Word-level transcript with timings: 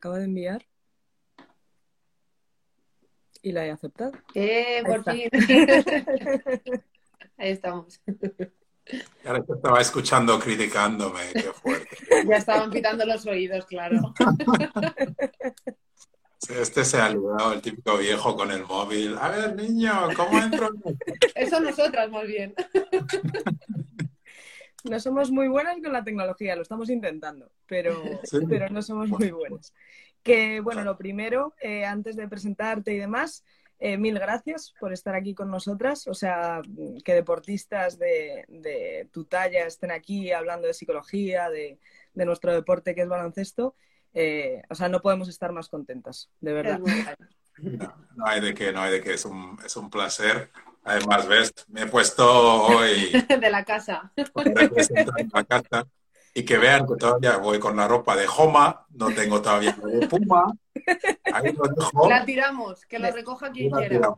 acaba 0.00 0.18
de 0.18 0.24
enviar. 0.24 0.66
Y 3.42 3.52
la 3.52 3.66
he 3.66 3.70
aceptado. 3.70 4.12
¡Eh, 4.34 4.82
por 4.86 5.04
fin! 5.04 5.28
Ahí 7.36 7.50
estamos. 7.50 8.00
Ahora 9.26 9.44
te 9.44 9.52
estaba 9.52 9.80
escuchando 9.80 10.38
criticándome, 10.40 11.20
qué 11.34 11.52
fuerte. 11.52 11.98
Ya 12.26 12.36
estaban 12.36 12.70
pitando 12.70 13.04
los 13.04 13.26
oídos, 13.26 13.66
claro. 13.66 14.14
Este 16.48 16.84
se 16.84 16.98
ha 16.98 17.10
liado 17.10 17.52
el 17.52 17.60
típico 17.60 17.98
viejo 17.98 18.34
con 18.34 18.50
el 18.50 18.64
móvil. 18.64 19.16
A 19.18 19.28
ver, 19.28 19.54
niño, 19.54 20.08
¿cómo 20.16 20.38
entro? 20.38 20.70
Eso 21.34 21.60
nosotras, 21.60 22.10
más 22.10 22.26
bien. 22.26 22.54
No 24.84 25.00
somos 25.00 25.30
muy 25.30 25.48
buenas 25.48 25.76
con 25.82 25.92
la 25.92 26.04
tecnología, 26.04 26.56
lo 26.56 26.62
estamos 26.62 26.90
intentando, 26.90 27.50
pero, 27.66 28.02
pero 28.48 28.68
no 28.70 28.82
somos 28.82 29.08
muy 29.08 29.30
buenas. 29.30 29.74
Que 30.22 30.60
bueno, 30.60 30.84
lo 30.84 30.96
primero, 30.96 31.54
eh, 31.60 31.84
antes 31.84 32.16
de 32.16 32.28
presentarte 32.28 32.92
y 32.92 32.98
demás, 32.98 33.44
eh, 33.78 33.96
mil 33.96 34.18
gracias 34.18 34.74
por 34.78 34.92
estar 34.92 35.14
aquí 35.14 35.34
con 35.34 35.50
nosotras. 35.50 36.06
O 36.06 36.14
sea, 36.14 36.60
que 37.02 37.14
deportistas 37.14 37.98
de, 37.98 39.08
tu 39.10 39.24
talla 39.24 39.66
estén 39.66 39.90
aquí 39.90 40.32
hablando 40.32 40.66
de 40.66 40.74
psicología, 40.74 41.48
de, 41.48 41.78
nuestro 42.14 42.52
deporte 42.52 42.94
que 42.94 43.02
es 43.02 43.08
baloncesto. 43.08 43.74
Eh, 44.12 44.62
o 44.68 44.74
sea, 44.74 44.88
no 44.88 45.00
podemos 45.00 45.28
estar 45.28 45.52
más 45.52 45.68
contentas, 45.68 46.30
de 46.40 46.52
verdad. 46.52 46.80
No, 47.58 48.26
hay 48.26 48.40
de 48.40 48.54
qué, 48.54 48.72
no 48.72 48.80
hay 48.80 48.92
de 48.92 49.00
qué, 49.00 49.14
es 49.14 49.24
un, 49.24 49.58
es 49.64 49.76
un 49.76 49.88
placer. 49.90 50.50
Además, 50.90 51.28
ves, 51.28 51.54
me 51.68 51.82
he 51.82 51.86
puesto 51.86 52.26
hoy... 52.64 53.12
de 53.40 53.50
la 53.50 53.64
casa. 53.64 54.12
la 55.32 55.44
casa. 55.44 55.86
Y 56.34 56.44
que 56.44 56.58
vean 56.58 56.84
que 56.84 56.96
todavía 56.96 57.36
voy 57.36 57.60
con 57.60 57.76
la 57.76 57.86
ropa 57.86 58.16
de 58.16 58.26
Joma, 58.26 58.86
no 58.90 59.14
tengo 59.14 59.40
todavía 59.40 59.72
de 59.72 60.08
Puma. 60.08 60.52
Ahí 61.32 61.52
lo 61.52 61.62
dejo. 61.62 62.08
La 62.08 62.24
tiramos, 62.24 62.84
que 62.86 62.98
la 62.98 63.12
recoja 63.12 63.52
quien 63.52 63.70
quiera. 63.70 64.12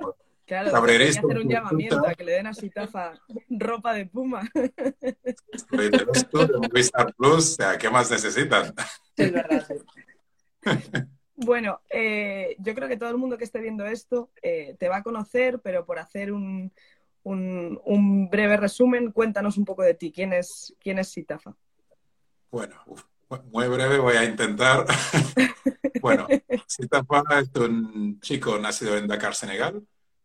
Claro, 0.46 0.86
que 0.86 1.08
hacer 1.08 1.24
un 1.24 1.48
llamamiento 1.48 2.06
a 2.06 2.14
que 2.14 2.24
le 2.24 2.32
den 2.32 2.46
a 2.46 2.54
Sitafa 2.54 3.20
ropa 3.50 3.92
de 3.92 4.06
Puma. 4.06 4.42
Estoy 5.52 5.90
de 5.90 6.06
los 6.06 6.48
de 6.48 6.58
Movistar 6.58 7.14
Plus, 7.14 7.36
o 7.36 7.40
sea, 7.40 7.76
¿qué 7.76 7.90
más 7.90 8.10
necesitan? 8.10 8.74
es 9.16 9.32
verdad. 9.32 9.66
Bueno, 11.44 11.80
eh, 11.90 12.56
yo 12.58 12.74
creo 12.74 12.88
que 12.88 12.96
todo 12.96 13.10
el 13.10 13.16
mundo 13.16 13.36
que 13.36 13.44
esté 13.44 13.60
viendo 13.60 13.84
esto 13.84 14.30
eh, 14.42 14.76
te 14.78 14.88
va 14.88 14.98
a 14.98 15.02
conocer, 15.02 15.60
pero 15.60 15.84
por 15.84 15.98
hacer 15.98 16.32
un, 16.32 16.72
un, 17.24 18.28
breve 18.30 18.56
resumen, 18.56 19.10
cuéntanos 19.10 19.56
un 19.56 19.64
poco 19.64 19.82
de 19.82 19.94
ti. 19.94 20.12
¿Quién 20.12 20.32
es, 20.32 20.74
quién 20.78 20.98
es 20.98 21.08
Sitafa? 21.08 21.54
Bueno, 22.50 22.76
muy 23.50 23.66
breve 23.66 23.98
voy 23.98 24.16
a 24.16 24.24
intentar. 24.24 24.86
bueno, 26.00 26.28
Sitafa 26.66 27.22
es 27.40 27.50
un 27.60 28.20
chico 28.20 28.58
nacido 28.58 28.96
en 28.96 29.08
Dakar, 29.08 29.34
Senegal, 29.34 29.84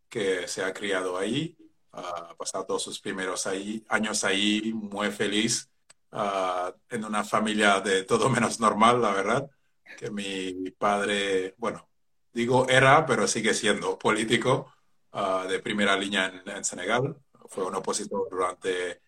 que 0.09 0.47
se 0.47 0.63
ha 0.63 0.73
criado 0.73 1.17
ahí, 1.17 1.57
ha 1.93 2.35
pasado 2.38 2.65
todos 2.65 2.83
sus 2.83 2.99
primeros 2.99 3.47
años 3.88 4.23
ahí, 4.23 4.71
muy 4.73 5.09
feliz, 5.09 5.69
ah, 6.11 6.71
en 6.89 7.05
una 7.05 7.23
familia 7.23 7.79
de 7.79 8.03
todo 8.03 8.29
menos 8.29 8.59
normal, 8.59 9.01
la 9.01 9.13
verdad 9.13 9.49
que 9.97 10.11
mi 10.11 10.71
padre, 10.71 11.55
bueno, 11.57 11.88
digo 12.38 12.67
era, 12.69 13.03
pero 13.05 13.27
sigue 13.27 13.53
siendo 13.55 13.97
político 13.97 14.71
ah, 15.13 15.45
de 15.49 15.59
primera 15.59 15.97
línea 15.97 16.31
en, 16.45 16.63
Senegal. 16.63 17.17
Fue 17.49 17.66
un 17.66 17.73
opositor 17.75 18.29
durante 18.29 19.02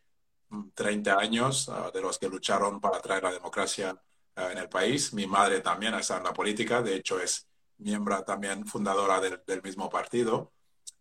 30 0.74 1.16
mm, 1.16 1.20
años, 1.20 1.70
ah, 1.70 1.92
de 1.94 2.02
los 2.02 2.18
que 2.18 2.28
lucharon 2.28 2.82
para 2.82 3.00
traer 3.02 3.24
la 3.24 3.32
democracia 3.32 3.96
ah, 4.36 4.52
en 4.52 4.58
el 4.58 4.68
país. 4.68 5.14
Mi 5.14 5.28
madre 5.28 5.62
también 5.62 5.94
está 5.94 6.18
en 6.18 6.24
la 6.24 6.34
política, 6.34 6.82
de 6.82 6.96
hecho 6.96 7.20
es 7.20 7.48
miembro 7.78 8.24
también 8.24 8.66
fundadora 8.66 9.20
del, 9.22 9.62
mismo 9.62 9.90
partido. 9.90 10.52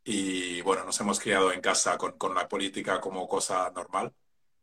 Y 0.05 0.61
bueno, 0.63 0.85
nos 0.85 1.01
hemos 1.01 1.21
criado 1.21 1.51
en 1.53 1.61
casa 1.63 1.97
con, 1.97 2.13
con, 2.19 2.35
la 2.35 2.47
política 2.47 3.01
como 3.01 3.27
cosa 3.27 3.71
normal. 3.75 4.13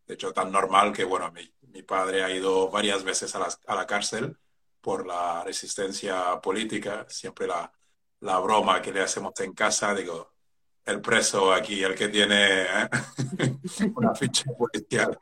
De 0.06 0.14
hecho, 0.16 0.34
tan 0.34 0.52
normal 0.52 0.94
que, 0.94 1.04
bueno, 1.04 1.32
mi, 1.32 1.52
mi 1.62 1.82
padre 1.84 2.24
ha 2.24 2.30
ido 2.32 2.70
varias 2.70 3.04
veces 3.04 3.34
a 3.36 3.40
la, 3.40 3.48
a 3.68 3.76
la 3.76 3.88
cárcel 3.88 4.38
por 4.86 5.08
la 5.08 5.44
resistencia 5.44 6.40
política, 6.40 7.08
siempre 7.10 7.48
la, 7.48 7.72
la 8.20 8.38
broma 8.38 8.84
que 8.84 8.94
le 8.94 9.02
hacemos 9.02 9.34
en 9.40 9.52
casa, 9.54 9.96
digo, 9.96 10.36
el 10.86 11.02
preso 11.02 11.52
aquí, 11.52 11.82
el 11.82 11.96
que 11.96 12.08
tiene 12.10 12.66
¿eh? 12.66 12.90
una 13.96 14.14
ficha 14.14 14.46
policial. 14.56 15.18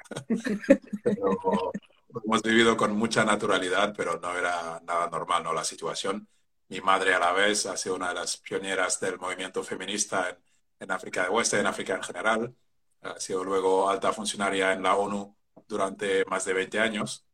hemos 1.05 2.41
vivido 2.43 2.75
con 2.75 2.97
mucha 2.97 3.23
naturalidad, 3.23 3.93
pero 3.95 4.19
no 4.19 4.37
era 4.37 4.81
nada 4.85 5.09
normal 5.09 5.45
¿no? 5.45 5.53
la 5.53 5.63
situación. 5.63 6.27
Mi 6.67 6.81
madre 6.81 7.13
a 7.13 7.19
la 7.19 7.31
vez 7.31 7.65
ha 7.65 7.77
sido 7.77 7.95
una 7.95 8.09
de 8.09 8.15
las 8.15 8.35
pioneras 8.35 8.99
del 8.99 9.17
movimiento 9.17 9.63
feminista 9.63 10.29
en, 10.29 10.37
en 10.81 10.91
África 10.91 11.23
de 11.23 11.29
Oeste, 11.29 11.57
en 11.57 11.67
África 11.67 11.95
en 11.95 12.03
general. 12.03 12.53
Ha 13.01 13.17
sido 13.17 13.45
luego 13.45 13.89
alta 13.89 14.11
funcionaria 14.11 14.73
en 14.73 14.83
la 14.83 14.95
ONU 14.97 15.37
durante 15.69 16.25
más 16.25 16.43
de 16.43 16.51
20 16.51 16.79
años 16.81 17.25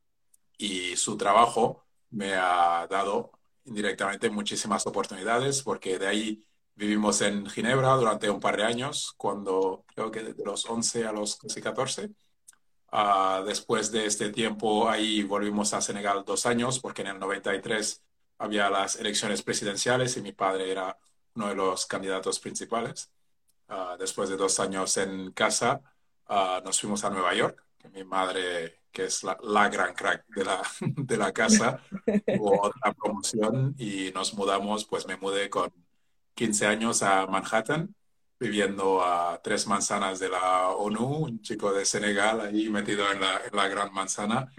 y 0.60 0.96
su 0.96 1.18
trabajo 1.18 1.89
me 2.12 2.34
ha 2.36 2.88
dado 2.90 3.32
indirectamente 3.66 4.30
muchísimas 4.30 4.86
oportunidades 4.88 5.62
porque 5.64 6.00
de 6.00 6.08
ahí 6.08 6.46
vivimos 6.76 7.22
en 7.22 7.46
Ginebra 7.50 7.94
durante 7.96 8.30
un 8.30 8.40
par 8.40 8.58
de 8.58 8.64
años, 8.64 9.14
cuando 9.18 9.86
creo 9.94 10.12
que 10.12 10.24
de 10.24 10.46
los 10.46 10.66
11 10.66 11.06
a 11.06 11.12
los 11.12 11.36
casi 11.38 11.62
14. 11.62 12.10
Ah, 12.92 13.44
después 13.46 13.92
de 13.92 14.06
este 14.06 14.30
tiempo 14.32 14.90
ahí 14.90 15.24
volvimos 15.24 15.74
a 15.74 15.82
Senegal 15.82 16.24
dos 16.26 16.46
años 16.48 16.80
porque 16.80 17.04
en 17.04 17.10
el 17.10 17.20
93 17.20 18.04
había 18.40 18.70
las 18.70 18.96
elecciones 18.96 19.44
presidenciales 19.44 20.18
y 20.18 20.22
mi 20.22 20.32
padre 20.32 20.72
era 20.72 20.98
uno 21.36 21.50
de 21.50 21.56
los 21.56 21.86
candidatos 21.86 22.40
principales. 22.40 23.12
Ah, 23.68 23.96
después 24.00 24.30
de 24.30 24.38
dos 24.38 24.60
años 24.60 24.98
en 24.98 25.32
casa, 25.34 25.82
ah, 26.28 26.62
nos 26.66 26.80
fuimos 26.80 27.04
a 27.04 27.10
Nueva 27.12 27.34
York, 27.36 27.64
que 27.78 27.90
mi 27.90 28.04
madre 28.04 28.79
que 28.92 29.06
es 29.06 29.24
la, 29.24 29.70
gran 29.70 29.94
crack 29.94 30.26
de 30.28 30.46
la, 30.46 30.62
de 30.82 31.18
la 31.18 31.32
casa, 31.32 31.82
hubo 32.38 32.62
otra 32.68 32.94
promoción 32.94 33.76
y 33.78 34.12
nos 34.14 34.34
mudamos, 34.34 34.86
pues 34.86 35.08
me 35.08 35.18
mudé 35.18 35.50
con 35.50 35.72
15 36.36 36.66
años 36.68 37.04
a 37.04 37.28
Manhattan, 37.28 37.94
viviendo 38.40 39.04
a 39.04 39.42
tres 39.44 39.68
manzanas 39.68 40.20
de 40.20 40.30
la 40.30 40.70
ONU, 40.70 41.06
un 41.06 41.42
chico 41.42 41.74
de 41.74 41.86
Senegal 41.86 42.42
ahí 42.42 42.70
metido 42.70 43.12
en 43.12 43.20
la, 43.20 43.42
en 43.46 43.56
la 43.56 43.68
gran 43.68 43.94
manzana 43.94 44.52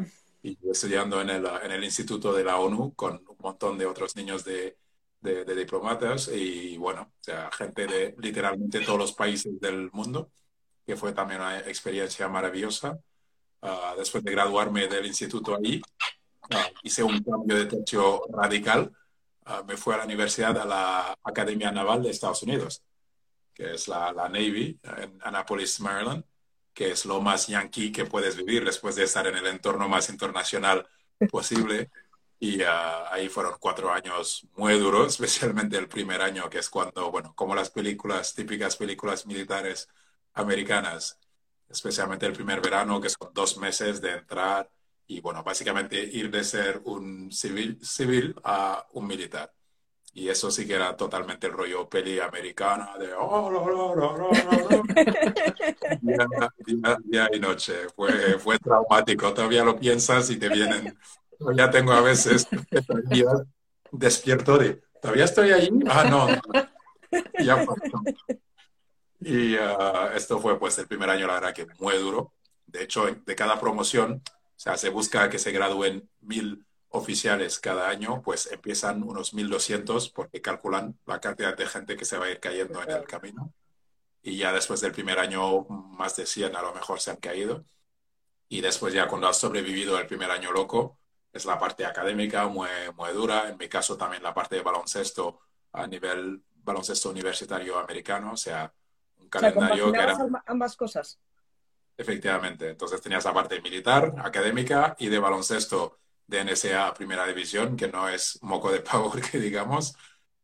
y 0.42 0.58
estudiando 0.70 1.20
en 1.20 1.30
el, 1.30 1.46
en 1.62 1.70
el, 1.70 1.84
Instituto 1.84 2.32
de 2.32 2.44
la 2.44 2.58
ONU 2.58 2.94
con 2.94 3.24
un 3.26 3.36
montón 3.38 3.78
de 3.78 3.86
otros 3.86 4.16
niños 4.16 4.44
de, 4.44 4.76
de, 5.20 5.44
de 5.44 5.54
diplomatas 5.54 6.28
y 6.28 6.76
bueno, 6.76 7.02
o 7.02 7.22
sea, 7.22 7.50
gente 7.52 7.86
de 7.86 8.14
literalmente 8.18 8.80
todos 8.80 8.98
los 8.98 9.12
países 9.12 9.60
del 9.60 9.90
mundo, 9.92 10.30
que 10.86 10.96
fue 10.96 11.12
también 11.12 11.40
una 11.40 11.60
experiencia 11.60 12.28
maravillosa. 12.28 12.98
Ah, 13.62 13.94
después 13.96 14.24
de 14.24 14.32
graduarme 14.32 14.88
del 14.88 15.06
instituto 15.06 15.54
ahí, 15.54 15.82
ah, 16.50 16.68
hice 16.82 17.02
un 17.02 17.22
cambio 17.22 17.56
de 17.56 17.66
techo 17.66 18.22
radical. 18.32 18.90
Ah, 19.44 19.62
me 19.66 19.76
fui 19.76 19.92
a 19.94 19.98
la 19.98 20.04
universidad, 20.04 20.56
a 20.58 20.64
la 20.64 21.18
Academia 21.22 21.70
Naval 21.70 22.02
de 22.02 22.10
Estados 22.10 22.42
Unidos, 22.42 22.82
que 23.54 23.74
es 23.74 23.88
la, 23.88 24.12
Navy, 24.12 24.78
en 24.82 25.18
Annapolis, 25.22 25.80
Maryland, 25.80 26.24
que 26.72 26.92
es 26.92 27.04
lo 27.04 27.20
más 27.20 27.48
yankee 27.48 27.92
que 27.92 28.06
puedes 28.06 28.36
vivir 28.36 28.64
después 28.64 28.96
de 28.96 29.04
estar 29.04 29.26
en 29.26 29.36
el 29.36 29.46
entorno 29.46 29.88
más 29.88 30.08
internacional 30.08 30.86
posible. 31.30 31.90
Y 32.38 32.62
ahí 32.62 33.28
fueron 33.28 33.56
cuatro 33.60 33.92
años 33.92 34.46
muy 34.56 34.78
duros, 34.78 35.08
especialmente 35.20 35.76
el 35.76 35.88
primer 35.88 36.22
año, 36.22 36.48
que 36.48 36.58
es 36.60 36.70
cuando, 36.70 37.10
bueno, 37.10 37.34
como 37.34 37.54
las 37.54 37.70
películas, 37.70 38.34
típicas 38.34 38.76
películas 38.76 39.26
militares 39.26 39.88
americanas, 40.32 41.18
especialmente 41.70 42.26
el 42.26 42.32
primer 42.32 42.60
verano, 42.60 43.00
que 43.00 43.08
son 43.08 43.30
dos 43.32 43.56
meses 43.56 44.00
de 44.00 44.12
entrar 44.12 44.68
y, 45.06 45.20
bueno, 45.20 45.42
básicamente 45.42 46.02
ir 46.02 46.30
de 46.30 46.44
ser 46.44 46.82
un 46.84 47.32
civil, 47.32 47.78
civil 47.82 48.34
a 48.44 48.86
un 48.92 49.06
militar. 49.06 49.52
Y 50.12 50.28
eso 50.28 50.50
sí 50.50 50.66
que 50.66 50.74
era 50.74 50.96
totalmente 50.96 51.46
el 51.46 51.52
rollo 51.52 51.88
peli 51.88 52.18
americana 52.18 52.98
de 52.98 53.12
oh, 53.16 53.48
día, 57.04 57.28
y 57.32 57.38
noche. 57.38 57.88
Fue, 57.94 58.38
fue 58.38 58.58
traumático. 58.58 59.32
Todavía 59.32 59.62
lo 59.62 59.78
piensas 59.78 60.30
y 60.30 60.36
te 60.36 60.48
vienen. 60.48 60.98
Ya 61.56 61.70
tengo 61.70 61.92
a 61.92 62.00
veces 62.00 62.48
despierto 63.92 64.58
de 64.58 64.82
¿todavía 65.00 65.24
estoy 65.24 65.52
allí? 65.52 65.70
Ah, 65.88 66.04
no. 66.10 66.26
Ya 67.42 67.64
pasó. 67.64 68.02
Y 69.20 69.56
ah, 69.56 70.12
esto 70.14 70.40
fue 70.40 70.58
pues 70.58 70.78
el 70.78 70.88
primer 70.88 71.10
año, 71.10 71.26
la 71.26 71.34
verdad 71.34 71.54
que 71.54 71.66
muy 71.78 71.96
duro. 71.98 72.32
De 72.66 72.82
hecho, 72.82 73.06
de 73.06 73.34
cada 73.36 73.60
promoción, 73.60 74.22
o 74.24 74.58
sea, 74.58 74.76
se 74.76 74.88
busca 74.90 75.28
que 75.28 75.38
se 75.38 75.52
gradúen 75.52 76.08
mil 76.20 76.64
oficiales 76.90 77.60
cada 77.60 77.88
año, 77.88 78.22
pues 78.22 78.50
empiezan 78.50 79.02
unos 79.02 79.34
1.200 79.34 80.12
porque 80.12 80.40
calculan 80.40 80.98
la 81.06 81.20
cantidad 81.20 81.56
de 81.56 81.66
gente 81.66 81.96
que 81.96 82.04
se 82.04 82.18
va 82.18 82.26
a 82.26 82.30
ir 82.30 82.40
cayendo 82.40 82.82
en 82.82 82.90
el 82.90 83.04
camino. 83.04 83.52
Y 84.22 84.36
ya 84.38 84.52
después 84.52 84.80
del 84.80 84.92
primer 84.92 85.18
año, 85.18 85.66
más 85.68 86.16
de 86.16 86.26
100 86.26 86.56
a 86.56 86.62
lo 86.62 86.74
mejor 86.74 87.00
se 87.00 87.10
han 87.10 87.16
caído. 87.18 87.64
Y 88.48 88.60
después 88.60 88.92
ya 88.94 89.08
cuando 89.08 89.28
has 89.28 89.38
sobrevivido 89.38 89.98
el 89.98 90.06
primer 90.06 90.30
año 90.30 90.52
loco, 90.52 90.98
es 91.32 91.44
la 91.46 91.58
parte 91.58 91.86
académica 91.86 92.48
muy, 92.48 92.68
muy 92.96 93.12
dura. 93.12 93.48
En 93.48 93.56
mi 93.58 93.68
caso 93.68 93.96
también 93.96 94.22
la 94.22 94.34
parte 94.34 94.56
de 94.56 94.62
baloncesto 94.62 95.40
a 95.72 95.86
nivel 95.86 96.42
baloncesto 96.62 97.10
universitario 97.10 97.78
americano, 97.78 98.32
o 98.32 98.36
sea, 98.36 98.72
calendario 99.30 99.92
que 99.92 99.98
era... 99.98 100.18
ambas 100.46 100.76
cosas. 100.76 101.18
Efectivamente, 101.96 102.70
entonces 102.70 103.00
tenías 103.00 103.24
la 103.24 103.34
parte 103.34 103.60
militar, 103.60 104.14
académica 104.18 104.96
y 104.98 105.08
de 105.08 105.18
baloncesto 105.18 105.98
de 106.26 106.44
NSA 106.44 106.94
Primera 106.94 107.26
División, 107.26 107.76
que 107.76 107.88
no 107.88 108.08
es 108.08 108.38
moco 108.42 108.72
de 108.72 108.80
pavo, 108.80 109.12
que 109.30 109.38
digamos. 109.38 109.94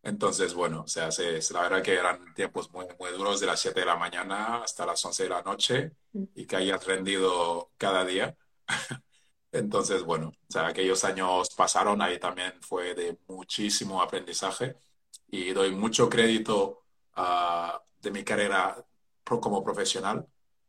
Entonces, 0.03 0.55
bueno, 0.55 0.83
o 0.83 0.88
sea, 0.88 1.09
la 1.09 1.61
verdad 1.62 1.83
que 1.83 1.94
eran 1.94 2.33
tiempos 2.35 2.71
muy, 2.71 2.87
muy 2.99 3.11
duros 3.11 3.41
de 3.41 3.47
las 3.47 3.59
7 3.59 3.81
de 3.81 3.87
la 3.87 3.97
mañana 3.97 4.62
hasta 4.62 4.87
las 4.87 5.05
11 5.05 5.23
de 5.25 5.29
la 5.29 5.43
noche 5.43 5.93
y 6.35 6.47
que 6.47 6.56
hayas 6.56 6.85
rendido 6.87 7.73
cada 7.77 8.05
día. 8.05 8.37
Entonces, 9.53 10.03
bueno, 10.03 10.29
o 10.29 10.53
sea, 10.53 10.67
aquellos 10.69 11.03
años 11.05 11.49
pasaron, 11.56 12.03
ahí 12.03 12.19
también 12.19 12.53
fue 12.61 12.94
de 12.94 13.19
muchísimo 13.29 14.03
aprendizaje 14.03 14.77
y 15.29 15.53
doy 15.53 15.73
mucho 15.73 16.09
crédito 16.09 16.83
uh, 17.17 17.79
de 18.06 18.12
mi 18.12 18.23
carrera 18.23 18.76
como 19.25 19.64
profesional 19.64 20.25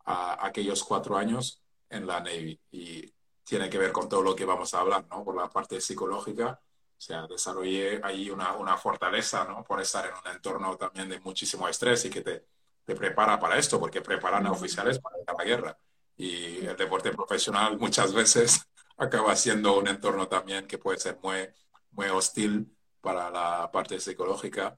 a 0.06 0.44
aquellos 0.44 0.84
cuatro 0.84 1.16
años 1.16 1.62
en 1.88 2.08
la 2.08 2.20
Navy 2.20 2.60
y 2.72 3.14
tiene 3.44 3.70
que 3.70 3.78
ver 3.78 3.92
con 3.92 4.10
todo 4.10 4.24
lo 4.24 4.36
que 4.36 4.44
vamos 4.44 4.74
a 4.74 4.80
hablar, 4.80 5.06
¿no? 5.08 5.24
Por 5.24 5.36
la 5.36 5.48
parte 5.48 5.80
psicológica, 5.80 6.60
o 6.60 7.00
sea, 7.00 7.28
desarrollé 7.28 8.02
ahí 8.04 8.32
una, 8.32 8.54
una 8.54 8.76
fortaleza, 8.76 9.46
¿no? 9.46 9.64
Por 9.64 9.80
estar 9.80 10.06
en 10.08 10.14
un 10.14 10.36
entorno 10.36 10.76
también 10.78 11.10
de 11.10 11.20
muchísimo 11.20 11.68
estrés 11.68 12.06
y 12.06 12.10
que 12.10 12.22
te, 12.22 12.46
te 12.84 12.96
prepara 12.96 13.40
para 13.40 13.58
esto, 13.58 13.80
porque 13.80 14.02
preparan 14.02 14.48
a 14.48 14.52
oficiales 14.52 14.98
para 15.00 15.20
ir 15.20 15.26
la 15.38 15.44
guerra. 15.44 15.78
Y 16.18 16.66
el 16.66 16.76
deporte 16.76 17.12
profesional 17.12 17.78
muchas 17.78 18.14
veces 18.14 18.68
acaba 18.98 19.36
siendo 19.36 19.78
un 19.78 19.88
entorno 19.88 20.28
también 20.28 20.66
que 20.66 20.80
puede 20.80 20.98
ser 20.98 21.20
muy, 21.22 21.48
muy 21.92 22.08
hostil 22.08 22.76
para 23.00 23.30
la 23.30 23.70
parte 23.72 24.00
psicológica. 24.00 24.78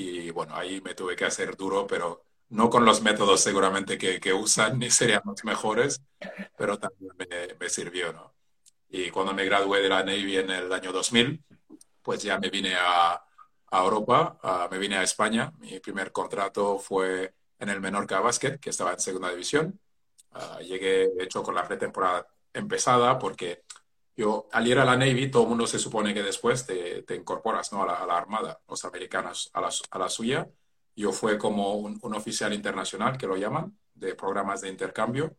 Y 0.00 0.30
bueno, 0.30 0.56
ahí 0.56 0.80
me 0.80 0.94
tuve 0.94 1.14
que 1.14 1.26
hacer 1.26 1.58
duro, 1.58 1.86
pero 1.86 2.24
no 2.48 2.70
con 2.70 2.86
los 2.86 3.02
métodos 3.02 3.42
seguramente 3.42 3.98
que, 3.98 4.18
que 4.18 4.32
usan, 4.32 4.78
ni 4.78 4.90
serían 4.90 5.20
los 5.26 5.44
mejores, 5.44 6.00
pero 6.56 6.78
también 6.78 7.12
me, 7.18 7.54
me, 7.58 7.68
sirvió, 7.68 8.10
¿no? 8.10 8.34
Y 8.88 9.10
cuando 9.10 9.34
me 9.34 9.44
gradué 9.44 9.82
de 9.82 9.90
la 9.90 10.02
Navy 10.02 10.38
en 10.38 10.50
el 10.50 10.72
año 10.72 10.90
2000, 10.90 11.44
pues 12.02 12.22
ya 12.22 12.38
me 12.38 12.48
vine 12.48 12.74
a, 12.76 13.12
a 13.12 13.84
Europa, 13.84 14.38
me 14.70 14.78
vine 14.78 14.96
a 14.96 15.02
España. 15.02 15.52
Mi 15.58 15.78
primer 15.80 16.12
contrato 16.12 16.78
fue 16.78 17.34
en 17.58 17.68
el 17.68 17.80
Menorca 17.82 18.20
Basket, 18.20 18.58
que 18.58 18.70
estaba 18.70 18.92
en 18.92 19.00
segunda 19.00 19.30
división. 19.30 19.78
Uh, 20.32 20.62
llegué, 20.62 21.08
de 21.08 21.24
hecho, 21.24 21.42
con 21.42 21.54
la 21.54 21.68
pretemporada 21.68 22.26
empezada, 22.54 23.18
porque 23.18 23.64
yo, 24.16 24.48
al 24.52 24.66
ir 24.66 24.78
a 24.78 24.84
la 24.84 24.96
Navy, 24.96 25.30
todo 25.30 25.44
el 25.44 25.48
mundo 25.50 25.66
se 25.66 25.78
supone 25.78 26.12
que 26.12 26.22
después 26.22 26.66
te, 26.66 27.02
te 27.02 27.14
incorporas 27.14 27.72
¿no? 27.72 27.82
a, 27.82 27.86
la, 27.86 27.94
a, 27.94 28.06
la, 28.06 28.16
Armada, 28.16 28.60
los 28.68 28.84
americanos 28.84 29.50
a 29.54 29.60
la, 29.60 29.70
a 29.90 29.98
la 29.98 30.08
suya. 30.08 30.48
Yo 30.94 31.12
fue 31.12 31.38
como 31.38 31.74
un, 31.76 31.98
un, 32.02 32.14
oficial 32.14 32.52
internacional, 32.52 33.16
que 33.16 33.26
lo 33.26 33.36
llaman, 33.36 33.78
de 33.94 34.14
programas 34.14 34.60
de 34.60 34.68
intercambio. 34.68 35.36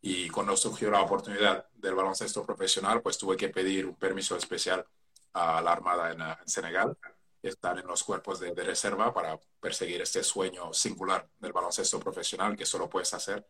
Y 0.00 0.28
cuando 0.30 0.56
surgió 0.56 0.90
la 0.90 1.02
oportunidad 1.02 1.68
del 1.74 1.94
baloncesto 1.94 2.44
profesional, 2.44 3.02
pues 3.02 3.18
tuve 3.18 3.36
que 3.36 3.48
pedir 3.48 3.86
un 3.86 3.96
permiso 3.96 4.36
especial 4.36 4.84
a 5.32 5.60
la 5.60 5.72
Armada 5.72 6.12
en, 6.12 6.20
en 6.20 6.48
Senegal, 6.48 6.96
estar 7.42 7.78
en 7.78 7.86
los 7.86 8.02
cuerpos 8.02 8.40
de, 8.40 8.52
de, 8.52 8.64
reserva 8.64 9.12
para 9.12 9.38
perseguir 9.60 10.00
este 10.00 10.24
sueño 10.24 10.72
singular 10.72 11.28
del 11.38 11.52
baloncesto 11.52 12.00
profesional 12.00 12.56
que 12.56 12.66
solo 12.66 12.88
puedes 12.88 13.12
hacer 13.14 13.46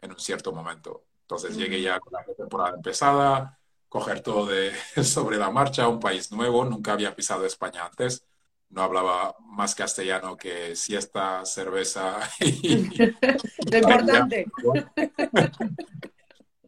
en 0.00 0.12
un 0.12 0.18
cierto 0.18 0.52
momento. 0.52 1.04
Entonces 1.22 1.56
llegué 1.56 1.82
ya 1.82 1.98
con 2.00 2.12
la 2.12 2.24
temporada 2.24 2.76
empezada, 2.76 3.58
coger 3.94 4.22
todo 4.22 4.46
de, 4.46 4.72
sobre 5.04 5.36
la 5.36 5.50
marcha, 5.50 5.86
un 5.86 6.00
país 6.00 6.32
nuevo, 6.32 6.64
nunca 6.64 6.94
había 6.94 7.14
pisado 7.14 7.46
España 7.46 7.86
antes, 7.86 8.26
no 8.70 8.82
hablaba 8.82 9.36
más 9.40 9.76
castellano 9.76 10.36
que 10.36 10.74
siesta, 10.74 11.44
cerveza 11.44 12.18
y... 12.40 12.88
Lo 12.98 13.78
importante. 13.78 14.46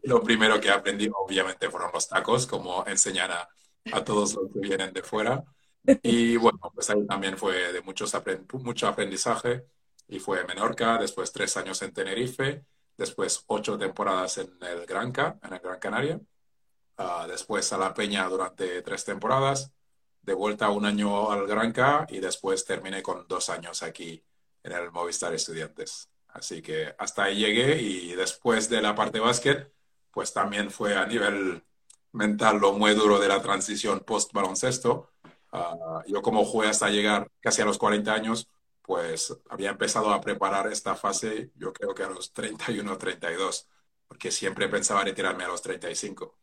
Lo 0.02 0.22
primero 0.22 0.60
que 0.60 0.70
aprendí 0.70 1.10
obviamente 1.12 1.68
fueron 1.68 1.90
los 1.92 2.08
tacos, 2.08 2.46
como 2.46 2.86
enseñar 2.86 3.32
a, 3.32 3.48
a 3.92 4.04
todos 4.04 4.34
los 4.34 4.52
que 4.52 4.60
vienen 4.60 4.92
de 4.92 5.02
fuera. 5.02 5.42
Y 6.04 6.36
bueno, 6.36 6.60
pues 6.72 6.90
ahí 6.90 7.04
también 7.08 7.36
fue 7.36 7.72
de 7.72 7.82
muchos 7.82 8.14
aprend 8.14 8.52
mucho 8.52 8.86
aprendizaje 8.86 9.64
y 10.06 10.20
fue 10.20 10.44
Menorca, 10.44 10.98
después 10.98 11.32
tres 11.32 11.56
años 11.56 11.82
en 11.82 11.92
Tenerife, 11.92 12.64
después 12.96 13.42
ocho 13.48 13.76
temporadas 13.76 14.38
en 14.38 14.56
el 14.60 14.86
Granca, 14.86 15.40
en 15.42 15.54
el 15.54 15.58
Gran 15.58 15.80
Canaria, 15.80 16.20
uh, 16.98 17.26
después 17.28 17.72
a 17.72 17.78
La 17.78 17.94
Peña 17.94 18.28
durante 18.28 18.82
tres 18.82 19.04
temporadas, 19.04 19.72
de 20.22 20.34
vuelta 20.34 20.70
un 20.70 20.86
año 20.86 21.30
al 21.30 21.46
Granca 21.46 22.06
y 22.08 22.20
después 22.20 22.64
terminé 22.64 23.02
con 23.02 23.26
dos 23.28 23.48
años 23.48 23.82
aquí 23.82 24.24
en 24.62 24.72
el 24.72 24.90
Movistar 24.90 25.32
Estudiantes. 25.34 26.10
Así 26.28 26.60
que 26.62 26.94
hasta 26.98 27.24
ahí 27.24 27.38
llegué 27.38 27.80
y 27.80 28.14
después 28.14 28.68
de 28.68 28.82
la 28.82 28.94
parte 28.94 29.20
básquet, 29.20 29.72
pues 30.10 30.32
también 30.32 30.70
fue 30.70 30.96
a 30.96 31.06
nivel 31.06 31.64
mental 32.12 32.58
lo 32.58 32.72
muy 32.72 32.94
duro 32.94 33.18
de 33.18 33.28
la 33.28 33.40
transición 33.42 34.00
post-baloncesto. 34.00 35.12
Uh, 35.52 36.02
yo 36.06 36.22
como 36.22 36.44
jugué 36.44 36.68
hasta 36.68 36.90
llegar 36.90 37.30
casi 37.40 37.62
a 37.62 37.64
los 37.64 37.78
40 37.78 38.12
años, 38.12 38.48
pues 38.82 39.36
había 39.50 39.70
empezado 39.70 40.12
a 40.12 40.20
preparar 40.20 40.68
esta 40.68 40.94
fase, 40.94 41.50
yo 41.56 41.72
creo 41.72 41.94
que 41.94 42.04
a 42.04 42.08
los 42.08 42.32
31, 42.32 42.98
32, 42.98 43.68
porque 44.08 44.30
siempre 44.30 44.68
pensaba 44.68 45.04
retirarme 45.04 45.44
a 45.44 45.48
los 45.48 45.62
35. 45.62 46.34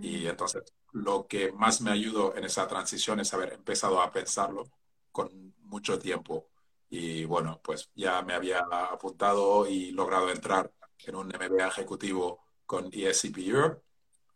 Y 0.00 0.26
entonces 0.26 0.62
lo 0.92 1.26
que 1.26 1.52
más 1.52 1.80
me 1.80 1.90
ayudó 1.90 2.34
en 2.36 2.44
esa 2.44 2.66
transición 2.66 3.20
es 3.20 3.32
haber 3.34 3.52
empezado 3.52 4.00
a 4.00 4.10
pensarlo 4.10 4.64
con 5.10 5.54
mucho 5.64 5.98
tiempo. 5.98 6.48
Y 6.88 7.24
bueno, 7.24 7.60
pues 7.62 7.90
ya 7.94 8.22
me 8.22 8.34
había 8.34 8.60
apuntado 8.90 9.66
y 9.66 9.90
logrado 9.92 10.30
entrar 10.30 10.72
en 11.04 11.16
un 11.16 11.28
MBA 11.28 11.68
ejecutivo 11.68 12.44
con 12.66 12.88
ESCP 12.92 13.38
Europe. 13.38 13.82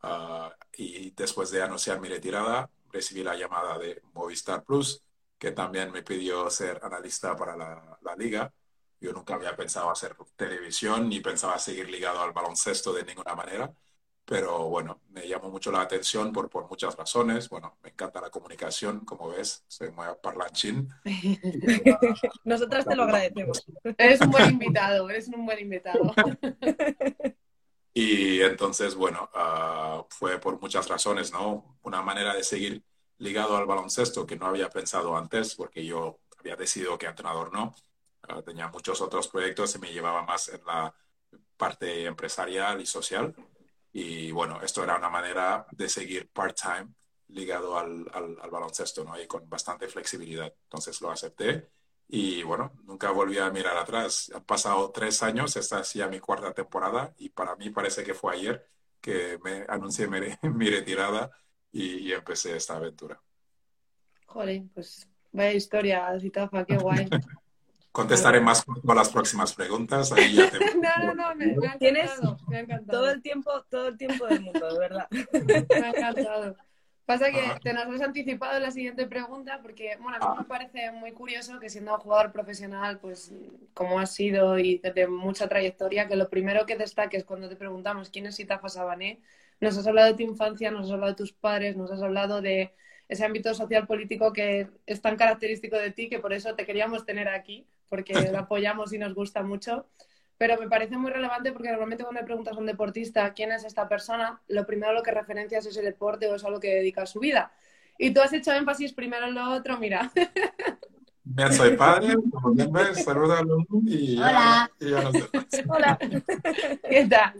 Uh, 0.03 0.50
y 0.76 1.11
después 1.12 1.50
de 1.50 1.62
anunciar 1.62 2.00
mi 2.00 2.09
retirada, 2.09 2.70
recibí 2.93 3.23
la 3.23 3.35
llamada 3.35 3.79
de 3.79 4.02
Movistar 4.12 4.62
Plus 4.62 5.02
que 5.38 5.52
también 5.52 5.93
me 5.93 6.02
pidió 6.02 6.49
ser 6.50 6.81
analista 6.82 7.37
para 7.37 7.56
la, 7.56 7.99
la, 8.02 8.17
liga. 8.17 8.52
Yo 9.00 9.12
nunca 9.12 9.35
había 9.35 9.55
pensado 9.56 9.91
hacer 9.91 10.17
televisión 10.37 11.09
ni 11.09 11.20
pensaba 11.20 11.59
seguir 11.59 11.91
ligado 11.91 12.20
al 12.20 12.32
baloncesto 12.32 12.93
de 12.93 13.05
ninguna 13.05 13.35
manera, 13.35 13.73
pero 14.26 14.69
bueno, 14.69 15.02
me 15.11 15.28
llamó 15.28 15.50
mucho 15.50 15.70
la 15.70 15.82
atención 15.82 16.32
por, 16.32 16.50
por 16.50 16.69
muchas 16.69 16.96
razones. 16.96 17.49
Bueno, 17.49 17.78
me 17.81 17.90
encanta 17.90 18.20
la 18.20 18.28
comunicación, 18.28 19.05
como 19.05 19.28
ves, 19.28 19.64
soy 19.69 19.93
muy 19.93 20.05
parlanchín. 20.20 20.88
Nosotras 22.45 22.87
te 22.87 22.97
lo 22.97 23.04
agradecemos. 23.04 23.64
Eres 23.97 24.21
un 24.21 24.30
buen 24.33 24.50
invitado, 24.50 25.09
eres 25.09 25.28
un 25.28 25.47
buen 25.47 25.61
invitado. 25.61 26.12
y 27.95 28.40
entonces, 28.40 28.97
bueno, 28.97 29.30
uh, 29.33 30.04
fue 30.11 30.40
por 30.40 30.61
muchas 30.61 30.88
razones, 30.88 31.33
¿no? 31.33 31.78
Una 31.83 32.02
manera 32.02 32.35
de 32.35 32.42
seguir 32.42 32.83
ligado 33.18 33.56
al 33.56 33.66
baloncesto 33.66 34.26
que 34.26 34.35
no 34.35 34.47
había 34.47 34.68
pensado 34.71 35.16
antes, 35.16 35.54
porque 35.54 35.87
yo 35.87 36.18
había 36.37 36.56
decidido 36.56 36.99
que 36.99 37.06
entrenador 37.06 37.52
no. 37.52 37.76
Uh, 38.28 38.42
tenía 38.42 38.66
muchos 38.66 39.00
otros 39.00 39.28
proyectos 39.28 39.76
y 39.76 39.78
me 39.78 39.92
llevaba 39.92 40.25
más 40.25 40.49
en 40.49 40.64
la 40.66 40.92
parte 41.56 42.06
empresarial 42.06 42.80
y 42.80 42.87
social. 42.87 43.33
Y 43.99 44.31
bueno, 44.31 44.61
esto 44.61 44.85
era 44.85 44.99
una 44.99 45.09
manera 45.09 45.67
de 45.73 45.88
seguir 45.88 46.29
part-time 46.29 46.88
ligado 47.29 47.79
al, 47.79 48.07
al, 48.12 48.37
al, 48.43 48.50
baloncesto, 48.50 49.03
¿no? 49.05 49.19
Y 49.19 49.26
con 49.26 49.49
bastante 49.49 49.88
flexibilidad. 49.88 50.53
Entonces 50.65 51.00
lo 51.00 51.11
acepté 51.11 51.71
y 52.07 52.43
bueno, 52.43 52.73
nunca 52.85 53.11
volví 53.11 53.38
a 53.38 53.49
mirar 53.49 53.75
atrás. 53.79 54.31
Han 54.35 54.45
pasado 54.45 54.91
tres 54.91 55.23
años, 55.23 55.57
esta 55.57 55.81
es 55.81 55.95
ya 55.95 56.09
mi 56.09 56.21
cuarta 56.21 56.53
temporada 56.53 57.15
y 57.17 57.31
para 57.31 57.57
mí 57.57 57.71
parece 57.71 58.05
que 58.05 58.12
fue 58.12 58.35
ayer 58.35 58.69
que 59.00 59.38
me 59.43 59.65
anuncié 59.67 60.09
mi, 60.09 60.21
mi 60.43 60.69
retirada 60.69 61.31
y, 61.73 62.07
y 62.07 62.12
empecé 62.12 62.55
esta 62.55 62.76
aventura. 62.76 63.19
Joder, 64.26 64.62
pues 64.75 65.09
vaya 65.33 65.55
historia, 65.55 66.21
Citafa, 66.21 66.67
qué 66.67 66.76
guay. 66.76 67.09
Contestaré 67.97 68.43
más 68.43 68.62
con 68.62 68.95
las 68.95 69.09
próximas 69.09 69.55
preguntas. 69.55 70.12
Ahí 70.12 70.35
ya 70.35 70.50
te... 70.50 70.59
no, 70.75 71.07
no, 71.07 71.15
no, 71.15 71.35
me, 71.35 71.47
me, 71.47 71.67
ha 71.67 71.79
Tienes 71.79 72.11
me 72.47 72.59
ha 72.59 72.61
encantado. 72.61 72.99
todo 72.99 73.11
el 73.11 73.23
tiempo, 73.23 73.50
todo 73.71 73.88
el 73.88 73.97
tiempo 73.97 74.26
del 74.26 74.43
mundo, 74.43 74.71
de 74.71 74.79
verdad. 74.79 75.09
me 75.11 75.55
ha 75.55 75.88
encantado. 75.88 76.57
Pasa 77.07 77.31
que 77.31 77.41
te 77.62 77.73
nos 77.73 77.87
has 77.87 78.03
anticipado 78.03 78.61
la 78.61 78.71
siguiente 78.71 79.07
pregunta 79.07 79.61
porque, 79.62 79.97
bueno, 79.99 80.19
a 80.21 80.31
mí 80.31 80.38
me 80.41 80.45
parece 80.45 80.93
muy 80.93 81.12
curioso 81.12 81.59
que 81.59 81.71
siendo 81.71 81.97
jugador 81.97 82.33
profesional, 82.33 82.99
pues 82.99 83.33
como 83.73 83.99
has 83.99 84.12
sido 84.12 84.59
y 84.59 84.76
de 84.76 85.07
mucha 85.07 85.49
trayectoria, 85.49 86.07
que 86.07 86.17
lo 86.17 86.29
primero 86.29 86.67
que 86.67 86.76
destaques 86.76 87.25
cuando 87.25 87.49
te 87.49 87.57
preguntamos 87.57 88.11
quién 88.11 88.26
es 88.26 88.38
Itafa 88.38 88.69
Sabané, 88.69 89.23
nos 89.59 89.79
has 89.79 89.87
hablado 89.87 90.09
de 90.09 90.19
tu 90.19 90.23
infancia, 90.23 90.71
nos 90.71 90.85
has 90.85 90.93
hablado 90.93 91.12
de 91.12 91.17
tus 91.17 91.33
padres, 91.33 91.79
nos 91.79 91.91
has 91.91 92.03
hablado 92.03 92.43
de 92.43 92.75
ese 93.09 93.25
ámbito 93.25 93.55
social 93.55 93.87
político 93.87 94.35
que 94.35 94.69
es 94.85 95.00
tan 95.00 95.17
característico 95.17 95.79
de 95.79 95.93
ti 95.93 96.11
que 96.11 96.19
por 96.19 96.35
eso 96.35 96.55
te 96.57 96.67
queríamos 96.67 97.07
tener 97.07 97.29
aquí, 97.29 97.67
porque 97.88 98.14
lo 98.33 98.38
apoyamos 98.38 98.93
y 98.93 98.99
nos 98.99 99.14
gusta 99.14 99.43
mucho. 99.43 99.87
pero 100.38 100.59
me 100.61 100.69
parece 100.69 100.97
muy 100.99 101.11
relevante 101.11 101.52
porque 101.52 101.71
normalmente 101.71 102.05
cuando 102.05 102.21
le 102.21 102.26
preguntas 102.26 102.55
a 102.57 102.61
un 102.61 102.66
deportista 102.66 103.33
quién 103.33 103.52
es 103.52 103.64
esta 103.64 103.88
persona, 103.88 104.40
lo 104.49 104.66
primero 104.66 104.93
lo 104.93 105.02
que 105.02 105.11
referencias 105.11 105.64
es 105.66 105.76
el 105.76 105.85
deporte 105.87 106.26
o 106.28 106.35
es 106.35 106.45
a 106.45 106.50
lo 106.50 106.61
que 106.61 106.75
dedica 106.75 107.07
su 107.07 107.21
vida. 107.21 107.52
Y 107.99 108.12
tú 108.12 108.21
has 108.21 108.33
hecho 108.33 108.52
énfasis 108.52 108.93
primero 108.93 109.26
en 109.26 109.35
lo 109.35 109.50
otro, 109.52 109.78
mira. 109.78 110.12
Bien, 111.25 111.52
soy 111.52 111.76
padre, 111.76 112.14
como 112.31 112.52
bien 112.52 112.71
ves, 112.71 113.02
saluda 113.02 113.40
a 113.40 113.43
los 113.43 113.64
y 113.85 114.16
Hola. 114.16 114.71
y 114.78 114.90
ya 114.90 115.02
nos 115.02 115.12
vemos. 115.12 115.47
Hola. 115.69 115.99
¿Qué 116.90 117.07
tal? 117.07 117.35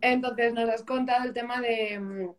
Entonces, 0.00 0.52
nos 0.52 0.68
has 0.68 0.82
contado 0.82 1.24
el 1.24 1.32
tema 1.32 1.60
de 1.60 1.98
mm, 1.98 2.30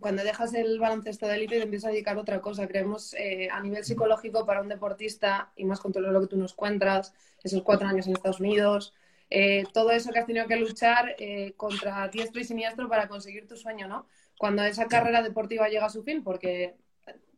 cuando 0.00 0.22
dejas 0.24 0.54
el 0.54 0.78
baloncesto 0.78 1.26
de 1.26 1.36
élite 1.36 1.56
y 1.56 1.58
te 1.58 1.64
empiezas 1.64 1.88
a 1.88 1.92
dedicar 1.92 2.16
a 2.16 2.20
otra 2.20 2.40
cosa. 2.40 2.66
Creemos 2.66 3.14
eh, 3.14 3.48
a 3.50 3.60
nivel 3.60 3.84
psicológico 3.84 4.46
para 4.46 4.60
un 4.60 4.68
deportista, 4.68 5.52
y 5.56 5.64
más 5.64 5.80
con 5.80 5.92
todo 5.92 6.10
lo 6.10 6.20
que 6.20 6.26
tú 6.26 6.36
nos 6.36 6.54
cuentas, 6.54 7.14
esos 7.42 7.62
cuatro 7.62 7.88
años 7.88 8.06
en 8.06 8.14
Estados 8.14 8.40
Unidos, 8.40 8.94
eh, 9.30 9.64
todo 9.72 9.90
eso 9.90 10.10
que 10.10 10.18
has 10.18 10.26
tenido 10.26 10.46
que 10.46 10.56
luchar 10.56 11.14
eh, 11.18 11.52
contra 11.56 12.08
diestro 12.08 12.40
y 12.40 12.44
siniestro 12.44 12.88
para 12.88 13.08
conseguir 13.08 13.46
tu 13.46 13.56
sueño, 13.56 13.86
¿no? 13.88 14.06
Cuando 14.38 14.64
esa 14.64 14.86
carrera 14.86 15.22
deportiva 15.22 15.68
llega 15.68 15.86
a 15.86 15.90
su 15.90 16.02
fin, 16.02 16.22
porque 16.22 16.76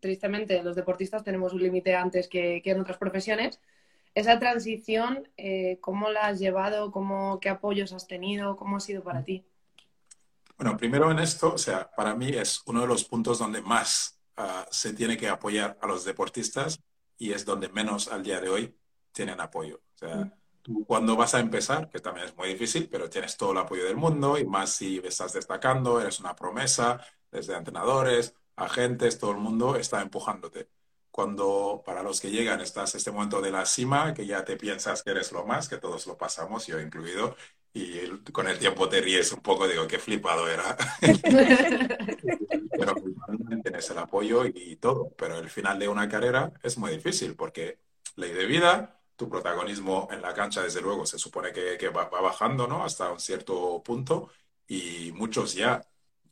tristemente 0.01 0.63
los 0.63 0.77
deportistas 0.77 1.25
tenemos 1.25 1.53
un 1.53 1.63
límite 1.63 1.95
antes 1.95 2.29
que, 2.29 2.63
que 2.63 2.71
en 2.71 2.81
otras 2.81 2.99
profesiones, 2.99 3.61
esa 4.15 4.39
transición, 4.39 5.29
eh, 5.37 5.79
¿cómo 5.81 6.11
la 6.11 6.27
has 6.29 6.39
llevado? 6.39 6.91
¿Cómo, 6.91 7.39
¿Qué 7.41 7.49
apoyos 7.49 7.93
has 7.93 8.07
tenido? 8.07 8.57
¿Cómo 8.57 8.77
ha 8.77 8.81
sido 8.81 9.03
para 9.03 9.25
ti? 9.25 9.47
Bueno, 10.61 10.77
primero 10.77 11.11
en 11.11 11.19
esto, 11.21 11.55
o 11.55 11.59
sea, 11.59 11.91
para 11.95 12.15
mí 12.15 12.29
es 12.29 12.63
uno 12.67 12.83
de 12.83 12.87
los 12.87 13.05
puntos 13.07 13.39
donde 13.39 13.63
más 13.63 14.21
ah, 14.37 14.67
se 14.71 14.93
tiene 14.93 15.17
que 15.17 15.29
apoyar 15.29 15.79
a 15.81 15.87
los 15.87 16.05
deportistas 16.05 16.79
y 17.17 17.33
es 17.33 17.47
donde 17.47 17.71
menos 17.71 18.09
al 18.09 18.23
día 18.23 18.41
de 18.41 18.51
hoy 18.51 18.79
tienen 19.13 19.41
apoyo. 19.41 19.77
O 19.95 19.99
sea, 19.99 20.27
Mm. 20.27 20.33
tú 20.63 20.85
cuando 20.87 21.17
vas 21.17 21.35
a 21.35 21.41
empezar, 21.41 21.89
que 21.89 22.01
también 22.01 22.27
es 22.27 22.37
muy 22.37 22.49
difícil, 22.51 22.89
pero 22.91 23.09
tienes 23.09 23.37
todo 23.39 23.53
el 23.53 23.59
apoyo 23.59 23.85
del 23.85 23.97
mundo 23.97 24.39
y 24.39 24.45
más 24.47 24.73
si 24.75 24.99
estás 25.05 25.33
destacando, 25.33 26.01
eres 26.01 26.21
una 26.21 26.37
promesa, 26.37 27.01
desde 27.31 27.57
entrenadores, 27.57 28.35
agentes, 28.57 29.19
todo 29.19 29.31
el 29.33 29.39
mundo 29.39 29.77
está 29.77 30.03
empujándote. 30.03 30.69
Cuando 31.11 31.83
para 31.87 32.03
los 32.03 32.21
que 32.21 32.31
llegan 32.31 32.61
estás 32.61 32.95
este 32.95 33.11
momento 33.11 33.41
de 33.41 33.51
la 33.51 33.65
cima, 33.67 34.13
que 34.15 34.27
ya 34.27 34.45
te 34.45 34.57
piensas 34.57 35.03
que 35.03 35.11
eres 35.11 35.33
lo 35.33 35.47
más, 35.47 35.69
que 35.69 35.79
todos 35.79 36.07
lo 36.07 36.19
pasamos, 36.19 36.67
yo 36.67 36.79
incluido, 36.81 37.35
y 37.73 37.99
el- 37.99 38.23
con 38.33 38.49
el 38.49 38.59
tiempo 38.59 38.89
te 38.89 39.01
ríes 39.01 39.33
un 39.33 39.41
poco, 39.43 39.69
digo, 39.69 39.87
qué 39.89 39.99
flipado 39.99 40.49
era. 40.49 40.77
pero 42.77 42.95
tienes 43.63 43.91
el 43.91 43.99
apoyo 43.99 44.45
y 44.47 44.77
todo. 44.77 45.11
Pero 45.17 45.39
el 45.39 45.51
final 45.51 45.79
de 45.79 45.89
una 45.89 46.09
carrera 46.09 46.53
es 46.63 46.79
muy 46.79 46.93
difícil 46.93 47.37
porque 47.37 47.81
ley 48.17 48.33
de 48.33 48.47
vida, 48.47 49.01
tu 49.17 49.29
protagonismo 49.29 50.09
en 50.11 50.23
la 50.23 50.35
cancha, 50.35 50.63
desde 50.63 50.81
luego, 50.81 51.07
se 51.07 51.19
supone 51.19 51.53
que, 51.53 51.77
que 51.79 51.89
va, 51.91 52.09
va 52.09 52.21
bajando, 52.21 52.67
¿no? 52.67 52.85
Hasta 52.85 53.11
un 53.13 53.21
cierto 53.21 53.83
punto 53.83 54.31
y 54.67 55.13
muchos 55.13 55.55
ya, 55.55 55.83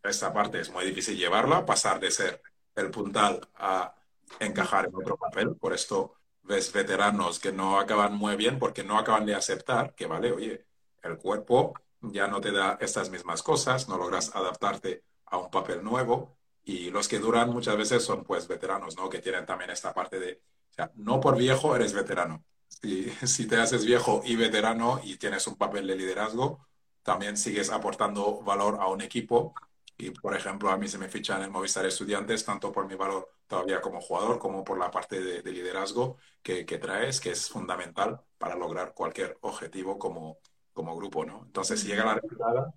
esta 0.02 0.32
parte 0.32 0.60
es 0.60 0.70
muy 0.70 0.84
difícil 0.86 1.16
llevarla, 1.18 1.66
pasar 1.66 2.00
de 2.00 2.10
ser 2.10 2.42
el 2.74 2.90
puntal 2.90 3.40
a 3.56 3.94
encajar 4.40 4.86
en 4.86 4.94
otro 4.94 5.16
papel. 5.16 5.56
Por 5.56 5.72
esto 5.74 6.14
ves 6.42 6.72
veteranos 6.72 7.38
que 7.38 7.52
no 7.52 7.78
acaban 7.78 8.14
muy 8.14 8.36
bien 8.36 8.58
porque 8.58 8.84
no 8.84 8.98
acaban 8.98 9.26
de 9.26 9.34
aceptar 9.34 9.94
que, 9.94 10.06
vale, 10.06 10.32
oye, 10.32 10.66
el 11.08 11.18
cuerpo 11.18 11.74
ya 12.00 12.28
no 12.28 12.40
te 12.40 12.52
da 12.52 12.78
estas 12.80 13.10
mismas 13.10 13.42
cosas, 13.42 13.88
no 13.88 13.98
logras 13.98 14.34
adaptarte 14.34 15.02
a 15.26 15.38
un 15.38 15.50
papel 15.50 15.82
nuevo 15.82 16.36
y 16.64 16.90
los 16.90 17.08
que 17.08 17.18
duran 17.18 17.50
muchas 17.50 17.76
veces 17.76 18.04
son 18.04 18.24
pues 18.24 18.46
veteranos, 18.46 18.96
¿no? 18.96 19.08
Que 19.08 19.20
tienen 19.20 19.46
también 19.46 19.70
esta 19.70 19.94
parte 19.94 20.20
de, 20.20 20.42
o 20.70 20.74
sea, 20.74 20.92
no 20.96 21.20
por 21.20 21.36
viejo 21.36 21.74
eres 21.74 21.92
veterano. 21.92 22.44
Si, 22.68 23.10
si 23.26 23.46
te 23.46 23.56
haces 23.56 23.84
viejo 23.84 24.22
y 24.24 24.36
veterano 24.36 25.00
y 25.02 25.16
tienes 25.16 25.46
un 25.46 25.56
papel 25.56 25.86
de 25.86 25.96
liderazgo, 25.96 26.66
también 27.02 27.36
sigues 27.36 27.70
aportando 27.70 28.42
valor 28.42 28.78
a 28.80 28.88
un 28.88 29.00
equipo. 29.00 29.54
Y, 29.96 30.10
por 30.10 30.36
ejemplo, 30.36 30.70
a 30.70 30.76
mí 30.76 30.86
se 30.88 30.98
me 30.98 31.08
fichan 31.08 31.42
en 31.42 31.50
Movistar 31.50 31.86
Estudiantes, 31.86 32.44
tanto 32.44 32.70
por 32.70 32.86
mi 32.86 32.94
valor 32.94 33.28
todavía 33.46 33.80
como 33.80 34.00
jugador, 34.00 34.38
como 34.38 34.62
por 34.62 34.78
la 34.78 34.90
parte 34.90 35.20
de, 35.20 35.42
de 35.42 35.52
liderazgo 35.52 36.18
que, 36.42 36.66
que 36.66 36.78
traes, 36.78 37.18
que 37.18 37.30
es 37.30 37.48
fundamental 37.48 38.20
para 38.36 38.54
lograr 38.56 38.92
cualquier 38.94 39.38
objetivo 39.40 39.98
como, 39.98 40.38
como 40.78 40.94
grupo, 40.94 41.24
¿no? 41.24 41.42
Entonces, 41.44 41.80
si 41.80 41.88
llega 41.88 42.04
la 42.04 42.14
retirada 42.14 42.72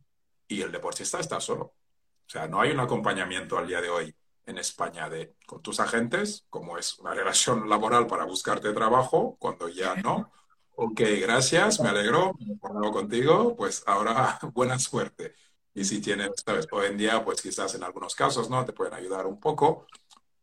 y 0.47 0.63
el 0.63 0.71
deportista 0.71 1.19
está 1.19 1.39
solo. 1.39 1.65
O 1.65 2.29
sea, 2.29 2.47
no 2.47 2.59
hay 2.59 2.71
un 2.71 2.79
acompañamiento 2.79 3.59
al 3.59 3.67
día 3.67 3.79
de 3.79 3.91
hoy 3.91 4.15
en 4.47 4.57
España 4.57 5.07
de 5.07 5.35
con 5.45 5.61
tus 5.61 5.79
agentes, 5.79 6.47
como 6.49 6.79
es 6.79 6.97
una 6.97 7.13
relación 7.13 7.69
laboral 7.69 8.07
para 8.07 8.25
buscarte 8.25 8.73
trabajo, 8.73 9.37
cuando 9.39 9.69
ya 9.69 9.93
no. 9.95 10.31
Ok, 10.73 11.01
gracias, 11.19 11.79
me 11.79 11.89
alegro, 11.89 12.33
me 12.39 12.55
he 12.55 12.91
contigo, 12.91 13.55
pues 13.55 13.83
ahora 13.85 14.39
buena 14.53 14.79
suerte. 14.79 15.35
Y 15.75 15.85
si 15.85 16.01
tienes, 16.01 16.31
sabes, 16.43 16.67
hoy 16.71 16.87
en 16.87 16.97
día, 16.97 17.23
pues 17.23 17.39
quizás 17.39 17.75
en 17.75 17.83
algunos 17.83 18.15
casos, 18.15 18.49
¿no? 18.49 18.65
Te 18.65 18.73
pueden 18.73 18.95
ayudar 18.95 19.27
un 19.27 19.39
poco, 19.39 19.85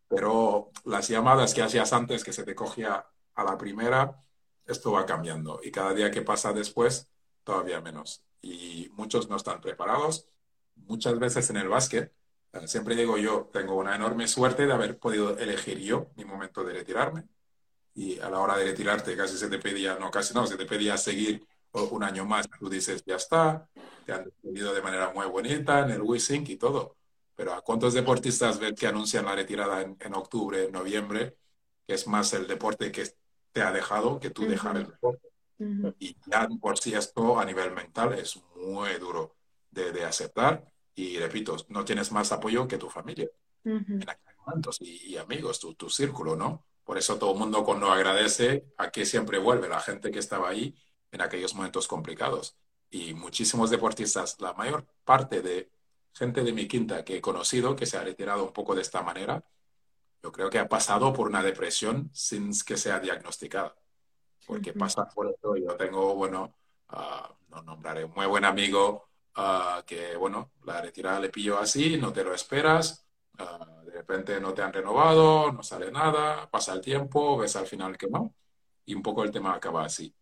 pero 0.07 0.71
las 0.85 1.09
llamadas 1.09 1.55
que 1.55 1.63
hacías 1.63 1.93
antes, 1.93 2.23
que 2.23 2.33
se 2.33 2.45
te 2.45 2.55
cogía 2.55 3.05
a 3.35 3.43
la 3.43 3.59
primera, 3.59 4.23
esto 4.65 4.93
va 4.93 5.07
cambiando. 5.07 5.61
Y 5.65 5.73
cada 5.73 5.93
día 5.93 6.13
que 6.13 6.23
pasa 6.23 6.53
después, 6.53 7.09
todavía 7.49 7.81
menos. 7.81 8.23
Y 8.43 8.91
muchos 8.93 9.31
no 9.31 9.37
están 9.37 9.63
preparados. 9.63 10.29
Muchas 10.77 11.19
veces 11.19 11.49
en 11.49 11.57
el 11.57 11.69
básquet, 11.69 12.13
eh, 12.53 12.69
siempre 12.69 12.95
digo 12.95 13.17
yo, 13.17 13.49
tengo 13.51 13.75
una 13.75 13.97
enorme 13.97 14.29
suerte 14.29 14.67
de 14.67 14.73
haber 14.75 14.99
podido 14.99 15.39
elegir 15.39 15.79
yo 15.79 16.11
mi 16.17 16.27
momento 16.27 16.63
de 16.63 16.75
retirarme. 16.75 17.25
Y 17.95 18.21
a 18.21 18.29
la 18.29 18.41
hora 18.41 18.59
de 18.59 18.65
retirarte 18.67 19.17
casi 19.17 19.39
se 19.39 19.49
te 19.49 19.59
pedía, 19.59 19.99
no, 19.99 20.11
casi 20.11 20.35
no, 20.35 20.47
se 20.47 20.59
te 20.59 20.67
pedía 20.67 20.99
seguir 20.99 21.43
un 21.73 22.03
año 22.05 22.27
más. 22.27 22.47
Tú 22.61 22.69
dices, 22.69 23.03
ya 23.07 23.17
está, 23.17 23.67
te 24.05 24.13
han 24.13 24.25
despedido 24.25 24.75
de 24.75 24.83
manera 24.83 25.11
muy 25.15 25.27
bonita 25.27 25.81
en 25.81 25.91
el 25.93 26.03
WeSync 26.03 26.51
y 26.51 26.57
todo. 26.57 26.97
Pero 27.35 27.55
¿a 27.55 27.63
cuántos 27.63 27.95
deportistas 27.95 28.59
ves 28.59 28.75
que 28.75 28.87
anuncian 28.87 29.25
la 29.25 29.35
retirada 29.35 29.81
en, 29.81 29.97
en 30.01 30.15
octubre, 30.15 30.71
noviembre? 30.71 31.39
Que 31.87 31.95
es 31.95 32.07
más 32.07 32.35
el 32.35 32.47
deporte 32.47 32.93
que 32.93 33.11
te 33.53 33.63
ha 33.63 33.73
dejado 33.73 34.21
que 34.21 34.29
tú 34.29 34.47
dejar 34.47 34.77
el 34.77 34.89
deporte. 34.89 35.28
Ujú. 35.59 35.95
Y 35.99 36.17
ya 36.27 36.49
por 36.61 36.79
sí 36.79 36.95
esto 36.95 37.39
a 37.39 37.45
nivel 37.45 37.73
mental 37.73 38.13
es 38.15 38.41
muy 38.57 38.95
duro 38.99 39.37
de, 39.71 39.93
de 39.93 40.05
aceptar. 40.05 40.65
Y 40.95 41.19
repito, 41.19 41.57
no 41.69 41.85
tienes 41.85 42.11
más 42.13 42.33
apoyo 42.33 42.67
que 42.67 42.79
tu 42.79 42.91
familia 42.91 43.29
Ujú. 43.65 43.95
en 44.01 44.09
aquellos 44.11 44.39
momentos 44.47 44.77
y, 44.81 45.13
y 45.15 45.17
amigos, 45.17 45.61
tu, 45.61 45.75
tu 45.75 45.91
círculo, 45.91 46.37
¿no? 46.37 46.65
Por 46.85 46.99
eso 46.99 47.19
todo 47.19 47.33
el 47.33 47.39
mundo 47.39 47.65
cuando 47.65 47.91
agradece 47.91 48.65
a 48.79 48.91
que 48.91 49.05
siempre 49.05 49.39
vuelve 49.39 49.69
la 49.69 49.81
gente 49.81 50.11
que 50.11 50.19
estaba 50.19 50.49
ahí 50.49 50.75
en 51.13 51.21
aquellos 51.21 51.55
momentos 51.55 51.87
complicados. 51.87 52.57
Y 52.91 53.15
muchísimos 53.15 53.71
deportistas, 53.71 54.37
la 54.41 54.55
mayor 54.55 54.87
parte 55.05 55.43
de 55.43 55.71
gente 56.15 56.43
de 56.43 56.53
mi 56.53 56.67
quinta 56.67 57.05
que 57.05 57.19
he 57.19 57.21
conocido 57.21 57.77
que 57.77 57.87
se 57.87 57.99
ha 57.99 58.03
retirado 58.05 58.45
un 58.45 58.53
poco 58.53 58.75
de 58.75 58.83
esta 58.83 59.03
manera, 59.03 59.45
yo 60.23 60.33
creo 60.33 60.51
que 60.51 60.59
ha 60.59 60.69
pasado 60.69 61.13
por 61.13 61.29
una 61.29 61.43
depresión 61.43 62.11
sin 62.13 62.51
que 62.67 62.77
sea 62.77 63.01
diagnosticada. 63.01 63.77
Porque 64.49 64.75
pasa 64.75 65.09
por 65.15 65.29
esto. 65.31 65.57
Yo 65.57 65.77
tengo, 65.77 66.15
bueno, 66.17 66.55
ah, 66.91 67.31
no 67.51 67.63
nombraré, 67.63 68.05
un 68.05 68.13
muy 68.17 68.27
buen 68.27 68.45
amigo 68.47 69.11
ah, 69.37 69.85
que, 69.87 70.17
bueno, 70.17 70.53
la 70.65 70.81
retirada 70.83 71.21
le 71.21 71.31
pilló 71.31 71.59
así, 71.59 71.99
no 71.99 72.13
te 72.15 72.25
lo 72.25 72.35
esperas. 72.35 73.07
ah, 73.39 73.83
de 73.87 73.93
repente 73.93 74.41
no 74.41 74.55
te 74.55 74.63
han 74.63 74.73
renovado, 74.73 75.53
no 75.53 75.63
sale 75.65 75.91
nada, 75.93 76.51
pasa 76.51 76.73
el 76.75 76.83
tiempo, 76.83 77.39
ves 77.39 77.57
al 77.57 77.67
final 77.67 77.97
que 77.99 78.09
no, 78.09 78.35
y 78.87 78.95
un 78.95 79.03
poco 79.03 79.25
el 79.25 79.31
tema 79.33 79.55
acaba 79.55 79.85
así. 79.87 80.15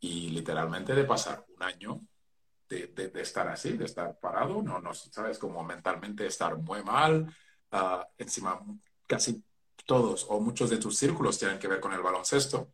Y 0.00 0.30
literalmente 0.30 0.94
de 0.94 1.04
pasar 1.04 1.44
un 1.56 1.62
año 1.64 2.00
de, 2.68 2.88
de- 2.88 3.10
de 3.10 3.22
estar 3.22 3.48
así, 3.48 3.76
de 3.78 3.86
estar 3.86 4.18
parado, 4.20 4.62
no, 4.62 4.80
no 4.80 4.94
sabes, 4.94 5.38
como 5.38 5.64
mentalmente 5.64 6.26
estar 6.26 6.56
muy 6.58 6.82
mal, 6.84 7.34
encima 8.18 8.60
casi 9.06 9.42
todos 9.86 10.26
o 10.28 10.40
muchos 10.40 10.70
de 10.70 10.78
tus 10.78 10.98
círculos 10.98 11.38
tienen 11.38 11.58
que 11.58 11.68
ver 11.68 11.80
con 11.80 11.92
el 11.92 12.02
baloncesto. 12.02 12.72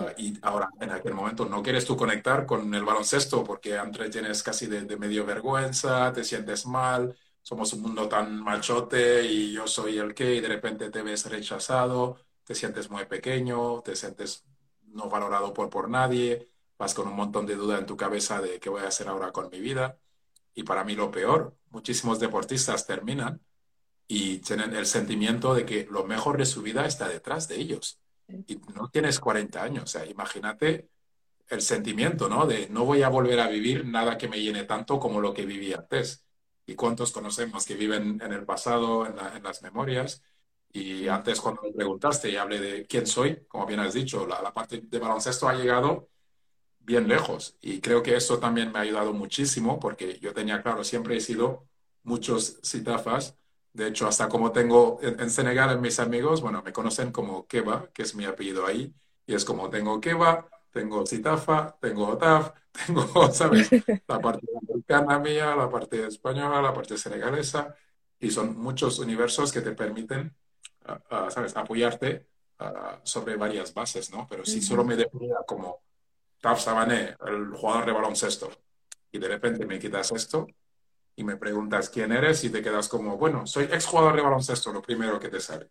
Ah, 0.00 0.12
y 0.16 0.38
ahora, 0.42 0.68
en 0.80 0.90
aquel 0.90 1.14
momento, 1.14 1.44
no 1.46 1.62
quieres 1.62 1.84
tú 1.84 1.96
conectar 1.96 2.46
con 2.46 2.74
el 2.74 2.84
baloncesto 2.84 3.44
porque 3.44 3.78
antes 3.78 4.10
tienes 4.10 4.42
casi 4.42 4.66
de, 4.66 4.96
medio 4.96 5.24
vergüenza, 5.24 6.12
te 6.12 6.24
sientes 6.24 6.66
mal, 6.66 7.16
somos 7.42 7.72
un 7.74 7.82
mundo 7.82 8.08
tan 8.08 8.42
machote 8.42 9.24
y 9.24 9.52
yo 9.52 9.66
soy 9.66 9.98
el 9.98 10.14
que, 10.14 10.34
y 10.36 10.40
de 10.40 10.48
repente 10.48 10.90
te 10.90 11.02
ves 11.02 11.26
rechazado, 11.30 12.16
te 12.44 12.54
sientes 12.54 12.90
muy 12.90 13.04
pequeño, 13.06 13.82
te 13.82 13.96
sientes 13.96 14.44
no 14.86 15.08
valorado 15.08 15.52
por, 15.52 15.70
por 15.70 15.88
nadie, 15.88 16.48
vas 16.78 16.94
con 16.94 17.08
un 17.08 17.14
montón 17.16 17.46
de 17.46 17.56
duda 17.56 17.78
en 17.78 17.86
tu 17.86 17.96
cabeza 17.96 18.40
de 18.40 18.60
qué 18.60 18.70
voy 18.70 18.82
a 18.82 18.88
hacer 18.88 19.08
ahora 19.08 19.32
con 19.32 19.50
mi 19.50 19.60
vida. 19.60 19.98
Y 20.54 20.62
para 20.64 20.84
mí 20.84 20.94
lo 20.94 21.10
peor, 21.10 21.56
muchísimos 21.70 22.20
deportistas 22.20 22.86
terminan 22.86 23.40
y 24.06 24.38
tienen 24.38 24.74
el 24.74 24.86
sentimiento 24.86 25.54
de 25.54 25.64
que 25.66 25.86
lo 25.90 26.04
mejor 26.04 26.38
de 26.38 26.46
su 26.46 26.62
vida 26.62 26.86
está 26.86 27.08
detrás 27.08 27.48
de 27.48 27.56
ellos. 27.60 28.00
Y 28.28 28.56
no 28.74 28.88
tienes 28.90 29.20
40 29.20 29.62
años, 29.62 29.84
o 29.84 29.86
sea, 29.86 30.06
imagínate 30.06 30.88
el 31.48 31.62
sentimiento, 31.62 32.28
¿no? 32.28 32.46
De 32.46 32.68
no 32.70 32.84
voy 32.84 33.02
a 33.02 33.08
volver 33.08 33.40
a 33.40 33.48
vivir 33.48 33.86
nada 33.86 34.18
que 34.18 34.28
me 34.28 34.40
llene 34.40 34.64
tanto 34.64 34.98
como 35.00 35.20
lo 35.20 35.34
que 35.34 35.46
viví 35.46 35.72
antes. 35.74 36.24
¿Y 36.66 36.74
cuántos 36.76 37.12
conocemos 37.12 37.66
que 37.66 37.74
viven 37.76 38.20
en 38.22 38.32
el 38.32 38.44
pasado, 38.46 39.06
en, 39.06 39.16
la- 39.16 39.36
en 39.36 39.42
las 39.42 39.62
memorias? 39.62 40.22
Y 40.72 41.08
antes 41.08 41.40
cuando 41.40 41.62
me 41.62 41.72
preguntaste 41.72 42.30
y 42.30 42.36
hablé 42.36 42.60
de 42.60 42.86
quién 42.86 43.06
soy, 43.06 43.44
como 43.48 43.66
bien 43.66 43.80
has 43.80 43.94
dicho, 43.94 44.26
la, 44.26 44.42
la 44.42 44.52
parte 44.54 44.80
de 44.84 44.98
baloncesto 44.98 45.48
ha 45.48 45.54
llegado 45.54 46.10
bien 46.80 47.08
lejos. 47.08 47.56
Y 47.60 47.80
creo 47.80 48.02
que 48.02 48.16
eso 48.16 48.38
también 48.38 48.72
me 48.72 48.78
ha 48.78 48.82
ayudado 48.82 49.12
muchísimo 49.12 49.80
porque 49.80 50.18
yo 50.20 50.34
tenía 50.34 50.62
claro, 50.62 50.84
siempre 50.84 51.16
he 51.16 51.20
sido 51.20 51.68
muchos 52.02 52.60
citafas. 52.64 53.38
De 53.74 53.88
hecho, 53.88 54.06
hasta 54.06 54.28
como 54.28 54.52
tengo 54.52 55.00
en, 55.02 55.28
Senegal 55.30 55.72
en 55.72 55.80
mis 55.80 55.98
amigos, 55.98 56.40
bueno, 56.40 56.62
me 56.62 56.72
conocen 56.72 57.10
como 57.10 57.48
Keba, 57.48 57.90
que 57.92 58.02
es 58.02 58.14
mi 58.14 58.24
apellido 58.24 58.64
ahí. 58.66 58.94
Y 59.26 59.34
es 59.34 59.44
como 59.44 59.68
tengo 59.68 60.00
Keba, 60.00 60.48
tengo 60.70 61.04
Citafa, 61.04 61.76
tengo 61.80 62.06
Otaf, 62.06 62.52
tengo, 62.86 63.32
¿sabes? 63.32 63.68
La 64.06 64.20
parte 64.20 64.46
americana 64.62 65.18
mía, 65.18 65.56
la 65.56 65.68
parte 65.68 66.06
española, 66.06 66.62
la 66.62 66.72
parte 66.72 66.96
senegalesa. 66.96 67.74
Y 68.20 68.30
son 68.30 68.56
muchos 68.56 69.00
universos 69.00 69.52
que 69.52 69.60
te 69.60 69.72
permiten, 69.72 70.32
ah, 70.84 71.00
ah, 71.10 71.30
¿sabes?, 71.30 71.56
apoyarte 71.56 72.28
ah, 72.60 73.00
sobre 73.02 73.36
varias 73.36 73.74
bases, 73.74 74.12
¿no? 74.12 74.28
Pero 74.30 74.44
si 74.46 74.62
solo 74.62 74.84
me 74.84 74.94
definía 74.94 75.38
como 75.46 75.82
Taf 76.40 76.60
Sabané, 76.60 77.16
el 77.26 77.50
jugador 77.50 77.86
de 77.86 77.92
baloncesto, 77.92 78.50
y 79.10 79.18
de 79.18 79.28
repente 79.28 79.66
me 79.66 79.80
quitas 79.80 80.12
esto 80.12 80.46
y 81.16 81.24
me 81.24 81.36
preguntas 81.36 81.90
quién 81.90 82.12
eres 82.12 82.42
y 82.44 82.50
te 82.50 82.62
quedas 82.62 82.88
como, 82.88 83.16
bueno, 83.16 83.46
soy 83.46 83.64
ex 83.64 83.86
jugador 83.86 84.16
de 84.16 84.22
baloncesto, 84.22 84.72
lo 84.72 84.82
primero 84.82 85.20
que 85.20 85.28
te 85.28 85.40
sale. 85.40 85.70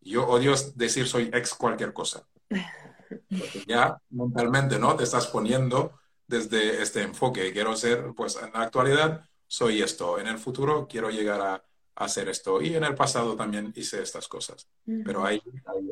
Yo 0.00 0.26
odio 0.26 0.54
decir 0.74 1.06
soy 1.06 1.30
ex 1.32 1.54
cualquier 1.54 1.92
cosa. 1.92 2.26
Porque 2.48 3.64
ya 3.66 4.00
mentalmente, 4.10 4.78
¿no? 4.78 4.94
Te 4.96 5.04
estás 5.04 5.26
poniendo 5.26 5.98
desde 6.26 6.82
este 6.82 7.02
enfoque. 7.02 7.52
Quiero 7.52 7.76
ser, 7.76 8.12
pues 8.16 8.36
en 8.36 8.52
la 8.52 8.62
actualidad 8.62 9.24
soy 9.46 9.82
esto, 9.82 10.18
en 10.18 10.26
el 10.26 10.38
futuro 10.38 10.86
quiero 10.88 11.10
llegar 11.10 11.40
a, 11.40 11.62
hacer 11.98 12.28
esto 12.28 12.60
y 12.60 12.74
en 12.74 12.84
el 12.84 12.94
pasado 12.94 13.34
también 13.36 13.72
hice 13.74 14.02
estas 14.02 14.28
cosas. 14.28 14.68
Pero 14.84 15.24
hay, 15.24 15.40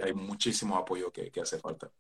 hay, 0.03 0.13
muchísimo 0.13 0.77
apoyo 0.77 1.11
que, 1.11 1.31
que 1.31 1.41
hace 1.41 1.59
falta. 1.59 1.91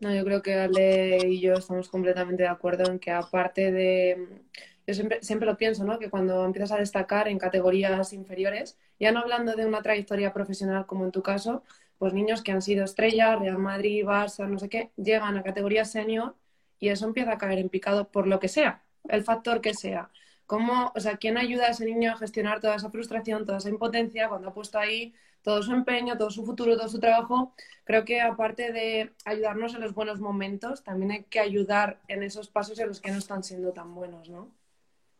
No, 0.00 0.14
yo 0.14 0.22
creo 0.22 0.42
que 0.42 0.54
Ale 0.54 1.28
y 1.28 1.40
yo 1.40 1.54
estamos 1.54 1.88
completamente 1.88 2.42
de 2.42 2.50
acuerdo 2.50 2.90
en 2.90 2.98
que 2.98 3.10
aparte 3.10 3.72
de... 3.72 4.42
Yo 4.86 4.94
siempre, 4.94 5.22
siempre 5.22 5.46
lo 5.46 5.56
pienso, 5.56 5.84
¿no? 5.84 5.98
Que 5.98 6.10
cuando 6.10 6.44
empiezas 6.44 6.72
a 6.72 6.78
destacar 6.78 7.28
en 7.28 7.38
categorías 7.38 8.12
inferiores, 8.12 8.76
ya 8.98 9.12
no 9.12 9.20
hablando 9.20 9.54
de 9.54 9.66
una 9.66 9.82
trayectoria 9.82 10.32
profesional 10.32 10.86
como 10.86 11.04
en 11.04 11.12
tu 11.12 11.22
caso, 11.22 11.62
pues 11.98 12.14
niños 12.14 12.42
que 12.42 12.50
han 12.50 12.62
sido 12.62 12.84
estrellas, 12.84 13.38
Real 13.38 13.58
Madrid, 13.58 14.04
Barça, 14.04 14.48
no 14.48 14.58
sé 14.58 14.68
qué, 14.68 14.90
llegan 14.96 15.36
a 15.36 15.44
categoría 15.44 15.84
senior 15.84 16.34
y 16.80 16.88
eso 16.88 17.06
empieza 17.06 17.32
a 17.32 17.38
caer 17.38 17.60
en 17.60 17.68
picado 17.68 18.08
por 18.10 18.26
lo 18.26 18.40
que 18.40 18.48
sea, 18.48 18.82
el 19.08 19.22
factor 19.22 19.60
que 19.60 19.72
sea. 19.72 20.10
¿Cómo, 20.46 20.92
o 20.96 21.00
sea, 21.00 21.16
quién 21.16 21.38
ayuda 21.38 21.66
a 21.66 21.70
ese 21.70 21.84
niño 21.84 22.10
a 22.10 22.16
gestionar 22.16 22.60
toda 22.60 22.74
esa 22.74 22.90
frustración, 22.90 23.46
toda 23.46 23.58
esa 23.58 23.68
impotencia 23.68 24.28
cuando 24.28 24.48
ha 24.48 24.52
puesto 24.54 24.78
ahí 24.80 25.14
todo 25.42 25.62
su 25.62 25.72
empeño, 25.72 26.18
todo 26.18 26.30
su 26.30 26.44
futuro, 26.44 26.76
todo 26.76 26.88
su 26.88 26.98
trabajo? 26.98 27.54
Creo 27.84 28.04
que 28.04 28.20
aparte 28.20 28.72
de 28.72 29.12
ayudarnos 29.24 29.74
en 29.74 29.80
los 29.80 29.94
buenos 29.94 30.18
momentos, 30.20 30.82
también 30.82 31.12
hay 31.12 31.22
que 31.24 31.38
ayudar 31.38 32.00
en 32.08 32.24
esos 32.24 32.48
pasos 32.48 32.78
en 32.80 32.88
los 32.88 33.00
que 33.00 33.12
no 33.12 33.18
están 33.18 33.44
siendo 33.44 33.72
tan 33.72 33.94
buenos, 33.94 34.28
¿no? 34.28 34.50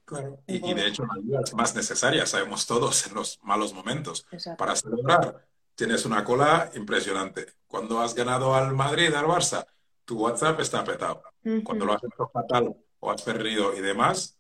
Claro. 0.04 0.42
Y, 0.46 0.74
de 0.74 0.86
hecho, 0.86 1.04
la 1.06 1.14
ayuda 1.14 1.40
es 1.44 1.54
más 1.54 1.74
necesaria, 1.74 2.26
sabemos 2.26 2.66
todos, 2.66 3.06
en 3.06 3.14
los 3.14 3.38
malos 3.42 3.72
momentos. 3.72 4.26
Para 4.58 4.76
celebrar, 4.76 5.46
tienes 5.74 6.04
una 6.04 6.24
cola 6.24 6.70
impresionante. 6.74 7.46
Cuando 7.66 8.00
has 8.00 8.14
ganado 8.14 8.54
al 8.54 8.74
Madrid, 8.74 9.12
al 9.14 9.26
Barça, 9.26 9.66
tu 10.04 10.18
WhatsApp 10.18 10.60
está 10.60 10.84
petado. 10.84 11.22
Cuando 11.64 11.84
lo 11.84 11.94
has 11.94 12.04
hecho 12.04 12.30
fatal 12.32 12.76
o 13.00 13.10
has 13.10 13.22
perdido 13.22 13.74
y 13.74 13.80
demás, 13.80 14.36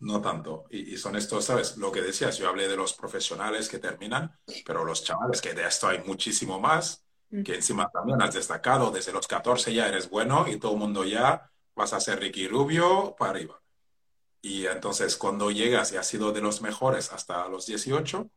no 0.00 0.20
tanto. 0.20 0.66
Y, 0.70 0.96
son 0.96 1.16
estos, 1.16 1.44
¿sabes? 1.44 1.76
Lo 1.76 1.90
que 1.90 2.02
decías, 2.02 2.38
yo 2.38 2.48
hablé 2.48 2.68
de 2.68 2.76
los 2.76 2.92
profesionales 2.92 3.68
que 3.68 3.78
terminan, 3.78 4.38
pero 4.64 4.84
los 4.84 5.04
chavales, 5.04 5.40
que 5.40 5.54
de 5.54 5.66
esto 5.66 5.88
hay 5.88 6.02
muchísimo 6.04 6.60
más, 6.60 7.04
que 7.44 7.56
encima 7.56 7.90
también 7.90 8.22
has 8.22 8.34
destacado, 8.34 8.90
desde 8.90 9.12
los 9.12 9.26
14 9.26 9.74
ya 9.74 9.88
eres 9.88 10.08
bueno 10.08 10.46
y 10.46 10.58
todo 10.58 10.72
el 10.72 10.78
mundo 10.78 11.04
ya 11.04 11.50
vas 11.74 11.92
a 11.92 12.00
ser 12.00 12.20
Ricky 12.20 12.46
Rubio 12.46 13.16
para 13.18 13.32
arriba. 13.32 13.60
Y 14.46 14.68
entonces 14.68 15.16
cuando 15.16 15.50
llegas 15.50 15.90
y 15.90 15.96
has 15.96 16.06
sido 16.06 16.30
de 16.30 16.40
los 16.40 16.62
mejores 16.62 17.12
hasta 17.12 17.48
los 17.48 17.66
18, 17.66 18.30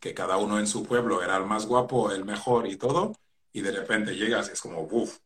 que 0.00 0.14
cada 0.14 0.38
uno 0.38 0.58
en 0.58 0.66
su 0.66 0.86
pueblo 0.86 1.22
era 1.22 1.36
el 1.36 1.44
más 1.44 1.66
guapo, 1.66 2.10
el 2.10 2.24
mejor 2.24 2.66
y 2.66 2.76
todo, 2.76 3.12
y 3.52 3.60
de 3.60 3.70
repente 3.70 4.16
llegas 4.16 4.48
es 4.48 4.62
como, 4.62 4.88
uff, 4.90 5.18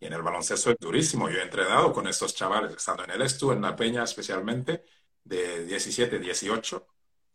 y 0.00 0.06
en 0.06 0.14
el 0.14 0.22
baloncesto 0.22 0.72
es 0.72 0.78
durísimo. 0.80 1.30
Yo 1.30 1.38
he 1.38 1.44
entrenado 1.44 1.92
con 1.92 2.08
estos 2.08 2.34
chavales, 2.34 2.72
estando 2.72 3.04
en 3.04 3.12
el 3.12 3.22
Estu, 3.22 3.52
en 3.52 3.62
la 3.62 3.76
Peña 3.76 4.02
especialmente, 4.02 4.82
de 5.22 5.64
17, 5.64 6.18
18, 6.18 6.86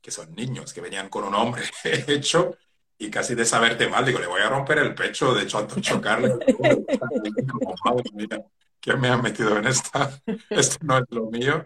que 0.02 0.12
son 0.12 0.36
niños, 0.36 0.74
que 0.74 0.82
venían 0.82 1.08
con 1.08 1.24
un 1.24 1.34
hombre 1.34 1.64
hecho 2.08 2.58
y 2.98 3.10
casi 3.10 3.36
de 3.36 3.46
saberte 3.46 3.88
mal, 3.88 4.06
digo, 4.06 4.20
le 4.20 4.28
voy 4.28 4.42
a 4.42 4.50
romper 4.50 4.80
el 4.80 4.94
pecho, 4.94 5.34
de 5.34 5.44
hecho, 5.44 5.66
chocarle. 5.80 6.38
como, 6.58 7.76
madre 7.86 8.12
mía, 8.12 8.46
¿quién 8.82 9.00
me 9.00 9.08
ha 9.08 9.16
metido 9.16 9.58
en 9.58 9.68
esta? 9.68 10.20
Esto 10.50 10.78
no 10.82 10.98
es 10.98 11.06
lo 11.10 11.28
mío 11.28 11.66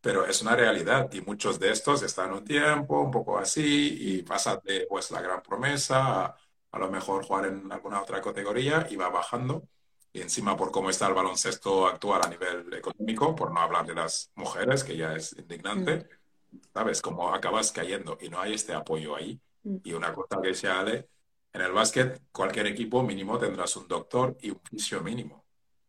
pero 0.00 0.26
es 0.26 0.42
una 0.42 0.54
realidad 0.56 1.12
y 1.12 1.20
muchos 1.20 1.58
de 1.58 1.70
estos 1.70 2.02
están 2.02 2.32
un 2.32 2.44
tiempo, 2.44 3.00
un 3.00 3.10
poco 3.10 3.38
así, 3.38 3.96
y 4.00 4.22
pasa 4.22 4.60
de 4.64 4.86
pues, 4.88 5.10
la 5.10 5.20
gran 5.20 5.42
promesa 5.42 6.24
a, 6.24 6.36
a 6.72 6.78
lo 6.78 6.90
mejor 6.90 7.24
jugar 7.24 7.46
en 7.46 7.70
alguna 7.72 8.02
otra 8.02 8.20
categoría 8.20 8.86
y 8.90 8.96
va 8.96 9.08
bajando. 9.08 9.64
Y 10.12 10.22
encima 10.22 10.56
por 10.56 10.70
cómo 10.70 10.90
está 10.90 11.06
el 11.06 11.14
baloncesto 11.14 11.86
actual 11.86 12.22
a 12.24 12.28
nivel 12.28 12.72
económico, 12.72 13.34
por 13.34 13.52
no 13.52 13.60
hablar 13.60 13.86
de 13.86 13.94
las 13.94 14.30
mujeres, 14.34 14.82
que 14.84 14.96
ya 14.96 15.14
es 15.14 15.34
indignante, 15.38 16.08
mm. 16.50 16.58
¿sabes? 16.72 17.02
Cómo 17.02 17.34
acabas 17.34 17.72
cayendo 17.72 18.18
y 18.20 18.28
no 18.28 18.40
hay 18.40 18.54
este 18.54 18.74
apoyo 18.74 19.16
ahí. 19.16 19.40
Mm. 19.64 19.76
Y 19.84 19.92
una 19.92 20.12
cosa 20.14 20.40
que 20.42 20.54
se 20.54 20.68
Ale, 20.68 21.08
en 21.52 21.60
el 21.60 21.72
básquet, 21.72 22.22
cualquier 22.32 22.66
equipo 22.66 23.02
mínimo 23.02 23.38
tendrás 23.38 23.76
un 23.76 23.88
doctor 23.88 24.36
y 24.40 24.50
un 24.50 24.60
fisio 24.60 25.00
mínimo. 25.02 25.44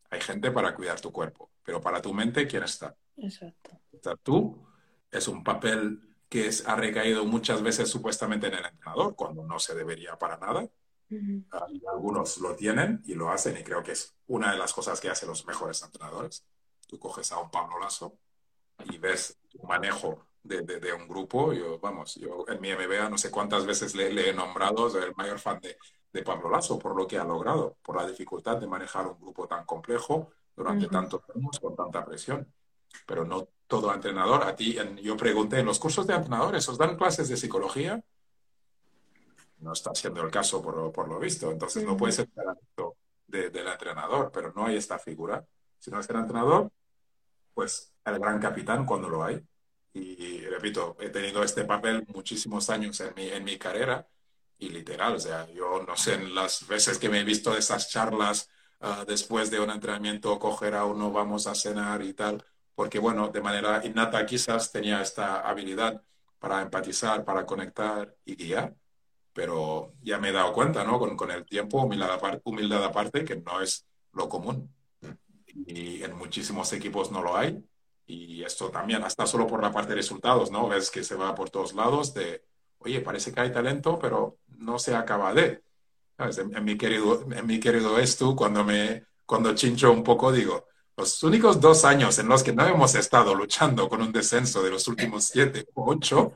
Hay 0.10 0.22
gente 0.22 0.52
para 0.52 0.76
cuidar 0.76 1.00
tu 1.00 1.12
cuerpo, 1.12 1.52
pero 1.64 1.80
para 1.80 2.02
tu 2.02 2.14
mente, 2.14 2.48
¿quién 2.48 2.64
está? 2.64 2.96
Exacto 3.22 3.80
tú, 4.24 4.58
es 5.12 5.28
un 5.28 5.44
papel 5.44 6.02
que 6.28 6.50
ha 6.66 6.76
recaído 6.76 7.26
muchas 7.26 7.62
veces 7.62 7.90
supuestamente 7.90 8.48
en 8.48 8.54
el 8.54 8.66
entrenador, 8.66 9.16
cuando 9.16 9.44
no 9.44 9.60
se 9.60 9.76
debería 9.76 10.18
para 10.18 10.38
nada. 10.38 10.68
Algunos 11.92 12.38
lo 12.38 12.56
tienen 12.56 13.02
y 13.06 13.16
lo 13.16 13.32
hacen 13.32 13.58
y 13.58 13.64
creo 13.64 13.82
que 13.82 13.94
es 13.94 14.16
una 14.28 14.52
de 14.52 14.60
las 14.60 14.74
cosas 14.74 15.02
que 15.02 15.10
hacen 15.10 15.28
los 15.28 15.46
mejores 15.48 15.82
entrenadores. 15.82 16.46
Tú 16.88 17.00
coges 17.00 17.32
a 17.32 17.40
un 17.40 17.50
Pablo 17.50 17.80
Lasso 17.80 18.14
y 18.86 19.00
ves 19.00 19.40
tu 19.50 19.64
manejo 19.64 20.28
de, 20.44 20.62
de, 20.62 20.94
un 20.94 21.08
grupo. 21.08 21.52
Yo, 21.52 21.80
vamos, 21.80 22.16
yo 22.16 22.46
en 22.48 22.62
mi 22.62 22.72
MBA 22.72 23.10
no 23.10 23.18
sé 23.18 23.32
cuántas 23.32 23.66
veces 23.66 23.96
le, 23.96 24.30
he 24.30 24.34
nombrado, 24.34 24.88
soy 24.88 25.04
el 25.04 25.16
mayor 25.16 25.40
fan 25.40 25.60
de, 25.62 25.78
de, 26.14 26.22
Pablo 26.22 26.52
Lasso 26.52 26.78
por 26.78 26.96
lo 26.96 27.08
que 27.08 27.18
ha 27.18 27.24
logrado, 27.24 27.76
por 27.82 27.96
la 27.96 28.06
dificultad 28.06 28.58
de 28.58 28.68
manejar 28.68 29.08
un 29.08 29.20
grupo 29.20 29.48
tan 29.48 29.66
complejo 29.66 30.32
durante 30.56 30.88
tantos 30.88 31.24
años 31.36 31.60
con 31.60 31.76
tanta 31.76 32.06
presión. 32.06 32.48
Pero 33.06 33.26
no 33.26 33.50
todo 33.68 33.94
entrenador, 33.94 34.44
a 34.44 34.56
ti, 34.56 34.78
yo 35.04 35.16
pregunté, 35.16 35.60
¿en 35.60 35.66
los 35.66 35.80
cursos 35.80 36.08
de 36.08 36.16
entrenadores 36.16 36.68
os 36.70 36.78
dan 36.78 36.98
clases 36.98 37.30
de 37.30 37.38
psicología? 37.38 38.04
No 39.60 39.74
está 39.74 39.94
siendo 39.94 40.24
el 40.24 40.32
caso 40.32 40.62
por, 40.62 40.92
por 40.92 41.08
lo 41.08 41.20
visto, 41.20 41.52
entonces 41.52 41.84
no 41.84 41.96
puede 41.96 42.14
ser 42.14 42.30
de, 43.28 43.50
del 43.50 43.68
entrenador, 43.68 44.32
pero 44.34 44.52
no 44.56 44.66
hay 44.66 44.78
esta 44.78 44.98
figura. 44.98 45.46
Si 45.78 45.92
no 45.92 46.00
es 46.00 46.10
el 46.10 46.16
entrenador, 46.16 46.72
pues 47.54 47.94
el 48.06 48.20
gran 48.20 48.40
capitán 48.40 48.86
cuando 48.86 49.08
lo 49.08 49.24
hay. 49.24 49.40
Y 49.94 50.42
repito, 50.46 50.98
he 51.00 51.10
tenido 51.10 51.44
este 51.44 51.66
papel 51.66 52.06
muchísimos 52.08 52.70
años 52.70 53.00
en 53.02 53.14
mi, 53.16 53.30
en 53.30 53.44
mi 53.44 53.58
carrera 53.58 54.08
y 54.60 54.70
literal, 54.70 55.16
o 55.16 55.20
sea, 55.20 55.50
yo 55.52 55.84
no 55.88 55.96
sé, 55.96 56.16
en 56.16 56.36
las 56.36 56.68
veces 56.68 56.98
que 57.00 57.08
me 57.10 57.22
he 57.22 57.24
visto 57.24 57.56
esas 57.56 57.90
charlas 57.90 58.50
ah, 58.82 59.06
después 59.08 59.50
de 59.50 59.60
un 59.60 59.70
entrenamiento, 59.72 60.38
coger 60.38 60.76
a 60.76 60.86
uno, 60.86 61.12
vamos 61.12 61.48
a 61.48 61.56
cenar 61.56 62.02
y 62.02 62.14
tal, 62.14 62.46
porque 62.80 62.98
bueno, 62.98 63.28
de 63.28 63.42
manera 63.42 63.86
innata 63.86 64.26
quizás 64.26 64.72
tenía 64.72 65.02
esta 65.02 65.42
habilidad 65.42 66.02
para 66.40 66.62
empatizar, 66.62 67.26
para 67.26 67.46
conectar 67.46 68.16
y 68.24 68.38
guiar, 68.38 68.74
pero 69.34 69.96
ya 70.02 70.18
me 70.18 70.30
he 70.30 70.32
dado 70.32 70.54
cuenta, 70.54 70.86
¿no? 70.86 70.98
Con, 70.98 71.18
con 71.18 71.30
el 71.30 71.44
tiempo, 71.44 71.82
humildad 71.82 72.14
aparte, 72.14 72.40
humildad 72.46 72.82
aparte, 72.86 73.26
que 73.26 73.36
no 73.36 73.60
es 73.60 73.86
lo 74.14 74.30
común. 74.30 74.74
Y 75.68 76.02
en 76.04 76.16
muchísimos 76.16 76.72
equipos 76.72 77.12
no 77.12 77.22
lo 77.22 77.36
hay. 77.36 77.62
Y 78.08 78.44
esto 78.44 78.70
también, 78.70 79.04
hasta 79.04 79.28
solo 79.28 79.46
por 79.46 79.62
la 79.62 79.74
parte 79.74 79.90
de 79.90 79.96
resultados, 79.96 80.50
¿no? 80.50 80.70
Ves 80.70 80.90
que 80.90 81.04
se 81.04 81.16
va 81.16 81.36
por 81.36 81.50
todos 81.50 81.74
lados 81.74 82.14
de, 82.14 82.46
oye, 82.78 83.02
parece 83.02 83.34
que 83.34 83.42
hay 83.42 83.52
talento, 83.52 84.00
pero 84.00 84.38
no 84.48 84.80
se 84.80 84.96
acaba 84.96 85.34
de. 85.34 85.64
En, 86.18 86.56
en, 86.56 86.64
mi 86.64 86.78
querido, 86.78 87.28
en 87.30 87.46
mi 87.46 87.60
querido 87.60 88.00
esto, 88.00 88.38
cuando 88.38 88.64
me, 88.64 89.04
cuando 89.26 89.54
chincho 89.54 89.92
un 89.92 90.02
poco, 90.02 90.32
digo, 90.32 90.70
los 91.00 91.24
únicos 91.24 91.62
dos 91.62 91.86
años 91.86 92.20
en 92.20 92.28
los 92.28 92.44
que 92.44 92.52
no 92.52 92.68
hemos 92.68 92.94
estado 92.94 93.34
luchando 93.34 93.88
con 93.88 94.02
un 94.02 94.12
descenso 94.12 94.62
de 94.62 94.70
los 94.70 94.86
últimos 94.90 95.24
siete 95.24 95.66
o 95.74 95.90
ocho, 95.90 96.34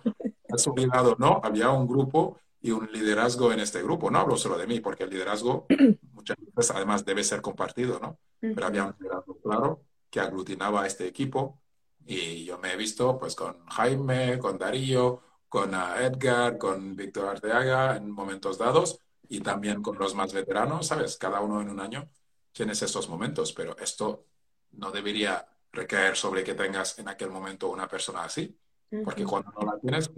has 0.49 0.65
olvidado, 0.67 1.17
¿no? 1.19 1.41
Había 1.43 1.69
un 1.69 1.85
grupo 1.85 2.37
y 2.61 2.71
un 2.71 2.89
liderazgo 2.93 3.51
en 3.51 3.59
este 3.59 3.83
grupo. 3.83 4.09
No 4.09 4.19
hablo 4.19 4.37
solo 4.37 4.57
de 4.57 4.65
mí, 4.65 4.79
porque 4.79 5.03
el 5.03 5.09
liderazgo 5.09 5.65
muchas 6.13 6.37
veces 6.39 6.71
además 6.73 7.03
debe 7.03 7.25
ser 7.25 7.41
compartido, 7.41 7.99
¿no? 7.99 8.17
Pero 8.39 8.65
había 8.65 8.85
un 8.85 8.95
liderazgo 8.97 9.37
claro 9.41 9.81
que 10.09 10.21
aglutinaba 10.21 10.83
a 10.83 10.87
este 10.87 11.07
equipo 11.07 11.59
y 12.05 12.45
yo 12.45 12.57
me 12.57 12.71
he 12.71 12.77
visto 12.77 13.17
pues 13.19 13.35
con 13.35 13.65
Jaime, 13.65 14.39
con 14.39 14.57
Darío, 14.57 15.23
con 15.49 15.75
ah, 15.75 15.95
Edgar, 15.99 16.57
con 16.57 16.95
Víctor 16.95 17.27
Arteaga 17.27 17.97
en 17.97 18.09
momentos 18.09 18.57
dados 18.57 18.97
y 19.27 19.41
también 19.41 19.81
con 19.81 19.97
los 19.97 20.15
más 20.15 20.31
veteranos, 20.31 20.87
¿sabes? 20.87 21.17
Cada 21.17 21.41
uno 21.41 21.59
en 21.59 21.69
un 21.69 21.81
año 21.81 22.09
tienes 22.53 22.81
estos 22.81 23.09
momentos, 23.09 23.51
pero 23.51 23.75
esto 23.77 24.25
no 24.73 24.91
debería 24.91 25.47
recaer 25.71 26.15
sobre 26.15 26.43
que 26.43 26.53
tengas 26.53 26.99
en 26.99 27.07
aquel 27.07 27.29
momento 27.29 27.69
una 27.69 27.87
persona 27.87 28.23
así, 28.23 28.57
porque 29.03 29.23
cuando 29.23 29.51
no 29.51 29.65
la 29.65 29.79
tienes, 29.79 30.11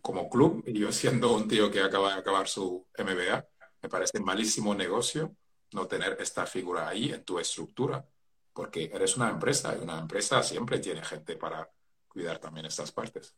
como 0.00 0.28
club, 0.28 0.62
y 0.66 0.78
yo 0.78 0.92
siendo 0.92 1.34
un 1.34 1.48
tío 1.48 1.70
que 1.70 1.80
acaba 1.80 2.14
de 2.14 2.20
acabar 2.20 2.48
su 2.48 2.86
MBA, 2.96 3.46
me 3.82 3.88
parece 3.88 4.20
malísimo 4.20 4.74
negocio 4.74 5.34
no 5.72 5.86
tener 5.86 6.16
esta 6.20 6.46
figura 6.46 6.88
ahí 6.88 7.12
en 7.12 7.24
tu 7.24 7.38
estructura, 7.38 8.06
porque 8.52 8.90
eres 8.92 9.16
una 9.16 9.30
empresa 9.30 9.76
y 9.76 9.82
una 9.82 9.98
empresa 9.98 10.42
siempre 10.42 10.78
tiene 10.78 11.02
gente 11.02 11.36
para 11.36 11.68
cuidar 12.08 12.38
también 12.38 12.66
estas 12.66 12.92
partes. 12.92 13.34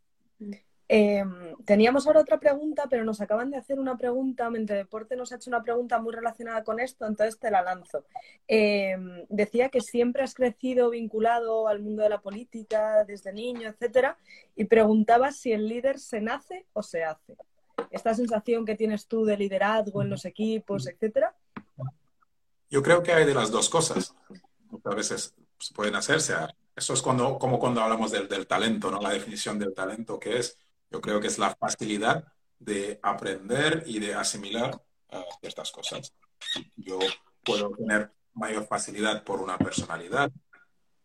Em, 0.87 1.57
teníamos 1.65 2.07
ahora 2.07 2.21
otra 2.21 2.39
pregunta, 2.39 2.87
pero 2.91 3.05
nos 3.05 3.21
acaban 3.21 3.51
de 3.51 3.57
hacer 3.57 3.79
una 3.79 3.97
pregunta. 3.97 4.51
Mente 4.51 4.75
Deporte 4.75 5.17
nos 5.17 5.33
ha 5.33 5.37
hecho 5.37 5.49
una 5.49 5.63
pregunta 5.63 5.99
muy 5.99 6.13
relacionada 6.13 6.63
con 6.63 6.79
esto, 6.79 7.07
entonces 7.07 7.39
te 7.39 7.51
la 7.51 7.63
lanzo. 7.63 8.05
Em, 8.47 9.25
decía 9.31 9.71
que 9.71 9.81
siempre 9.81 10.23
has 10.23 10.35
crecido 10.35 10.91
vinculado 10.91 11.69
al 11.69 11.81
mundo 11.81 12.03
de 12.03 12.11
la 12.11 12.21
política 12.21 13.05
desde 13.05 13.33
niño, 13.33 13.69
etcétera, 13.69 14.19
y 14.55 14.65
preguntaba 14.65 15.33
si 15.33 15.53
el 15.53 15.69
líder 15.69 15.99
se 15.99 16.21
nace 16.21 16.67
o 16.75 16.83
se 16.83 17.05
hace. 17.05 17.37
Esta 17.91 18.15
sensación 18.15 18.67
que 18.67 18.77
tienes 18.77 19.07
tú 19.07 19.25
de 19.25 19.39
liderazgo 19.39 20.03
en 20.03 20.11
los 20.11 20.25
equipos, 20.27 20.87
etcétera. 20.87 21.35
Yo 22.69 22.83
creo 22.83 23.03
que 23.03 23.13
hay 23.13 23.25
de 23.25 23.35
las 23.35 23.51
dos 23.51 23.71
cosas. 23.71 24.15
A 24.85 24.95
veces 24.95 25.35
pueden 25.75 25.95
hacerse. 25.95 26.35
Eso 26.77 26.93
es 26.93 27.01
cuando, 27.01 27.39
como 27.39 27.59
cuando 27.59 27.81
hablamos 27.81 28.11
del, 28.11 28.29
del 28.29 28.47
talento, 28.47 28.91
¿no? 28.91 29.01
La 29.01 29.11
definición 29.11 29.59
del 29.59 29.73
talento, 29.73 30.19
que 30.19 30.39
es 30.39 30.59
yo 30.91 31.01
creo 31.01 31.21
que 31.21 31.29
es 31.29 31.39
la 31.39 31.55
facilidad 31.55 32.25
de 32.59 32.99
aprender 33.03 33.83
y 33.87 33.99
de 33.99 34.15
asimilar 34.15 34.81
eh, 35.11 35.25
ciertas 35.41 35.71
cosas. 35.71 36.13
Yo 36.77 36.99
puedo 37.45 37.71
tener 37.71 38.13
mayor 38.35 38.67
facilidad 38.67 39.23
por 39.25 39.41
una 39.41 39.59
personalidad 39.59 40.31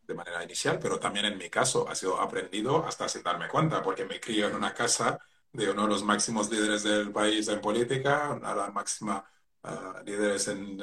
de 0.02 0.14
manera 0.14 0.42
inicial, 0.42 0.78
pero 0.80 0.98
también 0.98 1.26
en 1.26 1.38
mi 1.38 1.48
caso 1.48 1.88
ha 1.88 1.94
sido 1.94 2.20
aprendido 2.20 2.84
hasta 2.84 3.08
sin 3.08 3.22
darme 3.22 3.48
cuenta, 3.48 3.82
porque 3.82 4.04
me 4.04 4.20
crío 4.20 4.48
en 4.48 4.56
una 4.56 4.74
casa 4.74 5.18
de 5.52 5.70
uno 5.70 5.82
de 5.82 5.88
los 5.88 6.02
máximos 6.02 6.50
líderes 6.50 6.82
del 6.82 7.12
país 7.12 7.48
en 7.48 7.60
política, 7.60 8.30
una 8.30 8.50
de 8.50 8.56
las 8.56 8.72
máximas 8.72 9.22
uh, 9.64 10.04
líderes 10.04 10.48
en 10.48 10.78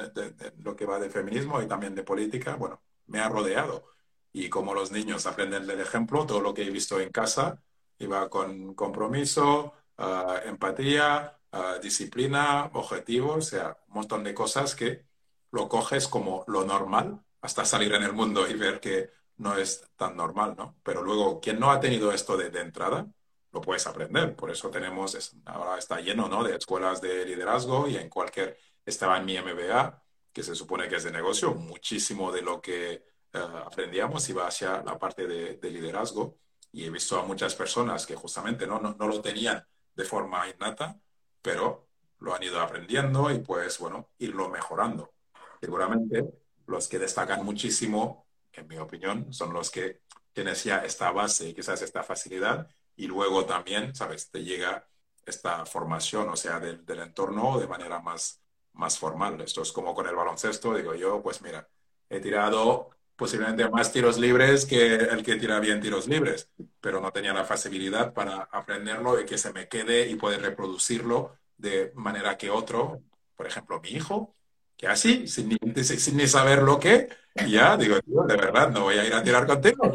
lo 0.58 0.76
que 0.76 0.86
va 0.86 0.98
de 0.98 1.10
feminismo 1.10 1.60
y 1.60 1.66
también 1.66 1.94
de 1.94 2.02
política. 2.02 2.54
Bueno, 2.56 2.82
me 3.06 3.20
ha 3.20 3.28
rodeado. 3.28 3.90
Y 4.32 4.48
como 4.48 4.74
los 4.74 4.90
niños 4.90 5.26
aprenden 5.26 5.66
del 5.66 5.80
ejemplo, 5.80 6.26
todo 6.26 6.40
lo 6.40 6.54
que 6.54 6.62
he 6.62 6.70
visto 6.70 7.00
en 7.00 7.10
casa 7.10 7.62
Iba 7.98 8.28
con 8.28 8.74
compromiso, 8.74 9.74
ah, 9.98 10.40
empatía, 10.44 11.38
ah, 11.52 11.78
disciplina, 11.82 12.70
objetivos, 12.74 13.36
o 13.36 13.42
sea, 13.42 13.78
un 13.88 13.94
montón 13.94 14.24
de 14.24 14.34
cosas 14.34 14.74
que 14.74 15.06
lo 15.50 15.68
coges 15.68 16.08
como 16.08 16.44
lo 16.46 16.64
normal 16.64 17.20
hasta 17.40 17.64
salir 17.64 17.92
en 17.94 18.02
el 18.02 18.12
mundo 18.12 18.46
y 18.48 18.54
ver 18.54 18.80
que 18.80 19.10
no 19.36 19.56
es 19.56 19.88
tan 19.96 20.16
normal, 20.16 20.54
¿no? 20.56 20.76
Pero 20.82 21.02
luego, 21.02 21.40
quien 21.40 21.60
no 21.60 21.70
ha 21.70 21.80
tenido 21.80 22.12
esto 22.12 22.36
de, 22.36 22.46
entrada, 22.60 23.06
lo 23.52 23.60
puedes 23.60 23.86
aprender. 23.86 24.34
Por 24.36 24.50
eso 24.50 24.70
tenemos, 24.70 25.36
ahora 25.46 25.78
está 25.78 26.00
lleno, 26.00 26.28
¿no? 26.28 26.42
De 26.44 26.56
escuelas 26.56 27.00
de 27.00 27.24
liderazgo 27.24 27.88
y 27.88 27.96
en 27.96 28.08
cualquier, 28.08 28.58
estaba 28.84 29.18
en 29.18 29.24
mi 29.26 29.36
MBA, 29.38 30.02
que 30.32 30.42
se 30.42 30.54
supone 30.54 30.88
que 30.88 30.96
es 30.96 31.04
de 31.04 31.12
negocio, 31.12 31.54
muchísimo 31.54 32.32
de 32.32 32.42
lo 32.42 32.60
que 32.60 33.04
ah, 33.34 33.64
aprendíamos 33.66 34.28
iba 34.28 34.46
hacia 34.46 34.82
la 34.82 34.98
parte 34.98 35.26
de 35.26 35.70
liderazgo 35.70 36.38
y 36.72 36.84
he 36.84 36.90
visto 36.90 37.18
a 37.18 37.24
muchas 37.24 37.54
personas 37.54 38.06
que 38.06 38.14
justamente 38.14 38.66
no, 38.66 38.80
no, 38.80 39.06
lo 39.06 39.20
tenían 39.20 39.64
de 39.94 40.04
forma 40.04 40.48
innata, 40.48 41.00
pero 41.42 41.88
lo 42.20 42.34
han 42.34 42.42
ido 42.42 42.60
aprendiendo 42.60 43.30
y 43.30 43.38
pues 43.38 43.78
bueno, 43.78 44.10
irlo 44.18 44.48
mejorando. 44.48 45.12
Seguramente 45.60 46.24
los 46.66 46.88
que 46.88 46.98
destacan 46.98 47.44
muchísimo, 47.44 48.26
en 48.52 48.68
mi 48.68 48.78
opinión, 48.78 49.32
son 49.32 49.52
los 49.52 49.70
que 49.70 50.02
tienes 50.32 50.64
ya 50.64 50.84
esta 50.84 51.10
base 51.10 51.48
y 51.48 51.54
quizás 51.54 51.82
esta 51.82 52.02
facilidad 52.02 52.68
y 52.96 53.06
luego 53.06 53.44
también, 53.44 53.94
¿sabes? 53.94 54.30
Te 54.30 54.44
llega 54.44 54.86
esta 55.24 55.64
formación, 55.66 56.28
o 56.28 56.36
sea, 56.36 56.58
del, 56.58 56.84
del 56.84 57.00
entorno 57.00 57.58
de 57.58 57.66
manera 57.66 58.00
más, 58.00 58.42
más 58.74 58.98
formal. 58.98 59.40
Esto 59.40 59.62
es 59.62 59.72
como 59.72 59.94
con 59.94 60.06
el 60.06 60.14
baloncesto, 60.14 60.74
digo 60.74 60.94
yo, 60.94 61.22
pues 61.22 61.42
mira, 61.42 61.68
he 62.08 62.20
tirado 62.20 62.90
posiblemente 63.18 63.68
más 63.68 63.92
tiros 63.92 64.16
libres 64.16 64.64
que 64.64 64.94
el 64.94 65.24
que 65.24 65.34
tira 65.34 65.58
bien 65.58 65.80
tiros 65.80 66.06
libres, 66.06 66.48
pero 66.80 67.00
no 67.00 67.10
tenía 67.10 67.34
la 67.34 67.44
facilidad 67.44 68.12
para 68.14 68.42
aprenderlo 68.52 69.20
y 69.20 69.26
que 69.26 69.36
se 69.36 69.52
me 69.52 69.66
quede 69.66 70.08
y 70.08 70.14
poder 70.14 70.40
reproducirlo 70.40 71.34
de 71.56 71.90
manera 71.96 72.38
que 72.38 72.48
otro, 72.48 73.02
por 73.34 73.48
ejemplo, 73.48 73.80
mi 73.80 73.88
hijo, 73.88 74.36
que 74.76 74.86
así, 74.86 75.26
sin 75.26 75.48
ni, 75.48 75.56
sin 75.82 76.16
ni 76.16 76.28
saber 76.28 76.62
lo 76.62 76.78
que, 76.78 77.08
ya 77.48 77.76
digo, 77.76 77.96
de 78.06 78.36
verdad, 78.36 78.70
no 78.70 78.82
voy 78.82 78.98
a 78.98 79.04
ir 79.04 79.12
a 79.12 79.20
tirar 79.24 79.48
contigo. 79.48 79.92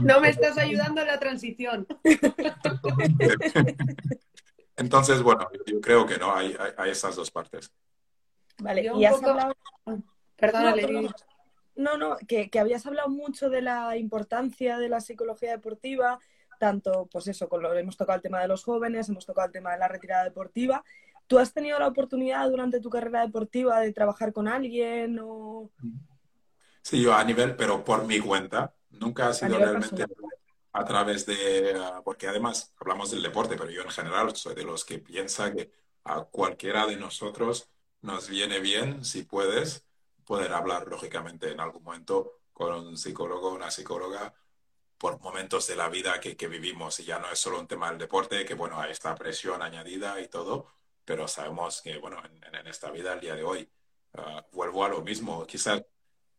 no 0.00 0.20
me 0.20 0.28
estás 0.28 0.56
ayudando 0.56 1.00
en 1.00 1.08
la 1.08 1.18
transición. 1.18 1.84
Entonces, 4.76 5.20
bueno, 5.20 5.48
yo 5.66 5.80
creo 5.80 6.06
que 6.06 6.16
no, 6.16 6.32
hay, 6.32 6.56
hay, 6.76 6.90
esas 6.92 7.16
dos 7.16 7.32
partes. 7.32 7.72
Vale, 8.58 8.88
y 8.94 9.04
has 9.04 9.20
hablado... 9.20 9.56
Perdona, 10.36 10.74
no, 11.76 11.98
no, 11.98 12.16
que, 12.26 12.50
habías 12.58 12.86
hablado 12.86 13.10
mucho 13.10 13.50
de 13.50 13.60
la 13.60 13.96
importancia 13.96 14.78
de 14.78 14.88
la 14.88 15.00
psicología 15.00 15.50
deportiva, 15.50 16.18
tanto, 16.58 17.06
pues 17.12 17.28
eso, 17.28 17.48
con 17.48 17.62
lo, 17.62 17.74
hemos 17.74 17.98
tocado 17.98 18.16
el 18.16 18.22
tema 18.22 18.40
de 18.40 18.48
los 18.48 18.64
jóvenes, 18.64 19.08
hemos 19.08 19.26
tocado 19.26 19.46
el 19.46 19.52
tema 19.52 19.72
de 19.72 19.78
la 19.78 19.88
retirada 19.88 20.24
deportiva. 20.24 20.82
¿Tú 21.26 21.38
has 21.38 21.52
tenido 21.52 21.78
la 21.78 21.88
oportunidad 21.88 22.48
durante 22.48 22.80
tu 22.80 22.88
carrera 22.88 23.20
deportiva 23.22 23.80
de 23.80 23.92
trabajar 23.92 24.32
con 24.32 24.48
alguien 24.48 25.18
o...? 25.22 25.70
Sí, 26.80 27.02
yo 27.02 27.14
a 27.14 27.24
nivel, 27.24 27.56
pero 27.56 27.84
por 27.84 28.06
mi 28.06 28.20
cuenta. 28.20 28.72
Nunca 28.90 29.28
ha 29.28 29.34
sido 29.34 29.58
realmente 29.58 30.06
a 30.72 30.84
través 30.84 31.26
de... 31.26 31.74
Ah, 31.76 32.00
porque 32.04 32.28
además 32.28 32.72
hablamos 32.80 33.10
del 33.10 33.22
deporte, 33.22 33.56
pero 33.56 33.70
yo 33.70 33.82
en 33.82 33.90
general 33.90 34.34
soy 34.34 34.54
de 34.54 34.64
los 34.64 34.84
que 34.84 34.98
piensa 34.98 35.52
que 35.52 35.70
a 36.04 36.22
cualquiera 36.22 36.86
de 36.86 36.96
nosotros 36.96 37.68
nos 38.02 38.28
viene 38.28 38.60
bien, 38.60 39.04
si 39.04 39.24
puedes, 39.24 39.85
poder 40.26 40.52
hablar, 40.52 40.86
lógicamente, 40.88 41.50
en 41.50 41.60
algún 41.60 41.82
momento 41.82 42.40
con 42.52 42.74
un 42.74 42.96
psicólogo 42.96 43.52
una 43.52 43.70
psicóloga 43.70 44.34
por 44.98 45.20
momentos 45.20 45.66
de 45.66 45.76
la 45.76 45.88
vida 45.88 46.20
que, 46.20 46.36
que, 46.36 46.48
vivimos 46.48 46.98
y 47.00 47.04
ya 47.04 47.18
no 47.18 47.30
es 47.30 47.38
solo 47.38 47.60
un 47.60 47.66
tema 47.68 47.90
del 47.90 47.98
deporte, 47.98 48.44
que 48.44 48.54
bueno, 48.54 48.80
hay 48.80 48.92
esta 48.92 49.14
presión 49.14 49.62
añadida 49.62 50.20
y 50.20 50.28
todo, 50.28 50.66
pero 51.04 51.28
sabemos 51.28 51.82
que 51.82 51.98
bueno, 51.98 52.22
en, 52.24 52.54
en 52.54 52.66
esta 52.66 52.90
vida, 52.90 53.12
el 53.12 53.20
día 53.20 53.34
de 53.36 53.44
hoy, 53.44 53.70
ah, 54.14 54.44
vuelvo 54.52 54.84
a 54.84 54.88
lo 54.88 55.02
mismo, 55.02 55.46
quizás 55.46 55.84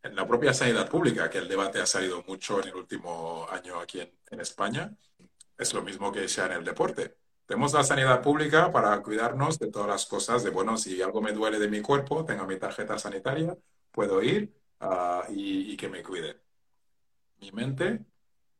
en 0.02 0.16
la 0.16 0.26
propia 0.26 0.52
sanidad 0.52 0.88
pública, 0.88 1.30
que 1.30 1.38
el 1.38 1.48
debate 1.48 1.80
ha 1.80 1.86
salido 1.86 2.22
mucho 2.26 2.60
en 2.60 2.68
el 2.68 2.74
último 2.74 3.46
año 3.50 3.80
aquí 3.80 4.00
en, 4.00 4.12
en 4.30 4.40
España, 4.40 4.96
es 5.56 5.72
lo 5.74 5.82
mismo 5.82 6.12
que 6.12 6.28
sea 6.28 6.46
en 6.46 6.52
el 6.52 6.64
deporte. 6.64 7.16
Tenemos 7.46 7.72
la 7.72 7.82
sanidad 7.82 8.20
pública 8.22 8.70
para 8.72 9.00
cuidarnos 9.02 9.58
de 9.58 9.68
todas 9.68 9.88
las 9.88 10.06
cosas, 10.06 10.42
de 10.42 10.50
bueno, 10.50 10.76
si 10.76 11.00
algo 11.00 11.22
me 11.22 11.32
duele 11.32 11.58
de 11.58 11.68
mi 11.68 11.80
cuerpo, 11.80 12.24
tengo 12.24 12.44
mi 12.46 12.58
tarjeta 12.58 12.98
sanitaria, 12.98 13.56
puedo 13.90 14.22
ir 14.22 14.54
ah, 14.80 15.24
y, 15.28 15.76
que 15.76 15.88
me 15.88 16.02
cuide. 16.02 16.40
Mi 17.40 17.52
mente, 17.52 18.04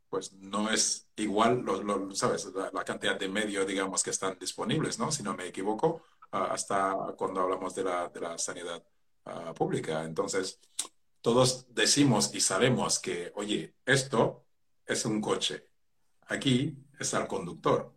pues 0.09 0.33
no 0.33 0.71
es 0.71 1.09
igual, 1.17 1.63
lo, 1.63 2.15
¿sabes? 2.15 2.47
La, 2.73 2.85
cantidad 2.85 3.19
de 3.19 3.29
medios, 3.29 3.67
digamos, 3.67 4.03
que 4.03 4.11
están 4.11 4.39
disponibles, 4.39 4.99
¿no? 4.99 5.13
Si 5.13 5.23
no 5.23 5.35
me 5.35 5.47
equivoco, 5.47 6.03
ah, 6.33 6.49
hasta 6.53 6.95
cuando 7.17 7.41
hablamos 7.43 7.75
de 7.75 7.85
la, 7.85 8.09
de 8.09 8.21
la 8.21 8.39
sanidad 8.39 8.83
ah, 9.25 9.55
pública. 9.55 10.05
Entonces, 10.05 10.61
todos 11.21 11.67
decimos 11.75 12.35
y 12.35 12.41
sabemos 12.41 12.99
que, 12.99 13.33
oye, 13.37 13.75
esto 13.85 14.45
es 14.87 15.05
un 15.05 15.21
coche. 15.21 15.69
Aquí 16.29 16.77
está 16.99 17.21
el 17.21 17.27
conductor. 17.27 17.93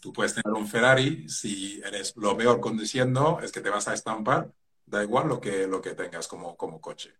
Tú 0.00 0.12
puedes 0.12 0.34
tener 0.34 0.52
un 0.54 0.68
Ferrari, 0.68 1.28
si 1.28 1.80
eres 1.82 2.16
lo 2.16 2.36
peor 2.36 2.60
conduciendo, 2.60 3.40
es 3.40 3.50
que 3.52 3.60
te 3.60 3.70
vas 3.70 3.88
a 3.88 3.94
estampar 3.94 4.52
da 4.86 5.02
igual 5.02 5.28
lo 5.28 5.40
que, 5.40 5.66
lo 5.66 5.80
que 5.80 5.94
tengas 5.94 6.28
como, 6.28 6.56
como 6.56 6.80
coche. 6.80 7.14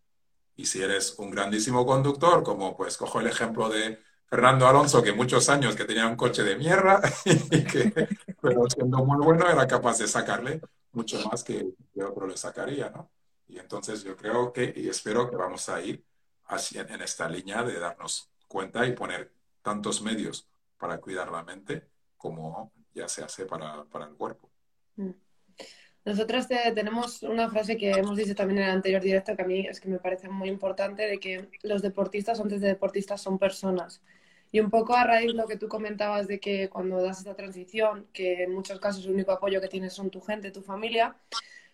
Y 0.57 0.67
si 0.67 0.83
eres 0.83 1.19
un 1.19 1.31
grandísimo 1.31 1.85
conductor, 1.85 2.43
como 2.43 2.77
pues 2.77 2.97
cojo 2.97 3.21
el 3.21 3.27
ejemplo 3.27 3.69
de 3.69 3.99
Fernando 4.27 4.67
Alonso, 4.67 5.03
que 5.03 5.13
muchos 5.13 5.49
años 5.49 5.75
que 5.75 5.85
tenía 5.85 6.07
un 6.07 6.17
coche 6.17 6.43
de 6.43 6.57
mierda 6.57 7.01
que, 7.25 8.09
pero 8.41 8.69
siendo 8.69 8.99
muy 9.05 9.25
bueno, 9.25 9.49
era 9.49 9.67
capaz 9.67 9.99
de 9.99 10.07
sacarle 10.07 10.61
mucho 10.93 11.21
más 11.29 11.43
que, 11.43 11.75
que 11.93 12.03
otro 12.03 12.27
le 12.27 12.37
sacaría, 12.37 12.91
¿no? 12.91 13.11
Y 13.49 13.59
entonces 13.59 14.03
yo 14.05 14.17
creo 14.17 14.53
que, 14.53 14.73
y 14.77 14.89
espero 14.89 15.29
que 15.29 15.37
vamos 15.37 15.69
a 15.69 15.81
ir 15.83 16.05
así 16.47 16.79
en, 16.79 17.03
esta 17.03 17.29
línea 17.29 17.63
de 17.63 17.79
darnos 17.79 18.31
cuenta 18.49 18.87
y 18.87 18.93
poner 18.93 19.33
tantos 19.63 20.03
medios 20.03 20.49
para 20.79 20.99
cuidar 20.99 21.31
la 21.31 21.43
mente 21.43 21.89
como 22.17 22.73
ya 22.95 23.09
se 23.09 23.23
hace 23.23 23.45
para, 23.45 23.85
para 23.85 24.07
el 24.07 24.15
cuerpo. 24.15 24.51
Mm. 24.97 25.11
Nosotros 26.05 26.47
tenemos 26.49 27.23
una 27.23 27.49
frase 27.49 27.79
que 27.79 27.91
hemos 27.91 28.19
dicho 28.19 28.35
también 28.35 28.59
en 28.59 28.65
el 28.65 28.71
anterior 28.73 29.01
directo 29.01 29.35
que 29.35 29.43
a 29.43 29.47
mí 29.47 29.67
es 29.67 29.81
que 29.81 29.89
me 29.89 29.99
parece 29.99 30.29
muy 30.29 30.51
importante, 30.51 31.07
de 31.07 31.19
que 31.19 31.49
los 31.63 31.81
deportistas 31.81 32.41
antes 32.41 32.61
de 32.61 32.69
deportistas 32.69 33.23
son 33.23 33.39
personas. 33.39 34.03
Y 34.53 34.61
un 34.61 34.71
poco 34.71 34.95
a 34.95 35.05
raíz 35.05 35.29
de 35.29 35.33
lo 35.33 35.47
que 35.47 35.57
tú 35.57 35.67
comentabas 35.67 36.29
de 36.29 36.39
que 36.41 36.69
cuando 36.69 37.03
das 37.03 37.19
esta 37.19 37.35
transición, 37.35 38.07
que 38.13 38.45
en 38.45 38.53
muchos 38.55 38.79
casos 38.81 39.05
el 39.07 39.13
único 39.13 39.33
apoyo 39.33 39.61
que 39.61 39.69
tienes 39.69 39.95
son 39.95 40.11
tu 40.11 40.21
gente, 40.21 40.51
tu 40.51 40.63
familia, 40.63 41.17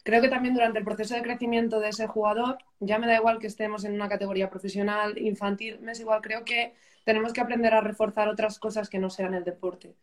creo 0.04 0.22
que 0.22 0.28
también 0.28 0.54
durante 0.54 0.78
el 0.78 0.84
proceso 0.84 1.14
de 1.14 1.22
crecimiento 1.22 1.80
de 1.80 1.88
ese 1.88 2.06
jugador, 2.06 2.58
ya 2.78 2.98
me 2.98 3.08
da 3.08 3.16
igual 3.16 3.40
que 3.40 3.48
estemos 3.48 3.84
en 3.84 3.94
una 3.94 4.08
categoría 4.08 4.48
profesional, 4.48 5.18
infantil, 5.18 5.80
me 5.80 5.92
es 5.92 6.00
igual, 6.00 6.22
creo 6.22 6.44
que 6.44 6.74
tenemos 7.04 7.32
que 7.32 7.40
aprender 7.40 7.74
a 7.74 7.80
reforzar 7.80 8.28
otras 8.28 8.58
cosas 8.60 8.88
que 8.88 8.98
no 9.00 9.10
sean 9.10 9.34
el 9.34 9.44
deporte. 9.44 9.94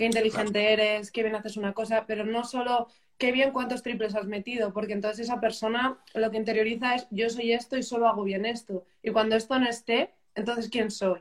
Qué 0.00 0.06
inteligente 0.06 0.72
eres, 0.72 1.10
qué 1.10 1.22
bien 1.22 1.34
haces 1.34 1.58
una 1.58 1.74
cosa, 1.74 2.06
pero 2.06 2.24
no 2.24 2.42
solo 2.42 2.88
qué 3.18 3.32
bien 3.32 3.52
cuántos 3.52 3.82
triples 3.82 4.14
has 4.14 4.24
metido, 4.24 4.72
porque 4.72 4.94
entonces 4.94 5.26
esa 5.26 5.40
persona 5.40 5.98
lo 6.14 6.30
que 6.30 6.38
interioriza 6.38 6.94
es 6.94 7.06
yo 7.10 7.28
soy 7.28 7.52
esto 7.52 7.76
y 7.76 7.82
solo 7.82 8.08
hago 8.08 8.24
bien 8.24 8.46
esto. 8.46 8.86
Y 9.02 9.10
cuando 9.10 9.36
esto 9.36 9.58
no 9.58 9.68
esté, 9.68 10.14
entonces 10.34 10.70
¿quién 10.70 10.90
soy? 10.90 11.20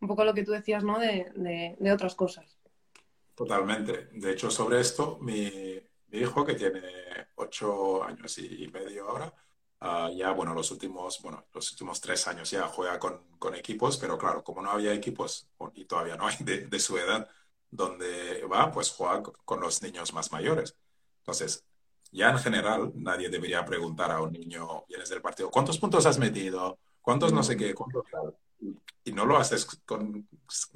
Un 0.00 0.06
poco 0.06 0.22
lo 0.22 0.32
que 0.32 0.44
tú 0.44 0.52
decías, 0.52 0.84
¿no? 0.84 1.00
De, 1.00 1.76
de 1.76 1.92
otras 1.92 2.14
cosas. 2.14 2.56
Totalmente. 3.34 4.10
De 4.12 4.30
hecho, 4.30 4.48
sobre 4.48 4.78
esto, 4.78 5.18
mi, 5.20 5.82
mi 6.06 6.18
hijo, 6.20 6.46
que 6.46 6.54
tiene 6.54 6.82
ocho 7.34 8.04
años 8.04 8.38
y, 8.38 8.68
medio 8.68 9.08
ahora, 9.08 9.34
ah, 9.80 10.08
ya, 10.14 10.30
bueno, 10.30 10.54
los 10.54 10.70
últimos, 10.70 11.20
bueno, 11.20 11.46
los 11.52 11.72
últimos 11.72 12.00
tres 12.00 12.28
años 12.28 12.48
ya 12.48 12.68
juega 12.68 12.96
con, 13.00 13.24
con, 13.40 13.56
equipos, 13.56 13.96
pero 13.96 14.16
claro, 14.16 14.44
como 14.44 14.62
no 14.62 14.70
había 14.70 14.94
equipos, 14.94 15.48
y 15.74 15.84
todavía 15.86 16.14
no 16.14 16.28
hay 16.28 16.36
de, 16.38 16.68
de 16.68 16.78
su 16.78 16.96
edad, 16.96 17.28
donde 17.70 18.44
va, 18.46 18.70
pues 18.70 18.90
juega 18.90 19.22
con 19.44 19.60
los 19.60 19.82
niños 19.82 20.12
más 20.12 20.32
mayores. 20.32 20.76
Entonces, 21.18 21.64
ya 22.12 22.30
en 22.30 22.38
general, 22.38 22.92
nadie 22.94 23.28
debería 23.28 23.64
preguntar 23.64 24.10
a 24.10 24.20
un 24.20 24.32
niño, 24.32 24.84
vienes 24.88 25.08
del 25.08 25.22
partido, 25.22 25.50
¿cuántos 25.50 25.78
puntos 25.78 26.06
has 26.06 26.18
metido? 26.18 26.78
¿Cuántos 27.00 27.32
no 27.32 27.42
sé 27.42 27.56
qué? 27.56 27.74
¿Cuántos? 27.74 28.04
Y 29.04 29.12
no 29.12 29.24
lo 29.24 29.36
haces 29.38 29.64
con, 29.86 30.28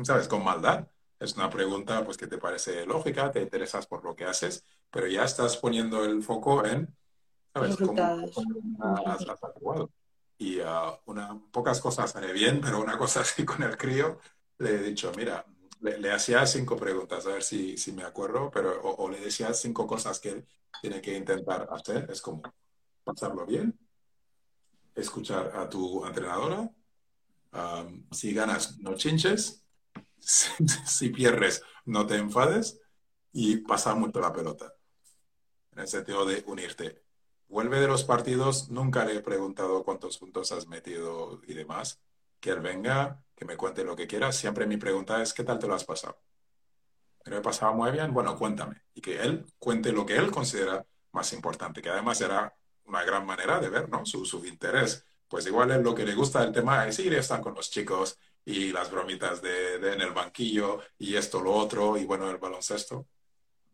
¿sabes? 0.03 0.29
Con 0.29 0.45
maldad. 0.45 0.87
Es 1.19 1.37
una 1.37 1.51
pregunta 1.51 2.05
pues, 2.05 2.17
que 2.17 2.27
te 2.27 2.39
parece 2.39 2.87
lógica, 2.87 3.31
te 3.31 3.43
interesas 3.43 3.87
por 3.87 4.05
lo 4.05 4.15
que 4.15 4.25
haces, 4.25 4.65
pero 4.91 5.07
ya 5.07 5.25
estás 5.25 5.57
poniendo 5.57 6.05
el 6.05 6.23
foco 6.23 6.65
en, 6.65 6.95
¿sabes? 7.53 7.77
Cómo, 7.77 8.03
has, 9.05 9.29
actuado. 9.29 9.91
Y 10.39 10.61
uh, 10.61 10.99
una, 11.07 11.39
pocas 11.51 11.81
cosas 11.81 12.15
haré 12.17 12.33
bien, 12.33 12.61
pero 12.61 12.81
una 12.81 12.99
cosa 12.99 13.21
así 13.23 13.45
con 13.45 13.63
el 13.63 13.77
crío, 13.77 14.19
le 14.59 14.77
he 14.77 14.79
dicho, 14.79 15.13
mira, 15.17 15.45
le, 15.85 16.11
hacía 16.11 16.47
cinco 16.47 16.77
preguntas, 16.77 17.27
a 17.27 17.33
ver 17.33 17.43
si, 17.43 17.77
si 17.77 17.93
me 17.93 18.05
acuerdo, 18.05 18.51
pero 18.51 18.81
o, 18.83 19.09
le 19.11 19.21
decía 19.21 19.53
cinco 19.53 19.87
cosas 19.87 20.19
que 20.19 20.47
tiene 20.81 21.01
que 21.01 21.17
intentar 21.17 21.69
hacer. 21.71 22.11
Es 22.11 22.21
como 22.23 22.43
pasarlo 23.05 23.45
bien, 23.47 23.79
escuchar 24.95 25.53
a 25.57 25.69
tu 25.69 26.05
entrenadora, 26.07 26.71
si 28.11 28.33
ganas, 28.33 28.79
no 28.79 28.95
chinches, 28.95 29.65
si, 30.19 30.49
si 30.87 31.11
pierdes, 31.11 31.63
no 31.85 32.07
te 32.07 32.17
enfades 32.17 32.81
y 33.33 33.59
pasar 33.59 33.97
mucho 33.97 34.21
la 34.21 34.33
pelota 34.33 34.75
en 35.73 35.81
el 35.81 35.89
sentido 35.89 36.25
de 36.25 36.43
unirte. 36.47 37.03
Vuelve 37.49 37.79
de 37.79 37.89
los 37.89 38.05
partidos, 38.05 38.71
nunca 38.71 39.05
le 39.05 39.17
he 39.17 39.21
preguntado 39.21 39.85
cuántos 39.85 40.19
puntos 40.19 40.51
has 40.53 40.67
metido 40.67 41.41
y 41.47 41.55
demás. 41.55 42.01
Que 42.45 42.51
él 42.51 42.61
venga, 42.61 43.25
que 43.35 43.47
me 43.47 43.57
cuente 43.57 43.83
lo 43.85 43.97
que 43.97 44.07
quiera. 44.07 44.31
Siempre 44.31 44.67
mi 44.67 44.77
pregunta 44.77 45.23
es, 45.23 45.33
¿qué 45.33 45.45
tal 45.45 45.59
te 45.59 45.67
lo 45.67 45.75
has 45.75 45.85
pasado? 45.85 46.21
¿Me 47.25 47.39
he 47.39 47.41
pasado 47.41 47.73
muy 47.73 47.91
bien? 47.91 48.13
Bueno, 48.13 48.37
cuéntame. 48.37 48.83
Y 48.93 49.01
que 49.01 49.19
él 49.23 49.47
cuente 49.59 49.93
lo 49.93 50.05
que 50.05 50.15
él 50.19 50.31
considera 50.31 50.85
más 51.13 51.33
importante, 51.33 51.81
que 51.81 51.89
además 51.89 52.21
era 52.21 52.55
una 52.85 53.03
gran 53.03 53.25
manera 53.25 53.59
de 53.61 53.71
ver 53.71 53.89
¿no? 53.89 54.05
su, 54.05 54.27
su 54.27 54.45
interés. 54.45 55.07
Pues 55.27 55.47
igual 55.47 55.71
es 55.71 55.83
lo 55.83 55.95
que 55.95 56.05
le 56.05 56.15
gusta 56.15 56.45
el 56.45 56.53
tema 56.53 56.87
es 56.87 56.99
ir 56.99 57.15
y 57.15 57.17
estar 57.17 57.41
con 57.41 57.55
los 57.55 57.71
chicos 57.71 58.19
y 58.45 58.73
las 58.73 58.91
bromitas 58.91 59.41
de, 59.41 59.79
de, 59.79 59.95
en 59.95 60.03
el 60.03 60.13
banquillo 60.13 60.81
y 60.99 61.17
esto, 61.17 61.41
lo 61.41 61.55
otro, 61.55 61.97
y 61.97 62.05
bueno, 62.05 62.29
el 62.29 62.37
baloncesto 62.37 63.07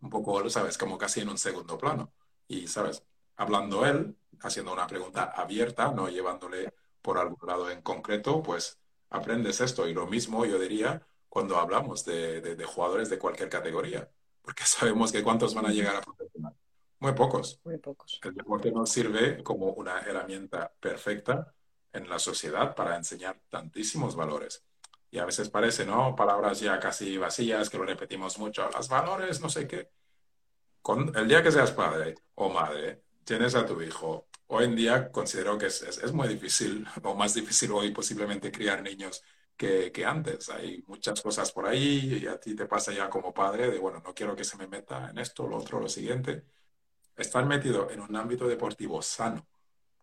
un 0.00 0.10
poco, 0.10 0.48
¿sabes? 0.48 0.78
Como 0.78 0.96
casi 0.96 1.22
en 1.22 1.30
un 1.30 1.38
segundo 1.38 1.76
plano. 1.76 2.12
Y, 2.46 2.68
¿sabes? 2.68 3.02
Hablando 3.34 3.84
él, 3.84 4.16
haciendo 4.42 4.72
una 4.72 4.86
pregunta 4.86 5.32
abierta, 5.34 5.90
no 5.90 6.08
llevándole 6.08 6.72
por 7.02 7.18
algún 7.18 7.38
lado 7.46 7.70
en 7.70 7.82
concreto, 7.82 8.42
pues 8.42 8.78
aprendes 9.10 9.60
esto. 9.60 9.88
Y 9.88 9.94
lo 9.94 10.06
mismo 10.06 10.44
yo 10.44 10.58
diría 10.58 11.06
cuando 11.28 11.56
hablamos 11.56 12.04
de, 12.04 12.40
de, 12.40 12.64
jugadores 12.64 13.08
de 13.10 13.18
cualquier 13.18 13.48
categoría, 13.48 14.10
porque 14.42 14.64
sabemos 14.66 15.12
que 15.12 15.22
cuántos 15.22 15.54
van 15.54 15.66
a 15.66 15.70
llegar 15.70 15.96
a 15.96 16.00
profesional. 16.00 16.54
Muy 16.98 17.12
pocos. 17.12 17.60
Muy 17.64 17.78
pocos. 17.78 18.20
El 18.22 18.34
deporte 18.34 18.70
nos 18.70 18.90
sirve 18.90 19.42
como 19.42 19.72
una 19.72 20.00
herramienta 20.00 20.72
perfecta 20.80 21.54
en 21.92 22.08
la 22.08 22.18
sociedad 22.18 22.74
para 22.74 22.96
enseñar 22.96 23.40
tantísimos 23.48 24.14
valores 24.14 24.62
y 25.10 25.18
a 25.18 25.24
veces 25.24 25.50
parece, 25.50 25.84
¿no? 25.84 26.14
Palabras 26.14 26.60
ya 26.60 26.78
casi 26.78 27.18
vacías, 27.18 27.68
que 27.68 27.78
lo 27.78 27.84
repetimos 27.84 28.38
mucho, 28.38 28.68
los 28.70 28.88
valores, 28.88 29.40
no 29.40 29.48
sé 29.48 29.66
qué. 29.66 29.90
Con, 30.82 31.14
el 31.16 31.28
día 31.28 31.42
que 31.42 31.50
seas 31.52 31.72
padre 31.72 32.14
o 32.36 32.48
madre, 32.48 33.02
tienes 33.24 33.54
a 33.54 33.66
tu 33.66 33.82
hijo, 33.82 34.28
hoy 34.52 34.64
en 34.64 34.76
día 34.76 35.10
considero 35.12 35.56
que 35.56 35.66
es, 35.66 35.82
es, 35.82 36.12
muy 36.12 36.28
difícil, 36.28 36.86
o 37.04 37.14
más 37.14 37.34
difícil 37.34 37.70
hoy 37.72 37.92
posiblemente 37.92 38.50
criar 38.50 38.82
niños 38.82 39.22
que, 39.56 39.92
que, 39.92 40.04
antes. 40.04 40.48
Hay 40.50 40.82
muchas 40.86 41.20
cosas 41.20 41.52
por 41.52 41.66
ahí 41.66 42.20
y 42.22 42.26
a 42.26 42.38
ti 42.38 42.54
te 42.54 42.66
pasa 42.66 42.92
ya 42.92 43.08
como 43.08 43.32
padre 43.32 43.70
de, 43.70 43.78
bueno, 43.78 44.00
no 44.04 44.14
quiero 44.14 44.34
que 44.34 44.44
se 44.44 44.56
me 44.56 44.66
meta 44.66 45.10
en 45.10 45.18
esto, 45.18 45.46
lo 45.46 45.58
otro, 45.58 45.80
lo 45.80 45.88
siguiente. 45.88 46.44
Estar 47.16 47.46
metido 47.46 47.90
en 47.90 48.00
un 48.00 48.16
ámbito 48.16 48.48
deportivo 48.48 49.02
sano, 49.02 49.46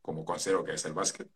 como 0.02 0.24
considero 0.24 0.64
que 0.64 0.74
es 0.74 0.86
el 0.86 0.94
básquet, 0.94 1.30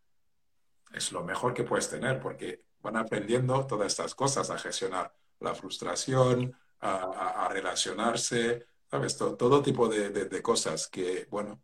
es 0.92 1.12
lo 1.12 1.24
mejor 1.24 1.54
que 1.54 1.64
puedes 1.64 1.88
tener 1.88 2.20
porque 2.20 2.64
van 2.80 2.96
aprendiendo 2.96 3.66
todas 3.66 3.88
estas 3.88 4.14
cosas, 4.14 4.50
a 4.50 4.58
gestionar 4.58 5.14
la 5.40 5.54
frustración, 5.54 6.56
a, 6.80 7.48
relacionarse, 7.50 8.66
¿sabes? 8.90 9.16
Todo, 9.16 9.36
todo 9.36 9.62
tipo 9.62 9.88
de, 9.88 10.10
de, 10.10 10.42
cosas 10.42 10.88
que, 10.88 11.26
bueno, 11.30 11.62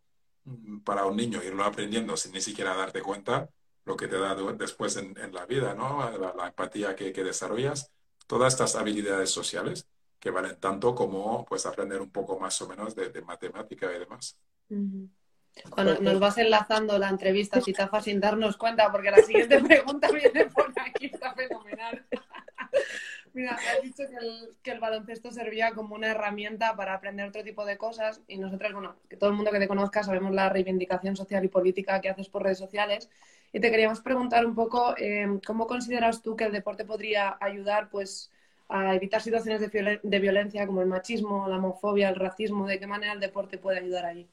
para 0.85 1.07
un 1.07 1.17
niño 1.17 1.43
irlo 1.43 1.65
aprendiendo 1.65 2.17
sin 2.17 2.33
ni 2.33 2.41
siquiera 2.41 2.75
darte 2.75 3.03
cuenta, 3.03 3.49
lo 3.85 3.97
que 3.97 4.09
te 4.09 4.19
da 4.19 4.35
después 4.35 4.97
en, 4.97 5.17
en 5.19 5.33
la 5.33 5.47
vida, 5.47 5.75
¿no? 5.75 6.11
La, 6.19 6.47
empatía 6.47 6.95
que, 6.95 7.13
que, 7.13 7.25
desarrollas, 7.25 7.91
todas 8.27 8.53
estas 8.53 8.77
habilidades 8.77 9.31
sociales 9.31 9.87
que 10.21 10.31
valen 10.31 10.57
tanto 10.61 10.95
como 10.95 11.45
pues 11.47 11.65
aprender 11.67 12.01
un 12.01 12.11
poco 12.11 12.39
más 12.39 12.61
o 12.61 12.69
menos 12.69 12.95
de, 12.95 13.23
matemática 13.23 13.91
y 13.95 13.99
demás. 13.99 14.39
Cuando 15.71 16.01
nos 16.01 16.21
vas 16.21 16.39
enlazando 16.39 16.99
la 16.99 17.09
entrevista, 17.09 17.61
si 17.61 17.73
Tafa, 17.73 18.01
sin 18.01 18.21
darnos 18.21 18.57
cuenta, 18.57 18.91
porque 18.93 19.11
la 19.11 19.23
siguiente 19.23 19.61
pregunta 19.65 20.11
viene 20.11 20.47
por 20.47 20.73
aquí, 20.81 21.07
está 21.07 21.35
fenomenal. 21.35 22.07
Mira, 23.38 23.53
has 23.53 23.83
dicho 23.85 24.03
que 24.11 24.16
el, 24.16 24.57
el, 24.64 24.81
baloncesto 24.81 25.31
servía 25.31 25.70
como 25.70 25.94
una 25.94 26.09
herramienta 26.09 26.74
para 26.74 26.94
aprender 26.94 27.29
otro 27.29 27.44
tipo 27.44 27.64
de 27.64 27.79
cosas 27.79 28.20
y 28.27 28.37
nosotros, 28.37 28.72
bueno, 28.72 28.96
que 29.09 29.16
todo 29.16 29.31
el 29.31 29.37
mundo 29.37 29.53
que 29.53 29.61
te 29.61 29.68
conozca 29.68 30.03
sabemos 30.03 30.35
la 30.35 30.48
reivindicación 30.48 31.14
social 31.14 31.44
y 31.44 31.48
política 31.48 32.01
que 32.01 32.09
haces 32.09 32.29
por 32.29 32.42
redes 32.42 32.59
sociales 32.59 33.09
y 33.53 33.61
te 33.61 33.70
queríamos 33.70 34.01
preguntar 34.01 34.44
un 34.44 34.57
poco 34.57 34.92
eh, 34.96 35.38
cómo 35.46 35.68
consideras 35.68 36.20
tú 36.20 36.35
que 36.35 36.46
el 36.46 36.53
deporte 36.53 36.85
podría 36.85 37.37
ayudar 37.40 37.90
pues 37.90 38.33
a 38.68 38.96
evitar 38.96 39.22
situaciones 39.22 39.61
de, 39.61 40.18
violencia 40.18 40.66
como 40.66 40.83
el 40.83 40.88
machismo, 40.88 41.46
la 41.46 41.59
homofobia, 41.59 42.09
el 42.09 42.16
racismo, 42.16 42.66
de 42.66 42.81
qué 42.81 42.88
manera 42.88 43.12
el 43.12 43.20
deporte 43.20 43.57
puede 43.57 43.79
ayudar 43.79 44.05
allí. 44.05 44.29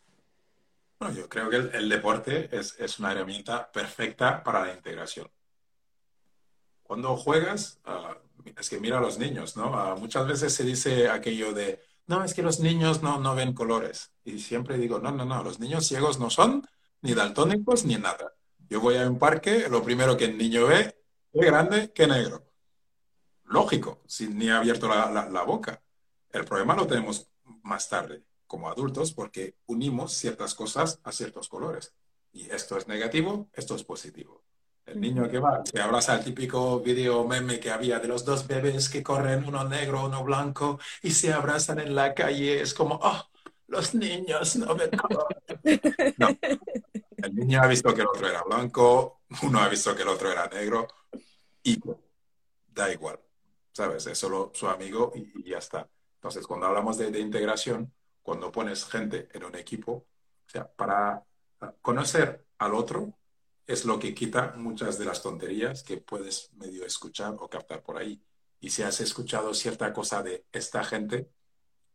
Bueno, 1.00 1.14
yo 1.14 1.30
creo 1.30 1.48
que 1.52 1.58
el, 1.58 1.90
deporte 1.90 2.50
es, 2.52 2.76
es, 2.80 2.98
una 2.98 3.12
herramienta 3.12 3.72
perfecta 3.72 4.42
para 4.44 4.66
la 4.66 4.74
integración. 4.74 5.30
Cuando 6.86 7.18
juegas, 7.18 7.80
uh, 7.88 8.14
es 8.58 8.70
que 8.70 8.80
mira 8.80 9.00
a 9.00 9.02
los 9.02 9.18
niños, 9.18 9.58
¿no? 9.58 9.72
Uh, 9.72 10.00
muchas 10.00 10.28
veces 10.28 10.54
se 10.54 10.64
dice 10.64 11.10
aquello 11.10 11.52
de, 11.52 11.82
no, 12.06 12.24
es 12.24 12.36
que 12.36 12.44
los 12.44 12.60
niños 12.60 13.02
no, 13.02 13.20
no 13.20 13.34
ven 13.34 13.54
colores. 13.54 14.12
Y 14.24 14.38
siempre 14.40 14.78
digo, 14.78 15.00
no, 15.00 15.12
no, 15.12 15.26
no, 15.26 15.44
los 15.44 15.60
niños 15.60 15.88
ciegos 15.88 16.20
no 16.20 16.30
son 16.30 16.64
ni 17.02 17.16
daltónicos 17.16 17.86
ni 17.86 17.96
nada. 17.96 18.36
Yo 18.70 18.82
voy 18.82 18.98
a 18.98 19.10
un 19.10 19.18
parque, 19.18 19.68
lo 19.68 19.84
primero 19.84 20.16
que 20.16 20.26
el 20.26 20.38
niño 20.38 20.68
ve, 20.68 20.96
es 21.34 21.46
grande 21.46 21.92
que 21.92 22.06
negro. 22.06 22.46
Lógico, 23.46 24.02
sin 24.06 24.38
ni 24.38 24.50
ha 24.50 24.60
abierto 24.60 24.88
la, 24.88 25.10
la, 25.12 25.28
la 25.30 25.44
boca. 25.44 25.82
El 26.30 26.46
problema 26.46 26.76
lo 26.76 26.86
tenemos 26.86 27.28
más 27.64 27.90
tarde 27.90 28.24
como 28.46 28.70
adultos 28.70 29.12
porque 29.12 29.58
unimos 29.66 30.14
ciertas 30.14 30.54
cosas 30.54 31.00
a 31.04 31.12
ciertos 31.12 31.50
colores. 31.50 31.94
Y 32.32 32.50
esto 32.52 32.78
es 32.78 32.88
negativo, 32.88 33.50
esto 33.54 33.76
es 33.76 33.84
positivo. 33.84 34.44
El 34.86 35.02
niño 35.02 35.28
que 35.28 35.40
va, 35.40 35.64
que 35.64 35.82
abraza 35.82 36.16
el 36.16 36.24
típico 36.24 36.80
video 36.80 37.26
meme 37.26 37.60
que 37.60 37.72
había 37.72 38.00
de 38.00 38.08
los 38.08 38.24
dos 38.24 38.46
bebés 38.48 38.88
que 38.88 39.02
corren, 39.02 39.46
uno 39.48 39.64
negro, 39.64 40.06
uno 40.06 40.24
blanco, 40.24 40.80
y 41.02 41.12
se 41.12 41.34
abrazan 41.34 41.80
en 41.80 41.96
la 41.96 42.14
calle, 42.14 42.62
es 42.62 42.74
como, 42.74 43.00
oh, 43.02 43.30
los 43.68 43.96
niños 43.96 44.56
no 44.58 44.76
ven 44.76 44.92
No. 46.18 46.30
El 47.18 47.36
niño 47.36 47.62
ha 47.64 47.68
visto 47.68 47.94
que 47.96 48.02
el 48.02 48.08
otro 48.08 48.28
era 48.28 48.44
blanco, 48.44 49.22
uno 49.42 49.60
ha 49.60 49.68
visto 49.68 49.96
que 49.96 50.04
el 50.04 50.10
otro 50.10 50.32
era 50.32 50.48
negro, 50.48 50.88
y 51.64 51.82
da 52.68 52.92
igual, 52.92 53.20
¿sabes? 53.72 54.06
Es 54.06 54.20
solo 54.20 54.52
su 54.54 54.68
amigo 54.68 55.12
y, 55.16 55.50
ya 55.50 55.58
está. 55.58 55.90
Entonces, 56.16 56.46
cuando 56.46 56.68
hablamos 56.68 57.00
de, 57.00 57.10
de 57.10 57.20
integración, 57.20 57.92
cuando 58.22 58.52
pones 58.52 58.86
gente 58.86 59.30
en 59.34 59.46
un 59.46 59.56
equipo, 59.56 59.92
o 59.92 60.50
sea, 60.50 60.68
para 60.68 61.24
conocer 61.82 62.46
al 62.60 62.76
otro 62.76 63.14
es 63.68 63.86
lo 63.86 64.00
que 64.00 64.14
quita 64.14 64.54
muchas 64.58 64.98
de 64.98 65.06
las 65.06 65.22
tonterías 65.22 65.84
que 65.84 65.98
puedes 65.98 66.52
medio 66.54 66.86
escuchar 66.86 67.36
o 67.40 67.50
captar 67.50 67.82
por 67.82 67.98
ahí. 67.98 68.22
Y 68.60 68.70
si 68.70 68.84
has 68.84 69.02
escuchado 69.02 69.54
cierta 69.54 69.92
cosa 69.94 70.24
de 70.24 70.46
esta 70.52 70.84
gente, 70.84 71.30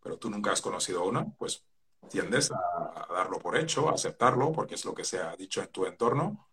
pero 0.00 0.18
tú 0.18 0.30
nunca 0.30 0.52
has 0.52 0.62
conocido 0.62 1.00
a 1.00 1.04
una, 1.04 1.24
pues 1.36 1.64
tiendes 2.08 2.50
a, 2.50 3.06
darlo 3.12 3.38
por 3.38 3.56
hecho, 3.56 3.88
a 3.88 3.92
aceptarlo, 3.92 4.52
porque 4.52 4.74
es 4.74 4.84
lo 4.84 4.94
que 4.94 5.04
se 5.04 5.18
ha 5.18 5.36
dicho 5.36 5.62
en 5.62 5.68
tu 5.68 5.86
entorno, 5.86 6.48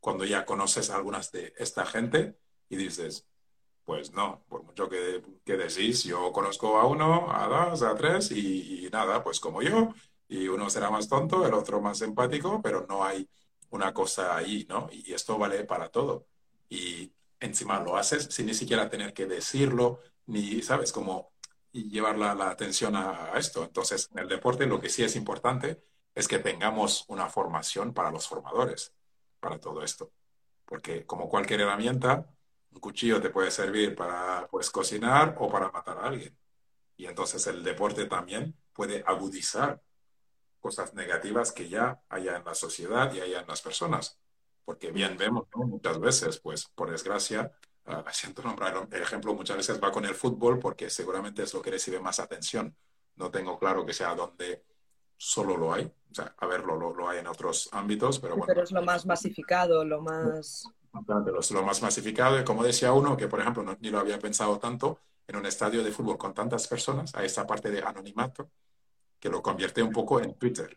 cuando 0.00 0.24
ya 0.24 0.44
conoces 0.44 0.90
algunas 0.90 1.30
de 1.32 1.52
esta 1.56 1.84
gente 1.86 2.38
y 2.68 2.76
dices, 2.76 3.26
pues 3.84 4.12
no, 4.12 4.44
por 4.48 4.62
mucho 4.62 4.88
que, 4.88 5.22
que 5.44 5.56
decís, 5.56 6.04
yo 6.04 6.32
conozco 6.32 6.78
a 6.78 6.86
uno, 6.86 7.30
a 7.30 7.46
dos, 7.46 7.82
a 7.82 7.94
tres 7.94 8.30
y, 8.32 8.88
nada, 8.92 9.22
pues 9.22 9.40
como 9.40 9.62
yo, 9.62 9.94
y 10.28 10.48
uno 10.48 10.70
será 10.70 10.90
más 10.90 11.08
tonto, 11.08 11.46
el 11.46 11.54
otro 11.54 11.80
más 11.80 12.00
empático, 12.02 12.60
pero 12.62 12.86
no 12.88 13.04
hay 13.04 13.28
una 13.72 13.92
cosa 13.92 14.36
ahí, 14.36 14.66
¿no? 14.68 14.88
Y 14.92 15.12
esto 15.12 15.38
vale 15.38 15.64
para 15.64 15.88
todo. 15.90 16.26
Y 16.68 17.12
encima 17.40 17.80
lo 17.80 17.96
haces 17.96 18.24
sin 18.30 18.46
ni 18.46 18.54
siquiera 18.54 18.88
tener 18.88 19.12
que 19.14 19.26
decirlo, 19.26 20.00
ni, 20.26 20.62
¿sabes? 20.62 20.92
Como 20.92 21.32
llevar 21.72 22.18
la, 22.18 22.50
atención 22.50 22.94
a, 22.96 23.32
esto. 23.36 23.64
Entonces, 23.64 24.10
en 24.12 24.20
el 24.20 24.28
deporte 24.28 24.66
lo 24.66 24.80
que 24.80 24.90
sí 24.90 25.02
es 25.02 25.16
importante 25.16 25.82
es 26.14 26.28
que 26.28 26.38
tengamos 26.38 27.04
una 27.08 27.28
formación 27.28 27.94
para 27.94 28.10
los 28.10 28.28
formadores, 28.28 28.94
para 29.40 29.58
todo 29.58 29.82
esto. 29.82 30.12
Porque 30.66 31.06
como 31.06 31.28
cualquier 31.28 31.62
herramienta, 31.62 32.26
un 32.70 32.80
cuchillo 32.80 33.20
te 33.22 33.30
puede 33.30 33.50
servir 33.50 33.94
para 33.94 34.46
pues, 34.50 34.70
cocinar 34.70 35.36
o 35.38 35.50
para 35.50 35.70
matar 35.70 35.98
a 35.98 36.08
alguien. 36.08 36.36
Y 36.96 37.06
entonces 37.06 37.46
el 37.46 37.62
deporte 37.64 38.04
también 38.04 38.54
puede 38.74 39.02
agudizar 39.06 39.80
cosas 40.62 40.94
negativas 40.94 41.52
que 41.52 41.68
ya 41.68 42.00
haya 42.08 42.36
en 42.36 42.44
la 42.44 42.54
sociedad 42.54 43.12
y 43.12 43.20
haya 43.20 43.40
en 43.40 43.48
las 43.48 43.60
personas. 43.60 44.18
Porque 44.64 44.92
bien 44.92 45.18
vemos 45.18 45.48
muchas 45.54 45.98
veces, 45.98 46.38
pues 46.38 46.66
por 46.66 46.90
desgracia, 46.90 47.52
uh, 47.86 48.08
siento 48.12 48.42
nombrar 48.42 48.88
el 48.90 49.02
ejemplo, 49.02 49.34
muchas 49.34 49.56
veces 49.56 49.82
va 49.82 49.90
con 49.90 50.04
el 50.04 50.14
fútbol 50.14 50.60
porque 50.60 50.88
seguramente 50.88 51.42
es 51.42 51.52
lo 51.52 51.60
que 51.60 51.72
recibe 51.72 51.98
más 51.98 52.20
atención. 52.20 52.74
No 53.16 53.30
tengo 53.30 53.58
claro 53.58 53.84
que 53.84 53.92
sea 53.92 54.14
donde 54.14 54.64
solo 55.16 55.56
lo 55.56 55.74
hay. 55.74 55.84
O 55.84 56.14
sea, 56.14 56.34
a 56.38 56.46
ver, 56.46 56.64
lo, 56.64 56.76
lo, 56.76 57.08
hay 57.08 57.18
en 57.18 57.26
otros 57.26 57.68
ámbitos, 57.72 58.20
pero 58.20 58.36
bueno. 58.36 58.46
Pero 58.46 58.62
es 58.62 58.70
lo 58.70 58.82
más 58.82 59.04
masificado, 59.04 59.84
lo 59.84 60.00
más 60.00 60.64
lo 61.50 61.62
más 61.62 61.82
masificado. 61.82 62.38
Y 62.38 62.44
como 62.44 62.62
decía 62.62 62.92
uno, 62.92 63.16
que 63.16 63.26
por 63.26 63.40
ejemplo 63.40 63.64
no, 63.64 63.76
ni 63.80 63.90
lo 63.90 63.98
había 63.98 64.18
pensado 64.18 64.58
tanto, 64.58 65.00
en 65.26 65.36
un 65.36 65.46
estadio 65.46 65.82
de 65.82 65.90
fútbol 65.90 66.18
con 66.18 66.34
tantas 66.34 66.68
personas, 66.68 67.14
hay 67.14 67.26
esta 67.26 67.46
parte 67.46 67.70
de 67.70 67.82
anonimato 67.82 68.48
que 69.22 69.28
lo 69.28 69.40
convierte 69.40 69.80
un 69.84 69.92
poco 69.92 70.20
en 70.20 70.34
Twitter. 70.34 70.76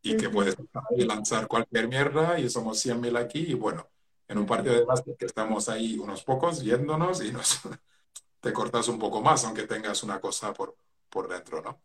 Y 0.00 0.16
que 0.16 0.30
puedes 0.30 0.56
lanzar 0.96 1.48
cualquier 1.48 1.88
mierda 1.88 2.38
y 2.38 2.48
somos 2.48 2.78
100.000 2.86 3.18
aquí 3.18 3.40
y 3.40 3.54
bueno, 3.54 3.90
en 4.28 4.38
un 4.38 4.46
partido 4.46 4.76
de 4.76 4.84
básquet 4.84 5.18
que 5.18 5.26
estamos 5.26 5.68
ahí 5.68 5.98
unos 5.98 6.22
pocos 6.22 6.62
yéndonos 6.62 7.20
y 7.20 7.32
nos, 7.32 7.60
te 8.40 8.52
cortas 8.52 8.86
un 8.86 8.98
poco 8.98 9.20
más, 9.20 9.44
aunque 9.44 9.66
tengas 9.66 10.04
una 10.04 10.20
cosa 10.20 10.54
por, 10.54 10.76
por 11.10 11.28
dentro, 11.28 11.60
¿no? 11.62 11.82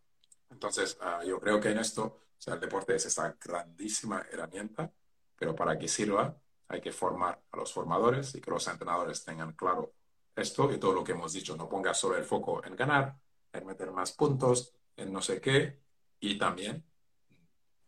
Entonces, 0.52 0.96
uh, 1.02 1.26
yo 1.26 1.40
creo 1.40 1.60
que 1.60 1.72
en 1.72 1.80
esto, 1.80 2.04
o 2.04 2.22
sea, 2.38 2.54
el 2.54 2.60
deporte 2.60 2.96
es 2.96 3.08
esa 3.08 3.36
grandísima 3.44 4.24
herramienta, 4.32 4.94
pero 5.36 5.56
para 5.56 5.78
que 5.78 5.88
sirva, 5.88 6.38
hay 6.68 6.82
que 6.82 6.92
formar 6.92 7.42
a 7.52 7.58
los 7.58 7.74
formadores 7.74 8.36
y 8.36 8.42
que 8.42 8.52
los 8.52 8.68
entrenadores 8.68 9.26
tengan 9.26 9.54
claro 9.54 9.92
esto 10.36 10.72
y 10.72 10.78
todo 10.78 10.94
lo 10.94 11.04
que 11.04 11.14
hemos 11.14 11.34
dicho. 11.34 11.58
No 11.58 11.68
pongas 11.68 12.00
solo 12.00 12.16
el 12.16 12.26
foco 12.26 12.64
en 12.64 12.76
ganar, 12.76 13.18
en 13.52 13.66
meter 13.66 13.92
más 13.92 14.12
puntos, 14.12 14.72
en 14.96 15.12
no 15.12 15.22
sé 15.22 15.42
qué, 15.42 15.85
y 16.26 16.38
también 16.38 16.84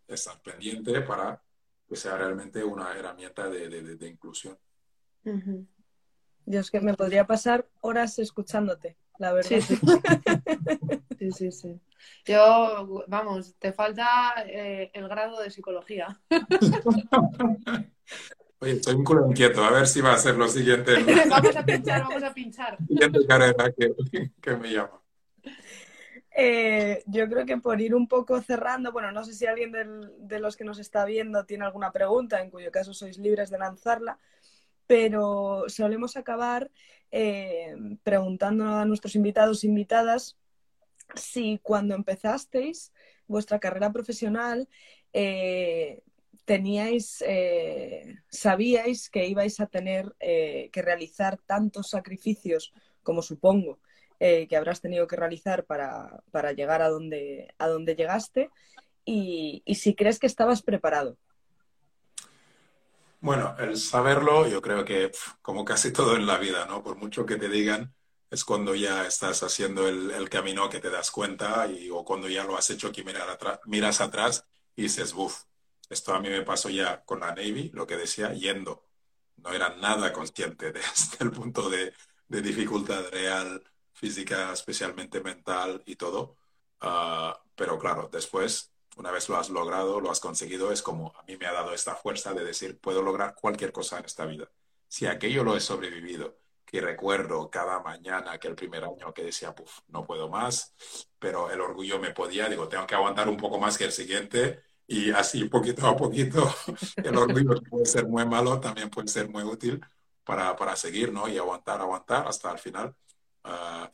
estar 0.08 0.40
pendiente 0.42 1.02
para 1.02 1.42
que 1.88 1.96
sea 1.96 2.18
realmente 2.18 2.64
una 2.64 2.94
herramienta 2.94 3.50
de, 3.50 3.70
de, 3.70 4.08
inclusión. 4.08 4.58
Yo 6.46 6.60
es 6.60 6.72
que 6.72 6.80
me 6.82 6.94
podría 6.94 7.26
pasar 7.26 7.68
horas 7.82 8.20
escuchándote, 8.20 8.98
la 9.18 9.34
verdad. 9.34 9.60
Sí, 11.18 11.32
sí, 11.32 11.52
sí. 11.52 11.82
Yo, 12.26 13.04
vamos, 13.08 13.56
te 13.58 13.74
falta 13.74 14.36
eh, 14.46 14.92
el 14.94 15.08
grado 15.08 15.42
de 15.42 15.50
psicología. 15.50 16.22
Oye, 18.60 18.74
estoy 18.74 18.94
un 18.94 19.04
culo 19.04 19.28
inquieto, 19.28 19.64
a 19.64 19.72
ver 19.72 19.88
si 19.88 20.00
va 20.00 20.14
a 20.14 20.18
ser 20.20 20.36
lo 20.36 20.48
siguiente. 20.48 20.94
vamos 21.30 21.56
a 21.56 21.66
pinchar, 21.66 22.04
vamos 22.04 22.22
a 22.22 22.32
pinchar. 22.36 22.78
Siguiente 22.88 23.26
carrera 23.26 23.74
que, 23.74 23.96
que 24.40 24.56
me 24.56 24.72
llama. 24.72 25.02
Eh, 26.40 27.02
yo 27.08 27.28
creo 27.28 27.48
que 27.48 27.58
por 27.58 27.82
ir 27.82 27.96
un 27.96 28.08
poco 28.08 28.40
cerrando, 28.44 28.92
bueno, 28.92 29.12
no 29.12 29.24
sé 29.24 29.34
si 29.34 29.48
alguien 29.48 29.72
de 29.72 30.40
los 30.40 30.56
que 30.56 30.64
nos 30.64 30.78
está 30.78 31.04
viendo 31.04 31.48
tiene 31.48 31.66
alguna 31.66 31.92
pregunta, 31.92 32.40
en 32.40 32.52
cuyo 32.52 32.72
caso 32.72 32.94
sois 32.94 33.18
libres 33.18 33.50
de 33.50 33.58
lanzarla, 33.58 34.20
pero 34.86 35.64
solemos 35.68 36.16
acabar 36.16 36.70
eh, 37.10 37.76
preguntando 38.04 38.66
a 38.68 38.86
nuestros 38.86 39.16
invitados 39.16 39.64
e 39.64 39.68
invitadas 39.68 40.38
si 41.16 41.60
cuando 41.64 41.96
empezasteis 41.96 42.94
vuestra 43.26 43.60
carrera 43.60 43.92
profesional 43.92 44.70
eh, 45.14 46.04
teníais, 46.46 47.24
sabíais 48.30 49.10
que 49.10 49.26
ibais 49.26 49.60
a 49.60 49.66
tener 49.66 50.16
que 50.20 50.82
realizar 50.84 51.40
tantos 51.48 51.90
sacrificios 51.90 52.74
como 53.02 53.24
supongo 53.24 53.80
eh, 54.20 54.48
que 54.48 54.58
habrás 54.58 54.82
tenido 54.82 55.08
que 55.08 55.16
realizar 55.16 55.66
para, 55.66 56.22
llegar 56.56 56.82
a 56.82 56.90
donde, 56.90 57.54
a 57.58 57.68
donde 57.68 57.96
llegaste 57.96 58.50
y, 59.06 59.64
si 59.76 59.96
crees 59.96 60.20
que 60.20 60.28
estabas 60.28 60.62
preparado. 60.62 61.18
Bueno, 63.20 63.56
el 63.60 63.78
saberlo, 63.78 64.48
yo 64.48 64.62
creo 64.62 64.86
que 64.86 65.12
como 65.42 65.66
casi 65.66 65.92
todo 65.92 66.16
en 66.16 66.28
la 66.28 66.38
vida, 66.38 66.66
¿no? 66.66 66.84
Por 66.84 66.98
mucho 66.98 67.26
que 67.26 67.38
te 67.38 67.50
digan, 67.50 67.94
es 68.30 68.44
cuando 68.44 68.76
ya 68.76 69.08
estás 69.08 69.42
haciendo 69.44 69.88
el, 69.88 70.30
camino 70.30 70.70
que 70.70 70.80
te 70.80 70.90
das 70.90 71.10
cuenta 71.10 71.68
y, 71.68 71.90
o 71.90 72.04
cuando 72.04 72.30
ya 72.30 72.44
lo 72.44 72.58
has 72.58 72.70
hecho 72.70 72.92
que 72.92 73.04
miras 73.66 74.02
atrás 74.02 74.46
y 74.76 74.84
dices, 74.84 75.14
uff, 75.16 75.44
esto 75.90 76.14
a 76.14 76.20
mí 76.20 76.30
me 76.30 76.42
pasó 76.42 76.70
ya 76.70 77.04
con 77.06 77.22
la 77.22 77.30
Navy, 77.30 77.72
lo 77.74 77.88
que 77.88 77.98
decía, 77.98 78.34
yendo. 78.34 78.84
No 79.38 79.54
era 79.54 79.76
nada 79.78 80.12
consciente 80.12 80.72
desde 80.74 81.18
el 81.22 81.32
punto 81.32 81.70
de, 81.70 81.94
dificultad 82.28 83.10
real, 83.10 83.64
física, 83.98 84.54
especialmente 84.54 85.22
mental 85.22 85.82
y 85.86 85.96
todo. 85.96 86.38
Ah, 86.82 87.40
pero 87.56 87.78
claro, 87.80 88.10
después, 88.12 88.72
una 88.98 89.12
vez 89.12 89.28
lo 89.30 89.38
has 89.38 89.50
logrado, 89.50 90.00
lo 90.00 90.12
has 90.12 90.20
conseguido, 90.20 90.72
es 90.72 90.82
como 90.84 91.14
a 91.18 91.24
mí 91.24 91.36
me 91.38 91.48
ha 91.48 91.54
dado 91.54 91.74
esta 91.74 91.96
fuerza 91.96 92.34
de 92.34 92.46
decir, 92.46 92.80
puedo 92.80 93.02
lograr 93.02 93.36
cualquier 93.36 93.72
cosa 93.72 94.00
en 94.00 94.06
esta 94.06 94.26
vida. 94.26 94.50
Si 94.88 95.08
aquello 95.08 95.44
lo 95.44 95.58
he 95.58 95.60
sobrevivido, 95.60 96.38
que 96.66 96.82
recuerdo 96.82 97.50
cada 97.50 97.80
mañana 97.82 98.38
que 98.38 98.48
el 98.48 98.56
primer 98.56 98.84
año 98.84 99.14
que 99.14 99.24
decía, 99.24 99.56
Puf, 99.56 99.80
no 99.88 100.06
puedo 100.06 100.30
más, 100.30 100.76
pero 101.18 101.50
el 101.50 101.62
orgullo 101.62 101.98
me 102.00 102.12
podía, 102.12 102.50
digo, 102.50 102.68
tengo 102.68 102.86
que 102.86 102.96
aguantar 102.96 103.30
un 103.30 103.38
poco 103.38 103.60
más 103.60 103.78
que 103.78 103.86
el 103.86 103.92
siguiente 103.92 104.62
y 104.86 105.12
así 105.12 105.46
poquito 105.46 105.88
a 105.88 105.96
poquito 105.98 106.54
el 106.98 107.18
orgullo 107.18 107.62
puede 107.70 107.86
ser 107.86 108.06
muy 108.08 108.26
malo, 108.26 108.60
también 108.60 108.90
puede 108.90 109.08
ser 109.08 109.30
muy 109.30 109.44
útil 109.44 109.82
para, 110.24 110.56
para 110.56 110.76
seguir, 110.76 111.12
¿no? 111.12 111.28
Y 111.28 111.38
aguantar, 111.38 111.82
aguantar 111.82 112.28
hasta 112.28 112.52
el 112.52 112.60
final 112.60 112.96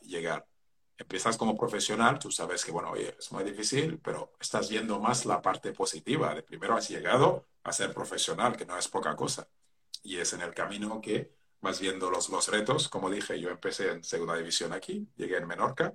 llegar. 0.00 0.46
Empiezas 0.96 1.36
como 1.36 1.56
profesional, 1.56 2.18
tú 2.18 2.30
sabes 2.30 2.64
que, 2.64 2.70
bueno, 2.72 2.90
oye, 2.90 3.16
es 3.18 3.32
muy 3.32 3.44
difícil, 3.44 3.98
pero 3.98 4.32
estás 4.40 4.68
viendo 4.70 5.00
más 5.00 5.26
la 5.26 5.42
parte 5.42 5.72
positiva. 5.72 6.34
De 6.34 6.42
primero 6.42 6.76
has 6.76 6.88
llegado 6.88 7.46
a 7.64 7.72
ser 7.72 7.92
profesional, 7.92 8.56
que 8.56 8.66
no 8.66 8.78
es 8.78 8.88
poca 8.88 9.16
cosa. 9.16 9.48
Y 10.02 10.18
es 10.18 10.32
en 10.32 10.42
el 10.42 10.54
camino 10.54 11.00
que 11.00 11.32
vas 11.60 11.80
viendo 11.80 12.10
los, 12.10 12.28
los 12.28 12.48
retos. 12.48 12.88
Como 12.88 13.10
dije, 13.10 13.40
yo 13.40 13.50
empecé 13.50 13.90
en 13.90 14.04
segunda 14.04 14.36
división 14.36 14.72
aquí, 14.72 15.08
llegué 15.16 15.38
en 15.38 15.46
Menorca, 15.46 15.94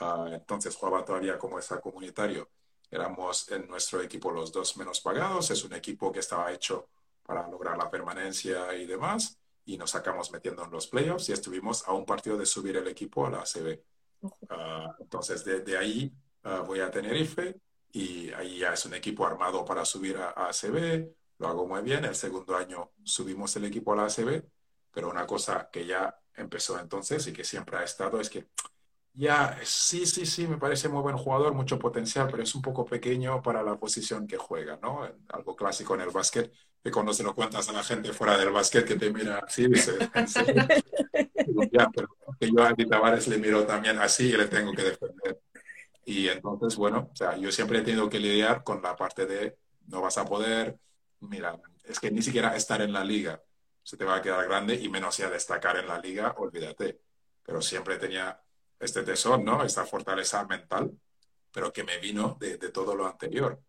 uh, 0.00 0.26
entonces 0.28 0.76
jugaba 0.76 1.04
todavía 1.04 1.38
como 1.38 1.58
esa 1.58 1.80
comunitario 1.80 2.48
Éramos 2.90 3.50
en 3.50 3.68
nuestro 3.68 4.00
equipo 4.00 4.30
los 4.30 4.50
dos 4.50 4.76
menos 4.76 5.00
pagados. 5.00 5.50
Es 5.50 5.64
un 5.64 5.74
equipo 5.74 6.10
que 6.10 6.20
estaba 6.20 6.52
hecho 6.52 6.88
para 7.22 7.46
lograr 7.48 7.76
la 7.76 7.90
permanencia 7.90 8.74
y 8.74 8.86
demás. 8.86 9.38
Y 9.68 9.76
nos 9.76 9.90
sacamos 9.90 10.32
metiendo 10.32 10.64
en 10.64 10.70
los 10.70 10.86
playoffs 10.86 11.28
y 11.28 11.32
estuvimos 11.32 11.86
a 11.86 11.92
un 11.92 12.06
partido 12.06 12.38
de 12.38 12.46
subir 12.46 12.78
el 12.78 12.88
equipo 12.88 13.26
a 13.26 13.30
la 13.30 13.40
ACB. 13.40 13.78
Ah, 14.48 14.96
entonces, 14.98 15.44
de, 15.44 15.76
ahí 15.76 16.10
ah, 16.44 16.60
voy 16.66 16.80
a 16.80 16.90
Tenerife 16.90 17.60
y 17.92 18.30
ahí 18.32 18.60
ya 18.60 18.72
es 18.72 18.86
un 18.86 18.94
equipo 18.94 19.26
armado 19.26 19.66
para 19.66 19.84
subir 19.84 20.16
a, 20.16 20.30
a 20.30 20.48
ACB. 20.48 21.06
Lo 21.38 21.48
hago 21.48 21.66
muy 21.66 21.82
bien. 21.82 22.06
El 22.06 22.14
segundo 22.14 22.56
año 22.56 22.92
subimos 23.04 23.54
el 23.56 23.66
equipo 23.66 23.92
a 23.92 23.96
la 23.96 24.04
ACB. 24.06 24.42
Pero 24.90 25.10
una 25.10 25.26
cosa 25.26 25.68
que 25.70 25.84
ya 25.84 26.18
empezó 26.34 26.78
entonces 26.80 27.26
y 27.26 27.34
que 27.34 27.44
siempre 27.44 27.76
ha 27.76 27.84
estado 27.84 28.20
es 28.20 28.30
que 28.30 28.48
ya, 29.14 29.58
sí, 29.64 30.06
sí, 30.06 30.26
sí, 30.26 30.46
me 30.46 30.58
parece 30.58 30.88
muy 30.88 31.02
buen 31.02 31.16
jugador, 31.16 31.54
mucho 31.54 31.78
potencial, 31.78 32.28
pero 32.30 32.42
es 32.42 32.54
un 32.54 32.62
poco 32.62 32.84
pequeño 32.84 33.42
para 33.42 33.62
la 33.62 33.76
posición 33.76 34.26
que 34.26 34.36
juega, 34.36 34.78
¿no? 34.80 35.08
Algo 35.28 35.56
clásico 35.56 35.94
en 35.94 36.02
el 36.02 36.10
básquet, 36.10 36.52
que 36.82 36.90
cuando 36.90 37.12
se 37.12 37.24
lo 37.24 37.34
cuentas 37.34 37.68
a 37.68 37.72
la 37.72 37.82
gente 37.82 38.12
fuera 38.12 38.38
del 38.38 38.50
básquet 38.50 38.86
que 38.86 38.94
te 38.94 39.12
mira 39.12 39.38
así, 39.38 39.66
dice, 39.66 39.98
ya, 41.72 41.90
pero 41.94 42.08
que 42.38 42.50
yo 42.50 42.62
a 42.62 42.68
Andy 42.68 42.86
Tavares 42.86 43.26
le 43.28 43.38
miro 43.38 43.66
también 43.66 43.98
así 43.98 44.28
y 44.28 44.36
le 44.36 44.46
tengo 44.46 44.72
que 44.72 44.82
defender. 44.82 45.40
Y 46.04 46.28
entonces, 46.28 46.76
bueno, 46.76 47.10
o 47.12 47.16
sea, 47.16 47.36
yo 47.36 47.50
siempre 47.52 47.80
he 47.80 47.82
tenido 47.82 48.08
que 48.08 48.20
lidiar 48.20 48.62
con 48.64 48.80
la 48.80 48.96
parte 48.96 49.26
de 49.26 49.58
no 49.88 50.00
vas 50.00 50.16
a 50.18 50.24
poder, 50.24 50.78
mira, 51.20 51.60
es 51.84 51.98
que 51.98 52.10
ni 52.10 52.22
siquiera 52.22 52.54
estar 52.56 52.80
en 52.82 52.92
la 52.92 53.04
liga 53.04 53.42
se 53.82 53.96
te 53.96 54.04
va 54.04 54.16
a 54.16 54.22
quedar 54.22 54.46
grande 54.46 54.74
y 54.74 54.88
menos 54.88 55.16
ya 55.16 55.30
destacar 55.30 55.76
en 55.78 55.88
la 55.88 55.98
liga, 55.98 56.34
olvídate. 56.38 57.00
Pero 57.42 57.62
siempre 57.62 57.96
tenía 57.96 58.38
este 58.78 59.02
tesoro, 59.02 59.42
¿no? 59.42 59.62
Esta 59.64 59.84
fortaleza 59.84 60.44
mental, 60.46 60.98
pero 61.52 61.72
que 61.72 61.84
me 61.84 61.98
vino 61.98 62.36
de, 62.40 62.56
todo 62.70 62.94
lo 62.94 63.06
anterior. 63.06 63.60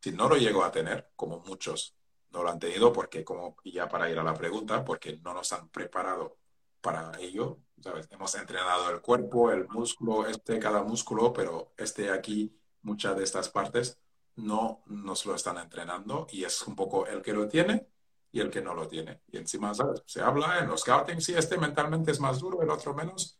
si 0.00 0.12
no 0.12 0.28
lo 0.28 0.36
llego 0.36 0.62
a 0.64 0.70
tener, 0.70 1.10
como 1.16 1.40
muchos 1.40 1.96
no 2.30 2.42
lo 2.42 2.50
han 2.50 2.58
tenido, 2.58 2.92
porque 2.92 3.24
como 3.24 3.56
ya 3.64 3.88
para 3.88 4.10
ir 4.10 4.18
a 4.18 4.24
la 4.24 4.34
pregunta, 4.34 4.84
porque 4.84 5.18
no 5.18 5.34
nos 5.34 5.52
han 5.52 5.68
preparado 5.70 6.38
para 6.80 7.18
ello, 7.18 7.58
¿sabes? 7.80 8.08
Hemos 8.10 8.34
entrenado 8.34 8.90
el 8.90 9.00
cuerpo, 9.00 9.50
el 9.50 9.68
músculo, 9.68 10.26
este, 10.26 10.58
cada 10.58 10.82
músculo, 10.82 11.32
pero 11.32 11.72
este 11.76 12.10
aquí, 12.10 12.56
muchas 12.82 13.16
de 13.16 13.24
estas 13.24 13.48
partes 13.48 13.98
no 14.36 14.82
nos 14.86 15.26
lo 15.26 15.34
están 15.34 15.58
entrenando 15.58 16.26
y 16.30 16.44
es 16.44 16.62
un 16.66 16.76
poco 16.76 17.06
el 17.06 17.22
que 17.22 17.32
lo 17.32 17.48
tiene 17.48 17.88
y 18.30 18.40
el 18.40 18.50
que 18.50 18.60
no 18.60 18.74
lo 18.74 18.86
tiene. 18.86 19.22
Y 19.28 19.38
encima, 19.38 19.74
¿sabes? 19.74 20.02
Se 20.06 20.20
habla 20.20 20.58
en 20.58 20.68
los 20.68 20.82
scouting, 20.82 21.20
si 21.20 21.34
este 21.34 21.58
mentalmente 21.58 22.10
es 22.10 22.20
más 22.20 22.38
duro, 22.38 22.62
el 22.62 22.70
otro 22.70 22.94
menos. 22.94 23.38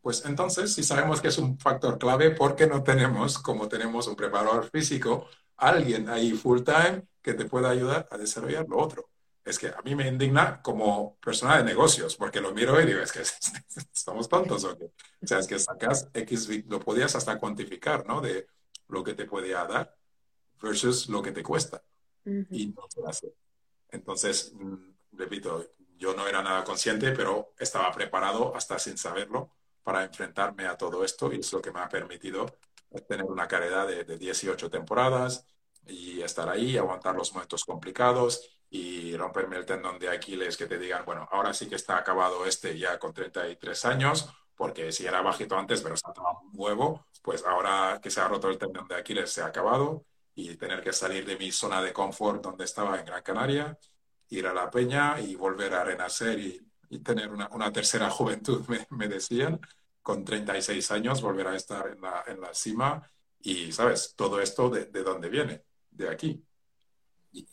Pues 0.00 0.24
entonces, 0.24 0.72
si 0.72 0.82
sabemos 0.82 1.20
que 1.20 1.28
es 1.28 1.38
un 1.38 1.58
factor 1.58 1.98
clave, 1.98 2.30
¿por 2.30 2.54
qué 2.54 2.66
no 2.66 2.82
tenemos, 2.82 3.38
como 3.38 3.68
tenemos 3.68 4.06
un 4.06 4.16
preparador 4.16 4.70
físico, 4.70 5.28
alguien 5.56 6.08
ahí 6.08 6.32
full 6.32 6.62
time 6.62 7.06
que 7.20 7.34
te 7.34 7.44
pueda 7.44 7.70
ayudar 7.70 8.08
a 8.10 8.16
desarrollar 8.16 8.66
lo 8.68 8.78
otro? 8.78 9.10
Es 9.44 9.58
que 9.58 9.68
a 9.68 9.80
mí 9.84 9.94
me 9.94 10.08
indigna 10.08 10.60
como 10.60 11.16
persona 11.18 11.58
de 11.58 11.64
negocios, 11.64 12.16
porque 12.16 12.40
lo 12.40 12.52
miro 12.52 12.80
y 12.80 12.86
digo, 12.86 13.00
es 13.00 13.12
que 13.12 13.22
estamos 13.94 14.28
tontos 14.28 14.64
o 14.64 14.76
qué. 14.76 14.86
O 15.22 15.26
sea, 15.26 15.38
es 15.38 15.46
que 15.46 15.58
sacas 15.58 16.08
X, 16.12 16.66
lo 16.66 16.80
podías 16.80 17.14
hasta 17.14 17.38
cuantificar, 17.38 18.06
¿no? 18.06 18.20
De 18.20 18.48
lo 18.88 19.04
que 19.04 19.14
te 19.14 19.24
podía 19.24 19.64
dar 19.64 19.96
versus 20.60 21.08
lo 21.08 21.22
que 21.22 21.32
te 21.32 21.42
cuesta. 21.42 21.82
Y 22.24 22.66
no 22.68 22.86
se 22.88 23.00
hace. 23.06 23.32
Entonces, 23.90 24.52
mm, 24.54 24.74
repito, 25.12 25.64
yo 25.96 26.14
no 26.14 26.26
era 26.26 26.42
nada 26.42 26.64
consciente, 26.64 27.12
pero 27.12 27.54
estaba 27.58 27.92
preparado 27.92 28.54
hasta 28.56 28.78
sin 28.78 28.98
saberlo 28.98 29.55
para 29.86 30.02
enfrentarme 30.02 30.66
a 30.66 30.76
todo 30.76 31.04
esto 31.04 31.32
y 31.32 31.38
es 31.38 31.52
lo 31.52 31.62
que 31.62 31.70
me 31.70 31.78
ha 31.78 31.88
permitido 31.88 32.44
tener 33.06 33.24
una 33.24 33.46
carrera 33.46 33.86
de, 33.86 34.02
de 34.02 34.18
18 34.18 34.68
temporadas 34.68 35.46
y 35.86 36.20
estar 36.22 36.48
ahí, 36.48 36.76
aguantar 36.76 37.14
los 37.14 37.32
momentos 37.32 37.64
complicados 37.64 38.64
y 38.68 39.16
romperme 39.16 39.58
el 39.58 39.64
tendón 39.64 39.96
de 40.00 40.08
Aquiles 40.08 40.56
que 40.56 40.66
te 40.66 40.76
digan, 40.76 41.04
bueno, 41.04 41.28
ahora 41.30 41.54
sí 41.54 41.68
que 41.68 41.76
está 41.76 41.98
acabado 41.98 42.46
este 42.46 42.76
ya 42.76 42.98
con 42.98 43.14
33 43.14 43.84
años, 43.84 44.28
porque 44.56 44.90
si 44.90 45.06
era 45.06 45.22
bajito 45.22 45.56
antes, 45.56 45.80
pero 45.82 45.96
saltaba 45.96 46.32
un 46.40 46.50
huevo, 46.54 47.06
pues 47.22 47.44
ahora 47.44 48.00
que 48.02 48.10
se 48.10 48.20
ha 48.20 48.26
roto 48.26 48.48
el 48.48 48.58
tendón 48.58 48.88
de 48.88 48.96
Aquiles 48.96 49.30
se 49.30 49.42
ha 49.42 49.46
acabado 49.46 50.04
y 50.34 50.56
tener 50.56 50.82
que 50.82 50.92
salir 50.92 51.24
de 51.24 51.36
mi 51.36 51.52
zona 51.52 51.80
de 51.80 51.92
confort 51.92 52.42
donde 52.42 52.64
estaba 52.64 52.98
en 52.98 53.06
Gran 53.06 53.22
Canaria, 53.22 53.78
ir 54.30 54.48
a 54.48 54.52
la 54.52 54.68
peña 54.68 55.20
y 55.20 55.36
volver 55.36 55.74
a 55.74 55.84
renacer 55.84 56.40
y, 56.40 56.60
tener 57.02 57.30
una, 57.30 57.48
una, 57.48 57.72
tercera 57.72 58.10
juventud, 58.18 58.64
me, 58.90 59.08
decían, 59.08 59.60
con 60.02 60.24
36 60.24 60.90
años, 60.90 61.22
volver 61.22 61.48
a 61.48 61.56
estar 61.56 61.88
en 61.88 62.00
la, 62.00 62.24
en 62.26 62.40
la 62.40 62.54
cima 62.54 63.10
y, 63.40 63.72
¿sabes? 63.72 64.14
Todo 64.16 64.40
esto 64.40 64.70
de, 64.70 64.86
de 64.86 65.02
dónde 65.02 65.28
viene, 65.28 65.64
de 65.90 66.08
aquí. 66.08 66.42
Y, 67.32 67.48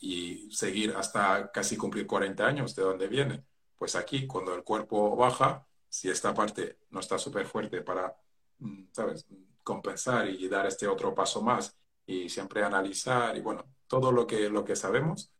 y, 0.47 0.51
seguir 0.51 0.93
hasta 0.95 1.51
casi 1.51 1.77
cumplir 1.77 2.07
40 2.07 2.45
años, 2.45 2.75
¿de 2.75 2.83
dónde 2.83 3.07
viene? 3.07 3.43
Pues 3.77 3.95
aquí, 3.95 4.27
cuando 4.27 4.55
el 4.55 4.63
cuerpo 4.63 5.15
baja, 5.15 5.67
si 5.89 6.09
esta 6.09 6.33
parte 6.33 6.79
no 6.89 7.01
está 7.01 7.19
súper 7.19 7.45
fuerte 7.45 7.81
para, 7.81 8.15
mm, 8.59 8.85
¿sabes? 8.91 9.25
Compensar 9.63 10.29
y 10.29 10.47
dar 10.47 10.65
este 10.65 10.87
otro 10.87 11.13
paso 11.13 11.41
más 11.41 11.75
y 12.05 12.29
siempre 12.29 12.63
analizar 12.63 13.37
y 13.37 13.41
bueno, 13.41 13.65
todo 13.87 14.11
lo 14.11 14.25
que, 14.25 14.49
lo 14.49 14.65
que 14.65 14.75
sabemos, 14.75 15.31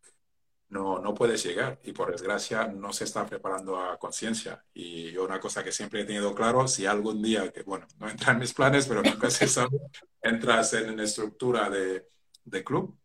no, 0.74 1.00
no 1.00 1.14
puedes 1.14 1.44
llegar 1.44 1.80
y 1.84 1.94
por 1.94 2.12
desgracia 2.12 2.68
no 2.68 2.92
se 2.92 3.04
está 3.04 3.26
preparando 3.28 3.80
a 3.80 3.98
conciencia. 4.00 4.66
Y 4.74 5.12
yo 5.12 5.24
una 5.24 5.40
cosa 5.40 5.64
que 5.64 5.72
siempre 5.72 6.02
he 6.02 6.06
tenido 6.06 6.34
claro, 6.34 6.68
si 6.68 6.88
algún 6.88 7.22
día, 7.22 7.52
que 7.52 7.62
bueno, 7.62 7.88
no 8.00 8.10
entra 8.10 8.34
en 8.34 8.40
mis 8.40 8.54
planes, 8.54 8.88
pero 8.88 9.04
nunca 9.04 9.30
se 9.30 9.48
sabe, 9.48 9.78
entras 10.22 10.74
en 10.74 10.90
una 10.90 11.04
estructura 11.04 11.70
de, 11.70 12.08
de 12.44 12.64
club, 12.64 12.98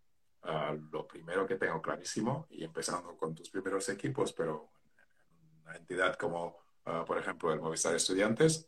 uh, 0.44 0.74
lo 0.90 1.06
primero 1.06 1.46
que 1.46 1.56
tengo 1.56 1.82
clarísimo, 1.82 2.46
y 2.50 2.64
empezando 2.64 3.14
con 3.18 3.34
tus 3.34 3.50
primeros 3.50 3.86
equipos, 3.90 4.32
pero 4.32 4.70
una 5.62 5.76
entidad 5.76 6.16
como, 6.16 6.56
uh, 6.86 7.04
por 7.04 7.18
ejemplo, 7.18 7.52
el 7.52 7.60
Movistar 7.60 7.94
Estudiantes, 7.94 8.66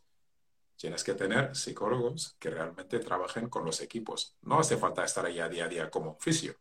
tienes 0.77 1.03
que 1.03 1.15
tener 1.15 1.57
psicólogos 1.57 2.37
que 2.39 2.51
realmente 2.51 2.99
trabajen 2.99 3.49
con 3.49 3.65
los 3.65 3.81
equipos. 3.81 4.37
No 4.43 4.59
hace 4.59 4.77
falta 4.77 5.05
estar 5.05 5.25
ahí 5.25 5.41
a 5.41 5.49
día 5.49 5.65
a 5.65 5.69
día 5.69 5.91
como 5.91 6.19
fisio, 6.21 6.55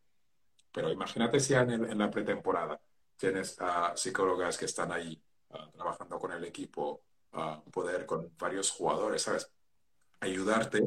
pero 0.72 0.90
imagínate 0.90 1.40
si 1.40 1.54
en, 1.54 1.70
en 1.70 1.98
la 1.98 2.10
pretemporada 2.10 2.80
tienes 3.16 3.60
a 3.60 3.96
psicólogas 3.96 4.56
que 4.56 4.64
están 4.64 4.92
ahí 4.92 5.22
uh, 5.50 5.70
trabajando 5.72 6.18
con 6.18 6.32
el 6.32 6.44
equipo, 6.44 7.02
uh, 7.32 7.70
poder 7.70 8.06
con 8.06 8.32
varios 8.38 8.70
jugadores, 8.70 9.22
¿sabes? 9.22 9.50
Ayudarte 10.20 10.82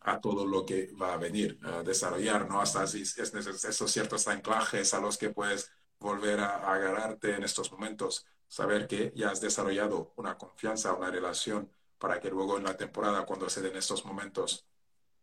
a 0.00 0.20
todo 0.20 0.46
lo 0.46 0.66
que 0.66 0.92
va 1.00 1.14
a 1.14 1.16
venir, 1.16 1.58
a 1.62 1.82
desarrollar, 1.82 2.48
¿no? 2.48 2.60
Hasta 2.60 2.86
si 2.86 3.02
es, 3.02 3.16
esos 3.16 3.90
ciertos 3.90 4.26
anclajes 4.28 4.94
a 4.94 5.00
los 5.00 5.16
que 5.16 5.30
puedes 5.30 5.70
volver 5.98 6.40
a, 6.40 6.56
a 6.56 6.74
agarrarte 6.74 7.36
en 7.36 7.44
estos 7.44 7.70
momentos, 7.70 8.26
saber 8.48 8.86
que 8.86 9.12
ya 9.14 9.30
has 9.30 9.40
desarrollado 9.40 10.12
una 10.16 10.36
confianza, 10.36 10.92
una 10.94 11.10
relación 11.10 11.70
para 11.98 12.18
que 12.18 12.30
luego 12.30 12.58
en 12.58 12.64
la 12.64 12.76
temporada, 12.76 13.24
cuando 13.24 13.48
se 13.48 13.62
den 13.62 13.76
estos 13.76 14.04
momentos, 14.04 14.66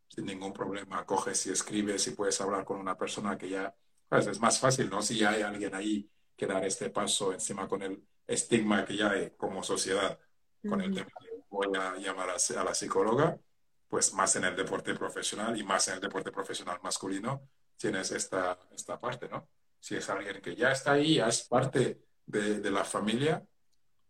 sin 0.07 0.25
ningún 0.25 0.53
problema, 0.53 1.05
coges 1.05 1.45
y 1.45 1.51
escribes 1.51 2.07
y 2.07 2.11
puedes 2.11 2.39
hablar 2.41 2.65
con 2.65 2.79
una 2.79 2.97
persona 2.97 3.37
que 3.37 3.49
ya, 3.49 3.75
pues 4.09 4.27
es 4.27 4.39
más 4.39 4.59
fácil, 4.59 4.89
¿no? 4.89 5.01
Si 5.01 5.17
ya 5.17 5.31
hay 5.31 5.43
alguien 5.43 5.75
ahí 5.75 6.09
que 6.35 6.47
dar 6.47 6.65
este 6.65 6.89
paso 6.89 7.31
encima 7.31 7.67
con 7.67 7.81
el 7.83 8.03
estigma 8.27 8.85
que 8.85 8.97
ya 8.97 9.11
hay 9.11 9.31
como 9.31 9.63
sociedad, 9.63 10.19
con 10.67 10.81
el 10.81 10.93
tema 10.93 11.11
de 11.21 11.43
voy 11.49 11.67
a 11.77 11.95
llamar 11.97 12.29
a, 12.29 12.63
la 12.63 12.73
psicóloga, 12.73 13.39
pues 13.87 14.13
más 14.13 14.35
en 14.35 14.45
el 14.45 14.55
deporte 14.55 14.93
profesional 14.93 15.57
y 15.57 15.63
más 15.63 15.87
en 15.87 15.95
el 15.95 15.99
deporte 16.01 16.31
profesional 16.31 16.79
masculino, 16.83 17.49
tienes 17.77 18.11
esta, 18.11 18.57
esta 18.71 18.99
parte, 18.99 19.27
¿no? 19.29 19.47
Si 19.79 19.95
es 19.95 20.09
alguien 20.09 20.41
que 20.41 20.55
ya 20.55 20.71
está 20.71 20.93
ahí, 20.93 21.15
ya 21.15 21.27
es 21.27 21.43
parte 21.43 22.01
de, 22.25 22.59
de 22.59 22.71
la 22.71 22.83
familia, 22.83 23.43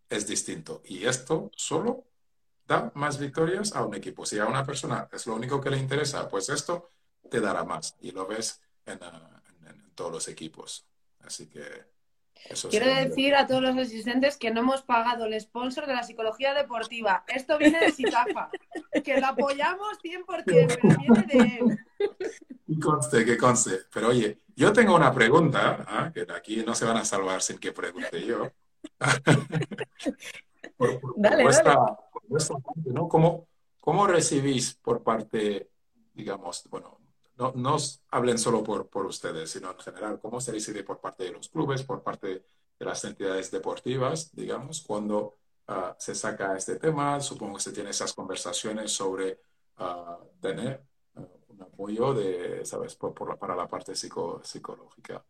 es 0.08 0.26
distinto. 0.26 0.82
Y 0.84 1.06
esto 1.06 1.50
solo 1.54 2.06
da 2.66 2.92
más 2.94 3.18
victorias 3.18 3.74
a 3.74 3.84
un 3.84 3.94
equipo. 3.94 4.26
Si 4.26 4.38
a 4.38 4.46
una 4.46 4.64
persona 4.64 5.08
es 5.12 5.26
lo 5.26 5.34
único 5.34 5.60
que 5.60 5.70
le 5.70 5.78
interesa, 5.78 6.28
pues 6.28 6.48
esto 6.48 6.90
te 7.30 7.40
dará 7.40 7.64
más. 7.64 7.96
Y 8.00 8.10
lo 8.10 8.26
ves 8.26 8.60
en, 8.84 8.98
en, 9.02 9.39
todos 9.94 10.12
los 10.12 10.28
equipos. 10.28 10.86
Así 11.20 11.48
que 11.48 11.90
eso 12.48 12.68
Quiero 12.68 12.86
decir 12.86 13.34
a 13.34 13.46
todos 13.46 13.62
los 13.62 13.76
asistentes 13.76 14.36
que 14.36 14.50
no 14.50 14.60
hemos 14.60 14.82
pagado 14.82 15.26
el 15.26 15.38
sponsor 15.40 15.86
de 15.86 15.94
la 15.94 16.02
psicología 16.02 16.54
deportiva. 16.54 17.24
Esto 17.28 17.58
viene 17.58 17.80
de 17.80 17.92
Sitafa, 17.92 18.50
que 19.04 19.20
lo 19.20 19.26
apoyamos 19.26 19.98
100%, 20.02 20.24
pero 20.80 20.96
viene 20.98 21.22
de 21.26 21.58
él. 21.58 21.78
Que 22.66 22.80
conste, 22.80 23.24
que 23.24 23.36
conste. 23.36 23.80
Pero 23.92 24.08
oye, 24.08 24.38
yo 24.56 24.72
tengo 24.72 24.96
una 24.96 25.12
pregunta, 25.12 25.84
¿ah? 25.86 26.10
que 26.12 26.26
aquí 26.34 26.62
no 26.64 26.74
se 26.74 26.86
van 26.86 26.96
a 26.96 27.04
salvar 27.04 27.42
sin 27.42 27.58
que 27.58 27.72
pregunte 27.72 28.24
yo. 28.24 28.50
por, 30.76 31.00
dale, 31.16 31.44
dale. 31.44 31.76
¿no? 32.86 33.08
¿Cómo, 33.08 33.48
¿Cómo 33.80 34.06
recibís 34.06 34.74
por 34.74 35.02
parte, 35.02 35.70
digamos, 36.14 36.64
bueno, 36.70 36.99
no, 37.40 37.52
no 37.56 37.76
hablen 38.10 38.38
solo 38.38 38.62
por, 38.62 38.88
por 38.88 39.06
ustedes, 39.06 39.50
sino 39.50 39.70
en 39.72 39.78
general, 39.78 40.20
cómo 40.20 40.40
se 40.40 40.52
recibe 40.52 40.84
por 40.84 41.00
parte 41.00 41.24
de 41.24 41.32
los 41.32 41.48
clubes, 41.48 41.82
por 41.82 42.02
parte 42.02 42.26
de 42.78 42.84
las 42.84 43.02
entidades 43.04 43.50
deportivas, 43.50 44.30
digamos, 44.32 44.82
cuando 44.82 45.38
uh, 45.68 45.94
se 45.98 46.14
saca 46.14 46.56
este 46.56 46.76
tema? 46.76 47.20
Supongo 47.20 47.56
que 47.56 47.62
se 47.62 47.72
tiene 47.72 47.90
esas 47.90 48.12
conversaciones 48.12 48.92
sobre 48.92 49.40
uh, 49.78 50.24
tener 50.40 50.82
uh, 51.14 51.26
un 51.48 51.62
apoyo 51.62 52.12
de, 52.12 52.64
¿sabes?, 52.64 52.94
por, 52.94 53.14
por, 53.14 53.38
para 53.38 53.56
la 53.56 53.66
parte 53.66 53.94
psico, 53.94 54.40
psicológica. 54.44 55.24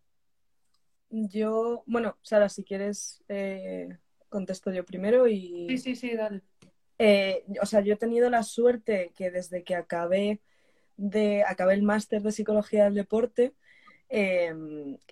Yo, 1.11 1.83
bueno, 1.87 2.19
Sara, 2.23 2.49
si 2.49 2.63
quieres, 2.63 3.23
eh, 3.29 3.89
contesto 4.29 4.73
yo 4.73 4.85
primero 4.85 5.27
y... 5.27 5.67
Sí, 5.71 5.79
sí, 5.79 5.97
sí, 5.97 6.17
dale. 6.17 6.43
Eh, 6.99 7.45
o 7.61 7.67
sea, 7.67 7.81
yo 7.81 7.95
he 7.95 7.97
tenido 7.97 8.29
la 8.31 8.43
suerte 8.43 9.13
que 9.17 9.31
desde 9.31 9.65
que 9.65 9.75
acabé, 9.75 10.41
acabé 11.46 11.74
el 11.74 11.82
máster 11.82 12.22
de 12.22 12.32
psicología 12.32 12.84
del 12.84 12.94
deporte, 12.94 13.55
eh, 14.09 14.53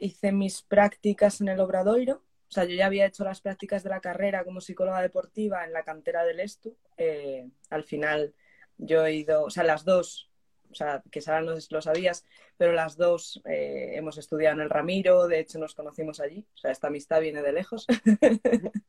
hice 0.00 0.32
mis 0.32 0.62
prácticas 0.62 1.40
en 1.40 1.48
el 1.48 1.60
Obradoiro. 1.60 2.24
O 2.48 2.50
sea, 2.50 2.64
yo 2.64 2.74
ya 2.74 2.86
había 2.86 3.06
hecho 3.06 3.24
las 3.24 3.40
prácticas 3.40 3.82
de 3.82 3.90
la 3.90 4.00
carrera 4.00 4.44
como 4.44 4.60
psicóloga 4.60 5.02
deportiva 5.02 5.64
en 5.64 5.72
la 5.72 5.84
cantera 5.84 6.24
del 6.24 6.40
Estu. 6.40 6.76
Eh, 6.96 7.48
al 7.70 7.84
final 7.84 8.34
yo 8.78 9.04
he 9.04 9.14
ido, 9.14 9.44
o 9.44 9.50
sea, 9.50 9.64
las 9.64 9.84
dos, 9.84 10.30
o 10.70 10.74
sea, 10.74 11.02
que 11.10 11.20
Sara 11.20 11.42
no 11.42 11.54
lo 11.70 11.82
sabías, 11.82 12.24
pero 12.56 12.72
las 12.72 12.96
dos 12.96 13.40
eh, 13.44 13.92
hemos 13.94 14.18
estudiado 14.18 14.56
en 14.56 14.62
el 14.62 14.70
Ramiro, 14.70 15.28
de 15.28 15.40
hecho 15.40 15.58
nos 15.58 15.74
conocimos 15.74 16.20
allí, 16.20 16.46
o 16.54 16.56
sea, 16.56 16.70
esta 16.70 16.88
amistad 16.88 17.20
viene 17.20 17.42
de 17.42 17.52
lejos. 17.52 17.86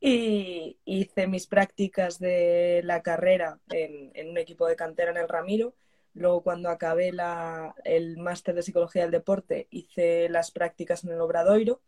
y 0.00 0.78
hice 0.84 1.26
mis 1.26 1.46
prácticas 1.46 2.18
de 2.18 2.80
la 2.84 3.02
carrera 3.02 3.60
en, 3.70 4.28
un 4.28 4.38
equipo 4.38 4.66
de 4.66 4.76
cantera 4.76 5.10
en 5.10 5.18
el 5.18 5.28
Ramiro. 5.28 5.74
Luego, 6.14 6.42
cuando 6.42 6.68
acabé 6.68 7.12
la, 7.12 7.74
el 7.84 8.18
máster 8.18 8.54
de 8.54 8.62
psicología 8.62 9.02
del 9.02 9.10
deporte, 9.10 9.68
hice 9.70 10.28
las 10.28 10.50
prácticas 10.50 11.04
en 11.04 11.10
el 11.10 11.20
Obradoiro. 11.20 11.80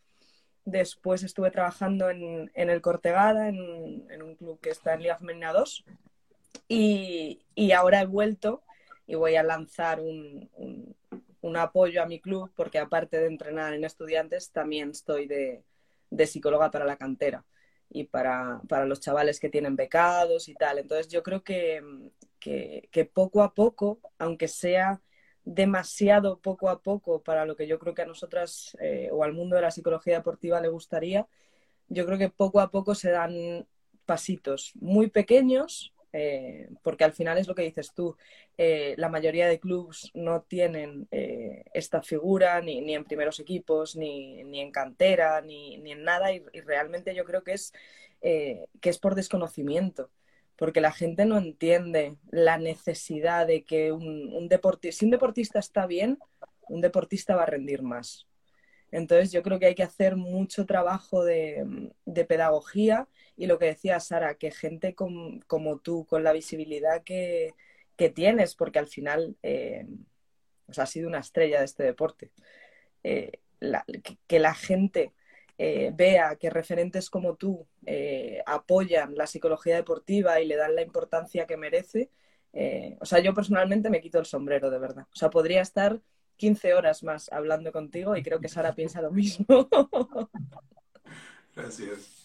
Después 0.64 1.23
estuve 1.25 1.51
trabajando 1.51 2.09
en, 2.09 2.51
en 2.55 2.70
el 2.70 2.81
Cortegada, 2.81 3.49
en, 3.49 4.07
en, 4.11 4.23
un 4.23 4.37
club 4.37 4.61
que 4.61 4.70
está 4.70 4.95
en 4.95 5.03
Liga 5.03 5.18
Femenina 5.18 5.53
2. 5.53 5.85
Y, 6.68 7.43
y, 7.55 7.73
ahora 7.73 8.03
he 8.03 8.07
vuelto 8.07 8.62
y 9.07 9.16
voy 9.16 9.35
a 9.35 9.43
lanzar 9.43 10.01
un, 10.01 10.49
un, 10.55 10.95
un 11.43 11.57
apoyo 11.57 12.03
a 12.03 12.07
mi 12.07 12.20
club, 12.20 12.51
porque 12.57 12.79
aparte 12.79 13.18
de 13.18 13.27
entrenar 13.27 13.75
en 13.75 13.85
estudiantes, 13.85 14.51
también 14.51 14.91
estoy 14.91 15.27
de, 15.27 15.64
psicóloga 16.27 16.70
para 16.70 16.85
la 16.85 16.97
cantera 16.97 17.45
y 17.91 18.05
para, 18.05 18.62
los 18.87 19.01
chavales 19.01 19.41
que 19.41 19.51
tienen 19.51 19.77
becados 19.77 20.49
y 20.49 20.55
tal. 20.55 20.79
Entonces 20.79 21.09
yo 21.09 21.23
creo 21.23 21.43
que, 21.43 21.83
que, 22.43 23.11
poco 23.12 23.43
a 23.43 23.55
poco, 23.55 24.01
aunque 24.18 24.49
sea 24.49 25.01
demasiado 25.45 26.38
poco 26.40 26.68
a 26.68 26.82
poco 26.82 27.22
para 27.22 27.47
lo 27.47 27.57
que 27.57 27.66
yo 27.66 27.78
creo 27.78 27.95
que 27.95 28.03
a 28.03 28.07
nosotras 28.07 28.76
eh, 28.80 29.09
o 29.12 29.24
al 29.24 29.32
mundo 29.32 29.57
de 29.57 29.62
la 29.62 29.70
psicología 29.70 30.16
deportiva 30.16 30.61
le 30.61 30.68
gustaría, 30.68 31.26
yo 31.88 32.07
creo 32.07 32.18
que 32.18 32.30
poco 32.30 32.61
a 32.61 32.70
poco 32.70 32.95
se 32.95 33.11
dan 33.11 33.66
pasitos 34.07 34.72
muy 34.76 35.09
pequeños, 35.09 35.95
eh, 36.12 36.68
porque 36.82 37.05
al 37.05 37.12
final 37.12 37.38
es 37.38 37.49
lo 37.49 37.55
que 37.55 37.62
dices 37.62 37.93
tú, 37.95 38.16
eh, 38.59 38.95
la 38.99 39.09
mayoría 39.09 39.49
de 39.49 39.59
clubes 39.59 40.11
no 40.14 40.43
tienen 40.43 41.09
esta 41.11 42.03
figura 42.03 42.61
ni, 42.61 42.95
en 42.95 43.05
primeros 43.05 43.40
equipos, 43.40 43.97
ni, 43.97 44.40
en 44.61 44.70
cantera, 44.70 45.40
ni, 45.40 45.74
en 45.74 46.05
nada, 46.05 46.32
y, 46.32 46.40
realmente 46.64 47.14
yo 47.14 47.24
creo 47.24 47.43
que 47.43 47.53
es, 47.53 47.72
que 48.20 48.66
es 48.82 48.99
por 48.99 49.14
desconocimiento, 49.14 50.11
porque 50.57 50.80
la 50.80 50.92
gente 50.92 51.24
no 51.24 51.38
entiende 51.38 52.16
la 52.30 52.59
necesidad 52.59 53.46
de 53.46 53.64
que 53.64 53.92
un, 53.92 54.32
un 54.32 54.48
deportista, 54.48 54.98
si 54.98 55.05
un 55.05 55.11
deportista 55.11 55.59
está 55.59 55.86
bien, 55.86 56.18
un 56.68 56.80
deportista 56.80 57.36
va 57.36 57.42
a 57.42 57.46
rendir 57.46 57.82
más. 57.82 58.26
Entonces 58.92 59.32
yo 59.32 59.42
creo 59.42 59.59
que 59.59 59.66
hay 59.66 59.74
que 59.74 59.82
hacer 59.82 60.16
mucho 60.16 60.66
trabajo 60.66 61.24
de, 61.24 61.90
pedagogía 62.28 63.09
y 63.36 63.46
lo 63.46 63.59
que 63.59 63.66
decía 63.66 63.98
Sara, 63.98 64.34
que 64.34 64.50
gente 64.50 64.94
como 64.94 65.78
tú, 65.78 66.05
con 66.07 66.22
la 66.22 66.32
visibilidad 66.32 67.03
que, 67.03 67.55
tienes, 68.14 68.57
porque 68.57 68.80
al 68.80 68.88
final 68.88 69.36
eh, 69.44 69.86
has 70.76 70.90
sido 70.90 71.09
una 71.09 71.20
estrella 71.20 71.61
de 71.61 71.66
este 71.66 71.84
deporte, 71.84 72.32
eh, 73.05 73.38
que, 74.26 74.40
la 74.40 74.55
gente 74.55 75.12
eh, 75.59 75.92
vea 75.94 76.36
que 76.36 76.50
referentes 76.50 77.11
como 77.11 77.36
tú 77.36 77.66
apoyan 78.46 79.14
la 79.14 79.26
psicología 79.26 79.76
deportiva 79.76 80.40
y 80.40 80.46
le 80.46 80.57
dan 80.57 80.74
la 80.74 80.82
importancia 80.82 81.46
que 81.46 81.57
merece. 81.57 82.11
o 83.00 83.05
sea, 83.05 83.20
yo 83.20 83.34
personalmente 83.34 83.90
me 83.90 84.00
quito 84.00 84.18
el 84.18 84.26
sombrero, 84.26 84.70
de 84.70 84.78
verdad. 84.78 85.07
O 85.12 85.16
sea, 85.16 85.30
podría 85.30 85.62
estar 85.62 86.00
15 86.36 86.74
horas 86.74 87.03
más 87.05 87.30
hablando 87.32 87.70
contigo 87.70 88.16
y 88.16 88.22
creo 88.22 88.40
que 88.40 88.48
Sara 88.48 88.74
piensa 88.74 89.00
lo 89.00 89.11
mismo. 89.11 89.68
Gracias. 91.55 92.18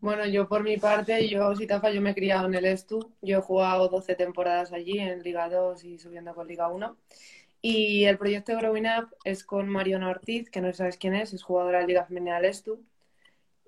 Bueno, 0.00 0.26
yo 0.26 0.48
por 0.48 0.62
mi 0.62 0.76
parte, 0.76 1.28
yo, 1.28 1.54
Sitafa, 1.56 1.90
yo 1.90 2.00
me 2.00 2.10
he 2.10 2.14
criado 2.14 2.46
en 2.46 2.54
el 2.54 2.66
Estu. 2.66 3.12
Yo 3.22 3.38
he 3.38 3.40
jugado 3.40 3.88
12 3.88 4.14
temporadas 4.14 4.72
allí 4.72 4.98
en 4.98 5.22
Liga 5.22 5.48
2 5.48 5.84
y 5.84 5.98
subiendo 5.98 6.34
con 6.34 6.46
Liga 6.46 6.68
1. 6.68 6.96
Y 7.66 8.04
el 8.04 8.18
proyecto 8.18 8.54
Growing 8.58 8.84
Up 8.84 9.16
es 9.24 9.42
con 9.42 9.70
Mariona 9.70 10.10
Ortiz, 10.10 10.50
que 10.50 10.60
no 10.60 10.70
sabes 10.74 10.98
quién 10.98 11.14
es, 11.14 11.32
es 11.32 11.42
jugadora 11.42 11.78
de 11.80 11.86
Liga 11.86 12.04
Femenina 12.04 12.36
del 12.36 12.44
Estu. 12.44 12.84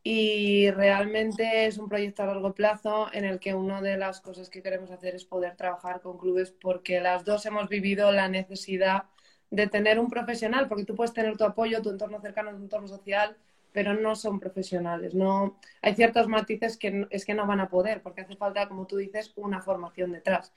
Y 0.02 0.70
realmente 0.72 1.64
es 1.64 1.78
un 1.78 1.88
proyecto 1.88 2.22
a 2.22 2.26
largo 2.26 2.52
plazo 2.54 3.08
en 3.14 3.24
el 3.24 3.40
que 3.40 3.54
una 3.54 3.80
de 3.80 3.96
las 3.96 4.20
cosas 4.20 4.50
que 4.50 4.62
queremos 4.62 4.90
hacer 4.90 5.14
es 5.14 5.24
poder 5.24 5.56
trabajar 5.56 6.02
con 6.02 6.18
clubes 6.18 6.50
porque 6.50 7.00
las 7.00 7.24
dos 7.24 7.46
hemos 7.46 7.70
vivido 7.70 8.12
la 8.12 8.28
necesidad 8.28 9.04
de 9.50 9.66
tener 9.66 9.98
un 9.98 10.10
profesional, 10.10 10.68
porque 10.68 10.84
tú 10.84 10.94
puedes 10.94 11.14
tener 11.14 11.34
tu 11.38 11.44
apoyo, 11.44 11.80
tu 11.80 11.88
entorno 11.88 12.20
cercano, 12.20 12.50
tu 12.50 12.58
entorno 12.58 12.88
social, 12.88 13.34
pero 13.72 13.94
no 13.94 14.14
son 14.14 14.40
profesionales. 14.40 15.14
No, 15.14 15.58
hay 15.80 15.94
ciertos 15.94 16.28
matices 16.28 16.76
que 16.76 17.06
es 17.08 17.24
que 17.24 17.32
no 17.32 17.46
van 17.46 17.60
a 17.60 17.70
poder, 17.70 18.02
porque 18.02 18.20
hace 18.20 18.36
falta, 18.36 18.68
como 18.68 18.86
tú 18.86 18.98
dices, 18.98 19.32
una 19.36 19.62
formación 19.62 20.12
detrás. 20.12 20.52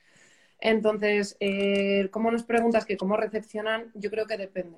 Entonces, 0.59 1.37
eh, 1.39 2.09
¿cómo 2.11 2.31
nos 2.31 2.43
preguntas 2.43 2.85
que 2.85 2.97
cómo 2.97 3.17
recepcionan? 3.17 3.91
Yo 3.93 4.09
creo 4.09 4.27
que 4.27 4.37
depende. 4.37 4.77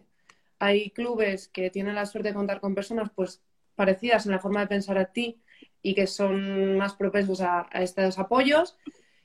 Hay 0.59 0.91
clubes 0.91 1.47
que 1.47 1.69
tienen 1.69 1.95
la 1.95 2.05
suerte 2.05 2.29
de 2.29 2.35
contar 2.35 2.59
con 2.59 2.75
personas 2.75 3.09
pues 3.15 3.41
parecidas 3.75 4.25
en 4.25 4.31
la 4.31 4.39
forma 4.39 4.61
de 4.61 4.67
pensar 4.67 4.97
a 4.97 5.05
ti 5.05 5.41
y 5.81 5.95
que 5.95 6.07
son 6.07 6.77
más 6.77 6.93
propensos 6.95 7.41
a 7.41 7.67
estos 7.73 8.19
apoyos 8.19 8.77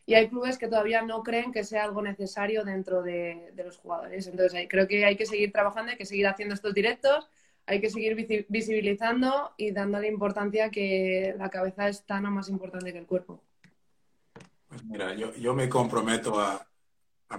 y 0.06 0.14
hay 0.14 0.28
clubes 0.28 0.56
que 0.56 0.68
todavía 0.68 1.02
no 1.02 1.24
creen 1.24 1.52
que 1.52 1.64
sea 1.64 1.82
algo 1.82 2.00
necesario 2.00 2.64
dentro 2.64 3.02
de, 3.02 3.52
los 3.56 3.76
jugadores. 3.76 4.26
Entonces 4.28 4.66
creo 4.70 4.86
que 4.86 5.04
hay 5.04 5.16
que 5.16 5.26
seguir 5.26 5.50
trabajando, 5.52 5.90
hay 5.90 5.98
que 5.98 6.06
seguir 6.06 6.28
haciendo 6.28 6.54
estos 6.54 6.72
directos, 6.72 7.28
hay 7.66 7.80
que 7.80 7.90
seguir 7.90 8.14
visibilizando 8.48 9.52
y 9.56 9.72
dándole 9.72 10.06
importancia 10.06 10.70
que 10.70 11.34
la 11.36 11.50
cabeza 11.50 11.88
es 11.88 12.06
tan 12.06 12.24
o 12.24 12.30
más 12.30 12.48
importante 12.48 12.92
que 12.92 13.00
el 13.00 13.06
cuerpo. 13.06 13.42
Pues 14.76 14.84
mira, 14.84 15.14
yo, 15.14 15.54
me 15.54 15.68
comprometo 15.68 16.38
a, 16.38 16.66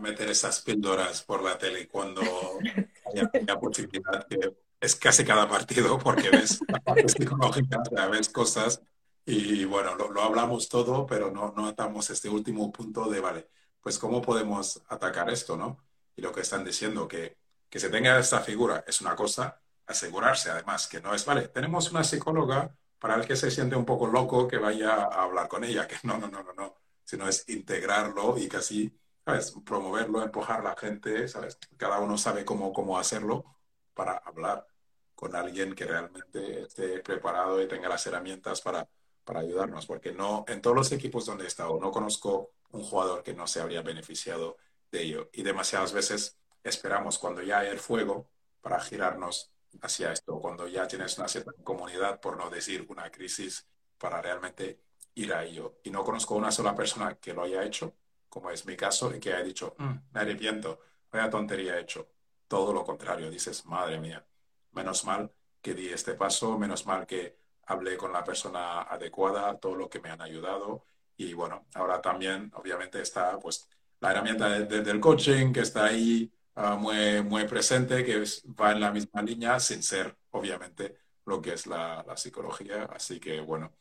meter 0.01 0.29
esas 0.29 0.61
píldoras 0.61 1.23
por 1.23 1.43
la 1.43 1.57
tele 1.57 1.88
cuando 1.88 2.21
haya, 2.21 3.29
haya 3.33 3.59
posibilidad, 3.59 4.27
que 4.27 4.55
es 4.79 4.95
casi 4.95 5.23
cada 5.23 5.47
partido, 5.47 5.97
porque 5.99 6.29
ves 6.29 6.59
la 6.67 6.79
parte 6.79 7.07
psicológica, 7.07 7.81
ves 8.11 8.29
cosas 8.29 8.81
y 9.25 9.65
bueno, 9.65 9.95
lo, 9.95 10.21
hablamos 10.21 10.67
todo, 10.67 11.05
pero 11.05 11.31
no, 11.31 11.53
no 11.55 11.67
atamos 11.67 12.09
este 12.09 12.29
último 12.29 12.71
punto 12.71 13.09
de, 13.09 13.19
vale, 13.19 13.49
pues 13.81 13.99
cómo 13.99 14.21
podemos 14.21 14.81
atacar 14.89 15.29
esto, 15.29 15.55
¿no? 15.57 15.85
Y 16.15 16.21
lo 16.21 16.31
que 16.31 16.41
están 16.41 16.63
diciendo, 16.63 17.07
que, 17.07 17.38
que 17.69 17.79
se 17.79 17.89
tenga 17.89 18.17
esta 18.17 18.39
figura 18.39 18.83
es 18.88 19.01
una 19.01 19.15
cosa, 19.15 19.61
asegurarse 19.85 20.49
además 20.49 20.88
que 20.88 21.01
no 21.01 21.13
es, 21.13 21.25
vale, 21.25 21.49
tenemos 21.49 21.91
una 21.91 22.03
psicóloga 22.03 22.75
para 22.99 23.15
el 23.15 23.27
que 23.27 23.35
se 23.35 23.51
siente 23.51 23.75
un 23.75 23.85
poco 23.85 24.07
loco 24.07 24.47
que 24.47 24.57
vaya 24.57 24.93
a 24.93 25.23
hablar 25.23 25.47
con 25.47 25.63
ella, 25.63 25.88
que 25.88 25.95
no, 26.03 26.17
no, 26.17 26.27
no, 26.27 26.43
no, 26.43 26.53
no, 26.53 26.75
sino 27.08 27.28
es 27.28 27.47
integrarlo 27.49 28.38
y 28.38 28.47
casi, 28.47 28.93
¿sabes? 29.26 29.53
Promoverlo, 29.66 30.22
empujar 30.22 30.60
a 30.60 30.64
la 30.64 30.76
gente, 30.76 31.28
¿sabes? 31.28 31.58
Cada 31.78 31.99
uno 31.99 32.18
sabe 32.18 32.45
cómo, 32.45 32.74
cómo 32.74 32.99
hacerlo 32.99 33.58
para 33.93 34.18
hablar 34.18 34.68
con 35.16 35.36
alguien 35.36 35.74
que 35.74 35.86
realmente 35.86 36.64
esté 36.64 36.99
preparado 36.99 37.62
y 37.62 37.68
tenga 37.68 37.89
las 37.89 38.05
herramientas 38.05 38.62
para 38.62 38.88
para 39.28 39.41
ayudarnos, 39.41 39.86
porque 39.86 40.14
no, 40.14 40.45
en 40.47 40.62
todos 40.62 40.74
los 40.74 40.89
equipos 40.93 41.26
donde 41.26 41.43
he 41.43 41.47
estado, 41.47 41.78
no 41.82 41.91
conozco 41.91 42.53
un 42.72 42.82
jugador 42.82 43.24
que 43.24 43.34
no 43.34 43.45
se 43.45 43.60
habría 43.60 43.82
beneficiado 43.82 44.55
de 44.89 45.03
ello. 45.03 45.30
Y 45.34 45.43
demasiadas 45.43 45.91
veces 45.91 46.38
esperamos 46.64 47.20
cuando 47.20 47.41
ya 47.41 47.60
hay 47.60 47.68
el 47.68 47.78
fuego 47.80 48.30
para 48.62 48.80
girarnos 48.80 49.51
hacia 49.82 50.14
esto, 50.14 50.39
cuando 50.39 50.66
ya 50.70 50.88
tienes 50.88 51.18
una 51.18 51.28
cierta 51.28 51.51
comunidad, 51.62 52.22
por 52.22 52.38
no 52.38 52.49
decir 52.49 52.86
una 52.88 53.12
crisis, 53.12 53.68
para 53.97 54.22
realmente 54.22 54.80
ir 55.18 55.34
a 55.34 55.43
ello. 55.43 55.80
Y 55.84 55.91
no 55.91 56.03
conozco 56.03 56.36
una 56.36 56.51
sola 56.51 56.76
persona 56.76 57.15
que 57.15 57.34
lo 57.34 57.43
haya 57.43 57.63
hecho, 57.63 57.95
como 58.30 58.51
es 58.51 58.65
mi 58.65 58.76
caso, 58.76 59.13
y 59.13 59.20
que 59.20 59.34
haya 59.34 59.43
dicho, 59.43 59.76
mm, 59.78 59.93
me 60.13 60.20
arrepiento, 60.20 60.80
vaya 61.11 61.30
tontería 61.30 61.78
he 61.78 61.82
hecho. 61.82 62.07
Todo 62.47 62.74
lo 62.74 62.84
contrario, 62.84 63.30
dices, 63.30 63.65
madre 63.65 63.99
mía, 63.99 64.26
menos 64.72 65.03
mal 65.05 65.32
que 65.61 65.74
di 65.74 65.89
este 65.89 66.13
paso, 66.13 66.57
menos 66.57 66.86
mal 66.86 67.05
que 67.05 67.38
hablé 67.65 67.97
con 67.97 68.13
la 68.13 68.24
persona 68.24 68.84
adecuada, 68.84 69.57
todo 69.59 69.76
lo 69.76 69.89
que 69.89 69.99
me 69.99 70.09
han 70.09 70.22
ayudado. 70.22 70.86
Y 71.18 71.34
bueno, 71.34 71.65
ahora 71.74 72.01
también, 72.01 72.51
obviamente, 72.55 73.01
está 73.01 73.39
pues 73.39 73.68
la 73.99 74.11
herramienta 74.11 74.49
del 74.49 74.99
coaching 74.99 75.51
que 75.51 75.61
está 75.61 75.86
ahí 75.86 76.32
ah, 76.55 76.76
muy, 76.76 77.24
muy 77.24 77.45
presente, 77.45 78.05
que 78.05 78.24
va 78.59 78.72
en 78.72 78.80
la 78.80 78.91
misma 78.91 79.22
línea, 79.22 79.59
sin 79.59 79.82
ser, 79.84 80.15
obviamente, 80.32 80.97
lo 81.26 81.41
que 81.41 81.53
es 81.53 81.68
la, 81.68 82.05
psicología. 82.15 82.84
Así 82.86 83.20
que 83.20 83.41
bueno, 83.41 83.74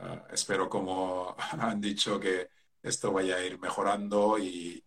ah, 0.00 0.24
espero, 0.32 0.68
como 0.68 1.36
han 1.58 1.80
dicho, 1.80 2.18
que 2.18 2.48
esto 2.82 3.12
vaya 3.12 3.36
a 3.36 3.44
ir 3.44 3.58
mejorando 3.58 4.38
y 4.38 4.82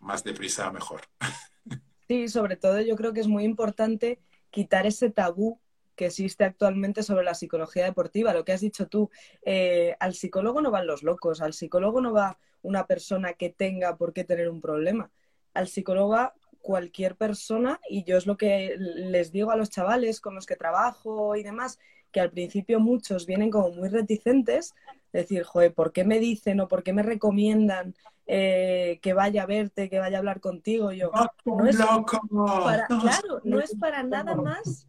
más 0.00 0.24
deprisa 0.24 0.70
mejor. 0.70 1.02
Sí, 2.08 2.28
sobre 2.28 2.54
todo 2.54 2.80
yo 2.82 2.94
creo 2.94 3.12
que 3.12 3.18
es 3.18 3.26
muy 3.26 3.42
importante 3.42 4.20
quitar 4.50 4.86
ese 4.86 5.10
tabú 5.10 5.60
que 5.96 6.06
existe 6.06 6.44
actualmente 6.44 7.02
sobre 7.02 7.24
la 7.24 7.34
psicología 7.34 7.84
deportiva. 7.84 8.32
Lo 8.32 8.44
que 8.44 8.52
has 8.52 8.60
dicho 8.60 8.86
tú, 8.86 9.10
eh, 9.42 9.96
al 9.98 10.14
psicólogo 10.14 10.60
no 10.60 10.70
van 10.70 10.86
los 10.86 11.02
locos, 11.02 11.40
al 11.40 11.52
psicólogo 11.52 12.00
no 12.00 12.12
va 12.12 12.38
una 12.62 12.86
persona 12.86 13.32
que 13.32 13.50
tenga 13.50 13.96
por 13.96 14.12
qué 14.12 14.22
tener 14.22 14.48
un 14.48 14.60
problema. 14.60 15.10
Al 15.54 15.66
psicólogo 15.66 16.10
va 16.10 16.34
cualquier 16.60 17.16
persona 17.16 17.80
y 17.88 18.04
yo 18.04 18.16
es 18.16 18.26
lo 18.26 18.36
que 18.36 18.76
les 18.78 19.32
digo 19.32 19.50
a 19.50 19.56
los 19.56 19.70
chavales 19.70 20.20
con 20.20 20.34
los 20.34 20.46
que 20.46 20.56
trabajo 20.56 21.36
y 21.36 21.42
demás, 21.42 21.78
que 22.16 22.20
al 22.22 22.30
principio 22.30 22.80
muchos 22.80 23.26
vienen 23.26 23.50
como 23.50 23.72
muy 23.72 23.90
reticentes, 23.90 24.74
decir, 25.12 25.42
joder, 25.42 25.74
¿por 25.74 25.92
qué 25.92 26.02
me 26.02 26.18
dicen 26.18 26.60
o 26.60 26.66
por 26.66 26.82
qué 26.82 26.94
me 26.94 27.02
recomiendan 27.02 27.94
eh, 28.26 29.00
que 29.02 29.12
vaya 29.12 29.42
a 29.42 29.46
verte, 29.46 29.90
que 29.90 29.98
vaya 29.98 30.16
a 30.16 30.20
hablar 30.20 30.40
contigo? 30.40 30.92
Yo, 30.92 31.10
no 31.44 31.66
es 31.66 31.76
para, 31.76 32.86
claro, 32.86 33.42
no 33.44 33.60
es 33.60 33.76
para 33.76 34.02
nada 34.02 34.34
más 34.34 34.88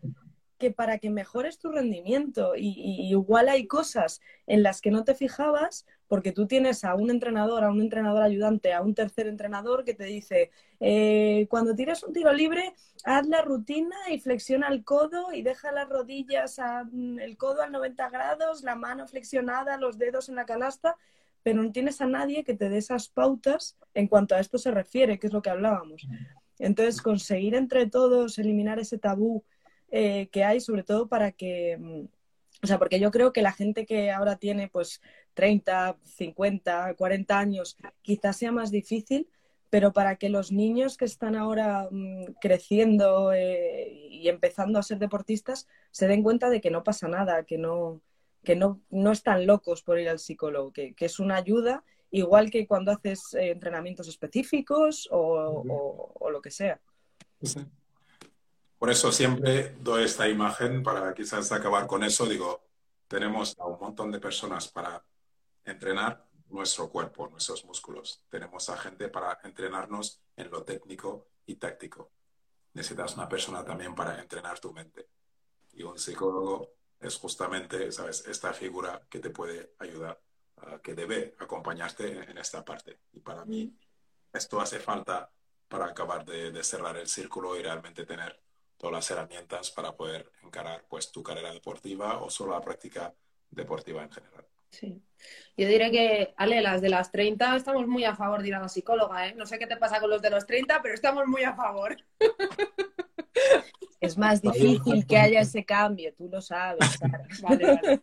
que 0.57 0.71
para 0.71 0.97
que 0.97 1.09
mejores 1.09 1.59
tu 1.59 1.71
rendimiento. 1.71 2.55
Y, 2.55 3.09
igual 3.09 3.49
hay 3.49 3.67
cosas 3.67 4.21
en 4.45 4.63
las 4.63 4.81
que 4.81 4.91
no 4.91 5.03
te 5.03 5.15
fijabas 5.15 5.85
porque 6.07 6.31
tú 6.31 6.47
tienes 6.47 6.83
a 6.83 6.95
un 6.95 7.09
entrenador, 7.09 7.63
a 7.63 7.69
un 7.69 7.81
entrenador 7.81 8.23
ayudante, 8.23 8.73
a 8.73 8.81
un 8.81 8.95
tercer 8.95 9.27
entrenador 9.27 9.83
que 9.83 9.93
te 9.93 10.05
dice, 10.05 10.51
eh, 10.79 11.47
cuando 11.49 11.75
tires 11.75 12.03
un 12.03 12.13
tiro 12.13 12.31
libre, 12.31 12.73
haz 13.03 13.27
la 13.27 13.41
rutina 13.41 13.95
y 14.09 14.19
flexiona 14.19 14.69
el 14.69 14.83
codo 14.83 15.33
y 15.33 15.41
deja 15.41 15.71
las 15.71 15.89
rodillas, 15.89 16.59
mm, 16.91 17.19
el 17.19 17.37
codo 17.37 17.61
a 17.61 17.69
90 17.69 18.09
grados, 18.09 18.63
la 18.63 18.75
mano 18.75 19.07
flexionada, 19.07 19.77
los 19.77 19.97
dedos 19.97 20.29
en 20.29 20.35
la 20.35 20.45
canasta, 20.45 20.95
pero 21.43 21.61
no 21.61 21.71
tienes 21.71 22.01
a 22.01 22.05
nadie 22.05 22.43
que 22.43 22.55
te 22.55 22.69
dé 22.69 22.77
esas 22.77 23.09
pautas 23.09 23.77
en 23.93 24.07
cuanto 24.07 24.35
a 24.35 24.39
esto 24.39 24.57
se 24.57 24.71
refiere, 24.71 25.19
que 25.19 25.27
es 25.27 25.33
lo 25.33 25.41
que 25.41 25.49
hablábamos. 25.49 26.07
Entonces, 26.59 27.01
conseguir 27.01 27.55
entre 27.55 27.87
todos 27.87 28.37
eliminar 28.39 28.79
ese 28.79 28.97
tabú 28.97 29.43
eh, 29.89 30.27
que 30.31 30.43
hay, 30.43 30.59
sobre 30.59 30.83
todo 30.83 31.07
para 31.07 31.31
que, 31.31 31.77
mm, 31.79 32.07
o 32.63 32.67
sea, 32.67 32.79
porque 32.79 32.99
yo 32.99 33.11
creo 33.11 33.33
que 33.33 33.41
la 33.41 33.51
gente 33.53 33.85
que 33.85 34.11
ahora 34.11 34.37
tiene 34.37 34.67
pues 34.67 35.01
30, 35.33 35.97
50, 36.03 36.95
40 36.95 37.39
años, 37.39 37.77
quizás 38.01 38.37
sea 38.37 38.51
más 38.51 38.71
difícil, 38.71 39.29
pero 39.69 39.93
para 39.93 40.15
que 40.15 40.29
los 40.29 40.51
niños 40.51 40.97
que 40.97 41.05
están 41.05 41.35
ahora 41.35 41.87
mm, 41.91 42.35
creciendo 42.41 43.33
eh, 43.33 44.07
y 44.09 44.29
empezando 44.29 44.79
a 44.79 44.83
ser 44.83 44.97
deportistas 44.97 45.67
se 45.91 46.07
den 46.07 46.23
cuenta 46.23 46.49
de 46.49 46.61
que 46.61 46.71
no 46.71 46.83
pasa 46.83 47.07
nada, 47.07 47.43
que 47.43 47.57
no, 47.57 48.01
que 48.43 48.55
no, 48.55 48.81
no 48.89 49.11
están 49.11 49.45
locos 49.45 49.83
por 49.83 49.99
ir 49.99 50.09
al 50.09 50.19
psicólogo, 50.19 50.71
que, 50.71 50.95
es 50.97 51.19
una 51.19 51.35
ayuda, 51.35 51.83
igual 52.11 52.49
que 52.49 52.65
cuando 52.65 52.91
haces 52.91 53.33
eh, 53.33 53.51
entrenamientos 53.51 54.07
específicos 54.07 55.07
o, 55.11 56.13
o, 56.19 56.29
lo 56.29 56.41
que 56.41 56.51
sea. 56.51 56.79
Por 58.77 58.91
eso 58.91 59.11
siempre 59.11 59.75
doy 59.79 60.03
esta 60.03 60.29
imagen 60.29 60.83
para 60.83 61.13
quizás 61.13 61.51
acabar 61.51 61.87
con 61.87 62.03
eso. 62.03 62.25
Digo, 62.27 62.63
tenemos 63.07 63.55
a 63.57 63.65
un 63.65 63.79
montón 63.79 64.11
de 64.11 64.19
personas 64.19 64.67
para 64.67 65.03
entrenar 65.65 66.27
nuestro 66.49 66.87
cuerpo, 66.89 67.27
nuestros 67.27 67.65
músculos. 67.65 68.23
Tenemos 68.29 68.69
a 68.69 68.77
gente 68.77 69.09
para 69.09 69.39
entrenarnos 69.43 70.21
en 70.35 70.51
lo 70.51 70.63
técnico 70.63 71.27
y 71.47 71.55
táctico. 71.55 72.11
Necesitas 72.73 73.15
una 73.15 73.27
persona 73.27 73.65
también 73.65 73.95
para 73.95 74.21
entrenar 74.21 74.59
tu 74.59 74.71
mente. 74.71 75.07
Y 75.73 75.81
un 75.81 75.97
psicólogo 75.97 76.73
es 76.99 77.15
justamente, 77.17 77.91
¿sabes?, 77.91 78.25
esta 78.27 78.53
figura 78.53 79.01
que 79.09 79.19
te 79.19 79.31
puede 79.31 79.73
ayudar, 79.79 80.21
que 80.83 80.93
debe 80.93 81.35
acompañarte 81.39 82.29
en, 82.29 82.37
esta 82.37 82.63
parte. 82.63 82.99
Y 83.13 83.19
para 83.19 83.43
mí, 83.45 83.75
esto 84.31 84.61
hace 84.61 84.79
falta 84.79 85.31
para 85.67 85.85
acabar 85.85 86.23
de, 86.25 86.51
de, 86.51 86.63
cerrar 86.63 86.97
el 86.97 87.07
círculo 87.07 87.57
y 87.57 87.61
realmente 87.61 88.05
tener 88.05 88.39
todas 88.77 88.93
las 88.93 89.11
herramientas 89.11 89.71
para 89.71 89.95
poder 89.95 90.31
encarar 90.43 90.85
pues 90.87 91.11
tu 91.11 91.23
carrera 91.23 91.51
deportiva 91.51 92.21
o 92.21 92.29
solo 92.29 92.53
la 92.53 92.61
práctica 92.61 93.13
deportiva 93.49 94.03
en 94.03 94.11
general. 94.11 94.45
Sí. 94.69 95.01
Yo 95.57 95.67
diré 95.67 95.89
que, 95.91 96.33
Ale, 96.37 96.61
las 96.61 96.81
de 96.81 96.89
las 96.89 97.11
30 97.11 97.55
estamos 97.55 97.87
muy 97.87 98.03
a 98.03 98.15
favor 98.15 98.41
de 98.41 98.49
ir 98.49 98.55
a 98.55 98.59
la 98.59 98.69
psicóloga, 98.69 99.27
¿eh? 99.27 99.35
No 99.35 99.45
sé 99.45 99.57
qué 99.57 99.65
te 99.65 99.77
pasa 99.77 99.99
con 99.99 100.09
los 100.09 100.21
de 100.21 100.29
los 100.29 100.45
30, 100.45 100.81
pero 100.81 100.93
estamos 100.93 101.25
muy 101.25 101.43
a 101.43 101.55
favor. 101.55 101.97
Es 103.99 104.17
más 104.17 104.41
difícil 104.41 105.07
que 105.07 105.17
haya 105.17 105.41
ese 105.41 105.65
cambio, 105.65 106.13
tú 106.13 106.29
lo 106.29 106.41
sabes, 106.41 106.85
Sara. 106.99 107.23
Vale, 107.41 107.65
vale. 107.65 107.99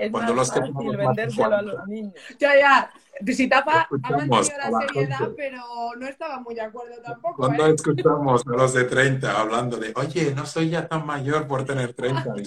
Es 0.00 0.10
Cuando 0.10 0.34
más 0.34 0.48
fácil 0.50 0.96
vendérselo 0.96 1.54
a 1.54 1.60
los 1.60 1.86
niños. 1.86 2.14
Ya, 2.38 2.58
ya. 2.58 2.90
Si 3.26 3.48
tapa 3.48 3.86
ha 4.02 4.10
mantenido 4.10 4.56
la 4.56 4.80
seriedad, 4.80 5.28
pero 5.36 5.62
no 5.98 6.06
estaba 6.06 6.40
muy 6.40 6.54
de 6.54 6.62
acuerdo 6.62 6.94
tampoco. 7.02 7.36
Cuando 7.36 7.66
¿eh? 7.66 7.74
escuchamos 7.74 8.46
a 8.46 8.50
los 8.50 8.72
de 8.72 8.84
30 8.84 9.38
hablando 9.38 9.76
de, 9.76 9.92
oye, 9.96 10.34
no 10.34 10.46
soy 10.46 10.70
ya 10.70 10.88
tan 10.88 11.04
mayor 11.04 11.46
por 11.46 11.66
tener 11.66 11.92
30. 11.92 12.34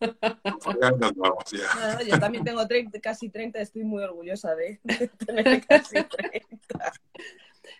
ya 0.00 0.90
nos 0.92 1.14
vamos 1.14 1.44
ya. 1.52 2.00
yo 2.08 2.18
también 2.18 2.42
tengo 2.42 2.66
30, 2.66 2.98
casi 3.00 3.28
30, 3.28 3.60
estoy 3.60 3.84
muy 3.84 4.02
orgullosa 4.02 4.54
de, 4.54 4.80
tener 5.26 5.66
casi 5.66 6.02
30. 6.02 6.92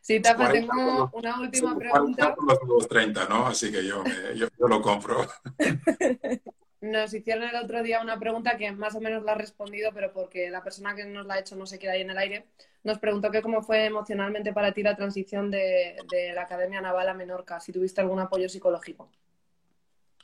Sí, 0.02 0.20
Tapa, 0.20 0.52
tengo 0.52 1.10
una 1.14 1.40
última 1.40 1.78
pregunta. 1.78 2.36
Los 2.68 2.86
30, 2.88 3.24
¿no? 3.26 3.46
Así 3.46 3.72
que 3.72 3.86
yo, 3.86 4.04
yo, 4.34 4.48
yo 4.58 4.68
lo 4.68 4.82
compro. 4.82 5.26
nos 6.80 7.12
hicieron 7.12 7.44
el 7.44 7.56
otro 7.56 7.82
día 7.82 8.00
una 8.00 8.18
pregunta 8.18 8.56
que 8.56 8.72
más 8.72 8.94
o 8.94 9.00
menos 9.00 9.22
la 9.22 9.32
ha 9.32 9.34
respondido, 9.34 9.90
pero 9.92 10.12
porque 10.12 10.50
la 10.50 10.62
persona 10.62 10.94
que 10.94 11.04
nos 11.04 11.26
la 11.26 11.34
ha 11.34 11.38
hecho 11.40 11.56
no 11.56 11.66
se 11.66 11.78
queda 11.78 11.92
ahí 11.92 12.00
en 12.00 12.10
el 12.10 12.18
aire. 12.18 12.46
Nos 12.84 12.98
preguntó 12.98 13.30
que 13.30 13.42
cómo 13.42 13.62
fue 13.62 13.84
emocionalmente 13.84 14.52
para 14.52 14.72
ti 14.72 14.82
la 14.82 14.96
transición 14.96 15.50
de, 15.50 15.96
la 16.34 16.42
Academia 16.42 16.80
Naval 16.80 17.08
a 17.08 17.14
Menorca, 17.14 17.60
si 17.60 17.72
tuviste 17.72 18.00
algún 18.00 18.20
apoyo 18.20 18.48
psicológico. 18.48 19.10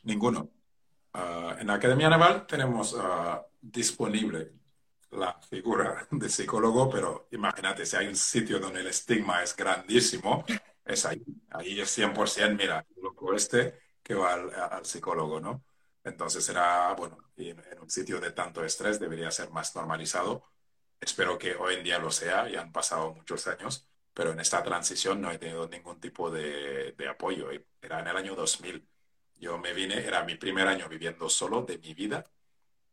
Ninguno. 0.05 0.51
Ah, 1.13 1.57
en 1.59 1.67
la 1.67 1.75
Academia 1.75 2.09
Naval 2.09 2.47
tenemos 2.47 2.95
uh, 2.95 3.43
disponible 3.61 4.53
la 5.11 5.39
figura 5.41 6.07
de 6.11 6.29
psicólogo, 6.29 6.89
pero 6.89 7.29
imagínate, 7.33 7.85
si 7.85 7.97
hay 7.97 8.07
un 8.07 8.17
sitio 8.17 8.59
donde 8.59 8.81
el 8.81 8.87
estigma 8.87 9.43
es 9.43 9.55
grandísimo, 9.55 10.45
es 10.85 11.05
ahí. 11.05 11.23
Ahí 11.51 11.81
es 11.81 11.99
100%, 11.99 12.57
mira, 12.57 12.87
loco 13.03 13.35
este 13.35 13.75
que 14.03 14.15
va 14.15 14.35
al 14.35 14.87
psicólogo, 14.87 15.41
¿no? 15.41 15.65
Entonces 16.07 16.49
era, 16.49 16.95
bueno, 16.95 17.19
en, 17.37 17.61
un 17.81 17.91
sitio 17.91 18.21
de 18.21 18.31
tanto 18.31 18.65
estrés 18.65 19.01
debería 19.01 19.31
ser 19.33 19.51
más 19.51 19.75
normalizado. 19.75 20.45
Espero 21.01 21.37
que 21.37 21.57
hoy 21.57 21.75
en 21.75 21.85
día 21.85 21.99
lo 21.99 22.13
sea, 22.13 22.49
ya 22.49 22.61
han 22.61 22.73
pasado 22.73 23.13
muchos 23.13 23.47
años, 23.49 23.89
pero 24.15 24.31
en 24.31 24.39
esta 24.41 24.63
transición 24.63 25.21
no 25.21 25.33
he 25.33 25.39
tenido 25.39 25.69
ningún 25.69 26.01
tipo 26.01 26.31
de, 26.31 26.95
apoyo. 27.11 27.49
Era 27.83 28.01
en 28.01 28.07
el 28.09 28.17
año 28.17 28.37
2000. 28.37 28.89
Yo 29.37 29.59
me 29.59 29.73
vine, 29.73 29.97
era 30.07 30.23
mi 30.25 30.37
primer 30.37 30.69
año 30.69 30.89
viviendo 30.89 31.29
solo 31.29 31.63
de 31.63 31.79
mi 31.79 31.93
vida. 31.93 32.25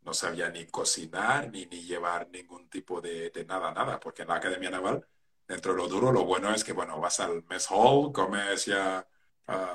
No 0.02 0.14
sabía 0.16 0.50
ni 0.50 0.66
cocinar, 0.68 1.52
ni, 1.52 1.68
ni 1.68 1.84
llevar 1.84 2.30
ningún 2.30 2.68
tipo 2.70 3.00
de, 3.02 3.32
nada, 3.48 3.72
nada, 3.74 4.00
porque 4.00 4.24
en 4.24 4.30
la 4.30 4.36
Academia 4.38 4.72
Naval, 4.72 5.08
dentro 5.48 5.74
de 5.74 5.78
lo 5.78 5.88
duro, 5.88 6.12
lo 6.12 6.26
bueno 6.26 6.54
es 6.54 6.64
que, 6.64 6.74
bueno, 6.74 7.00
vas 7.00 7.20
al 7.20 7.44
mess 7.44 7.68
hall, 7.70 8.12
comes 8.12 8.66
ya, 8.66 9.08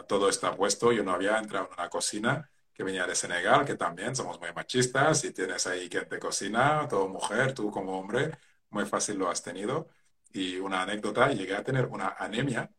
todo 0.09 0.29
está 0.29 0.57
puesto. 0.57 0.93
Yo 0.93 1.05
no 1.05 1.13
había 1.13 1.39
entrado 1.39 1.67
en 1.69 1.73
una 1.75 1.89
cocina 1.89 2.51
que 2.79 2.85
venía 2.85 3.09
de 3.09 3.17
Senegal, 3.17 3.65
que 3.65 3.75
también 3.75 4.15
somos 4.15 4.39
muy 4.39 4.53
machistas 4.53 5.25
y 5.25 5.33
tienes 5.33 5.67
ahí 5.67 5.89
quien 5.89 6.09
te 6.09 6.21
cocina, 6.21 6.87
todo 6.89 7.09
mujer, 7.09 7.53
tú 7.53 7.73
como 7.73 7.99
hombre, 7.99 8.31
muy 8.71 8.87
fácil 8.87 9.19
lo 9.19 9.29
has 9.29 9.43
tenido. 9.43 9.89
Y 10.33 10.59
una 10.59 10.83
anécdota, 10.83 11.29
llegué 11.33 11.57
a 11.57 11.65
tener 11.65 11.87
una 11.87 12.15
anemia 12.17 12.71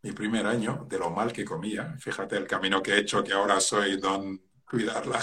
mi 0.00 0.12
primer 0.12 0.46
año 0.46 0.86
de 0.88 0.98
lo 0.98 1.10
mal 1.10 1.34
que 1.34 1.44
comía. 1.44 1.94
Fíjate 1.98 2.38
el 2.38 2.46
camino 2.46 2.82
que 2.82 2.94
he 2.94 3.00
hecho, 3.00 3.22
que 3.22 3.34
ahora 3.34 3.60
soy 3.60 3.98
don 3.98 4.40
cuidarla. 4.64 5.18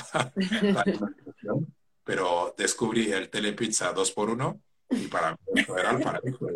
Pero 2.03 2.53
descubrí 2.55 3.11
el 3.11 3.31
telepizza 3.31 3.95
2x1 3.95 4.61
y 4.91 5.07
para 5.07 5.31
mí 5.31 5.61
eso 5.61 5.75
era 5.75 5.89
el 5.89 6.03
paraíso. 6.03 6.49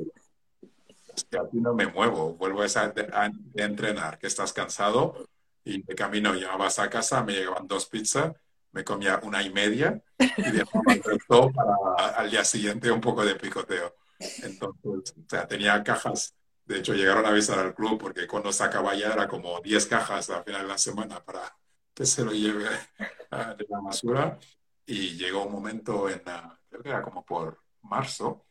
Es 1.16 1.24
que 1.24 1.40
no 1.54 1.74
me 1.74 1.88
muevo, 1.88 2.36
vuelvo 2.36 2.62
a, 2.62 2.66
a 2.66 3.32
entrenar, 3.56 4.20
que 4.20 4.28
estás 4.28 4.54
cansado, 4.54 5.28
y 5.68 5.82
de 5.84 5.96
camino 5.96 6.34
llevabas 6.34 6.80
a 6.80 6.90
casa, 6.90 7.24
me 7.24 7.34
llegaban 7.34 7.68
dos 7.68 7.88
pizzas, 7.88 8.34
me 8.72 8.84
comía 8.84 9.20
una 9.24 9.42
y 9.44 9.50
media 9.52 10.02
y 10.18 10.52
después 10.52 11.02
todo 11.28 11.52
para 11.52 12.16
al 12.16 12.32
día 12.32 12.44
siguiente 12.46 12.90
un 12.90 13.02
poco 13.02 13.26
de 13.26 13.36
picoteo. 13.36 13.96
Entonces, 14.44 15.14
o 15.18 15.30
sea, 15.30 15.46
tenía 15.48 15.84
cajas. 15.84 16.34
De 16.66 16.80
hecho, 16.80 16.94
llegaron 16.94 17.26
a 17.26 17.30
avisar 17.30 17.60
al 17.60 17.76
club 17.76 18.00
porque 18.00 18.28
cuando 18.28 18.52
sacaba 18.52 18.96
ya 18.96 19.14
era 19.14 19.28
como 19.28 19.60
10 19.62 19.86
cajas 19.88 20.30
al 20.30 20.44
final 20.44 20.64
de 20.64 20.68
la 20.68 20.78
semana 20.78 21.24
para 21.24 21.58
que 21.94 22.06
se 22.06 22.24
lo 22.24 22.32
lleve 22.32 22.66
de 22.66 23.66
la 23.70 23.80
basura. 23.82 24.40
Y 24.86 25.18
llegó 25.18 25.46
un 25.46 25.52
momento 25.52 26.10
en, 26.10 26.22
creo 26.70 26.82
que 26.82 26.90
era 26.90 27.02
como 27.02 27.26
por 27.26 27.62
marzo, 27.82 28.46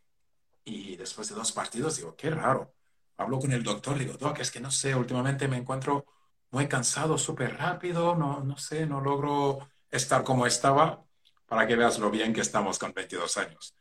y 0.64 0.96
después 0.96 1.28
de 1.28 1.34
dos 1.34 1.52
partidos 1.52 1.96
digo, 1.96 2.14
qué 2.16 2.28
raro. 2.30 2.74
Hablo 3.16 3.38
con 3.38 3.52
el 3.52 3.62
doctor, 3.62 3.98
digo, 3.98 4.14
Doc, 4.14 4.40
es 4.40 4.50
que 4.50 4.60
no 4.60 4.70
sé, 4.70 4.94
últimamente 4.94 5.48
me 5.48 5.56
encuentro 5.56 6.04
muy 6.50 6.68
cansado 6.68 7.18
súper 7.18 7.56
rápido, 7.56 8.14
no, 8.14 8.40
no 8.40 8.56
sé, 8.56 8.86
no 8.86 9.00
logro 9.00 9.68
estar 9.90 10.24
como 10.24 10.46
estaba, 10.46 11.04
para 11.46 11.66
que 11.66 11.76
veas 11.76 11.98
lo 11.98 12.10
bien 12.10 12.32
que 12.32 12.40
estamos 12.40 12.78
con 12.78 12.92
22 12.92 13.36
años. 13.36 13.74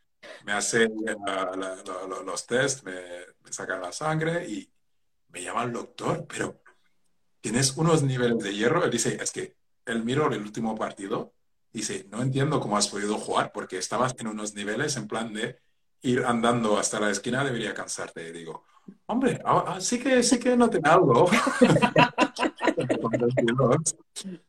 Me 0.44 0.52
hace 0.52 0.88
los 2.24 2.46
test, 2.46 2.84
me, 2.84 2.94
sacan 3.50 3.80
la 3.80 3.92
sangre 3.92 4.48
y 4.48 4.70
me 5.28 5.42
llama 5.42 5.64
el 5.64 5.72
doctor, 5.72 6.26
pero 6.26 6.60
tienes 7.40 7.76
unos 7.76 8.02
niveles 8.02 8.38
de 8.38 8.54
hierro. 8.54 8.84
Él 8.84 8.90
dice, 8.90 9.18
es 9.20 9.30
que 9.30 9.56
él 9.84 10.04
miró 10.04 10.32
el 10.32 10.42
último 10.42 10.74
partido 10.74 11.32
dice, 11.76 12.06
no 12.10 12.22
entiendo 12.22 12.58
cómo 12.58 12.78
has 12.78 12.88
podido 12.88 13.18
jugar 13.18 13.52
porque 13.52 13.76
estabas 13.76 14.14
en 14.18 14.28
unos 14.28 14.54
niveles 14.54 14.96
en 14.96 15.06
plan 15.06 15.34
de 15.34 15.60
ir 16.00 16.24
andando 16.24 16.78
hasta 16.78 16.98
la 16.98 17.10
esquina 17.10 17.44
debería 17.44 17.74
cansarte. 17.74 18.26
Y 18.28 18.32
digo, 18.32 18.64
hombre, 19.06 19.40
ah, 19.44 19.64
ah, 19.66 19.80
sí 19.80 19.98
que 19.98 20.22
sí 20.22 20.38
que 20.38 20.56
noté 20.56 20.80
algo. 20.84 21.28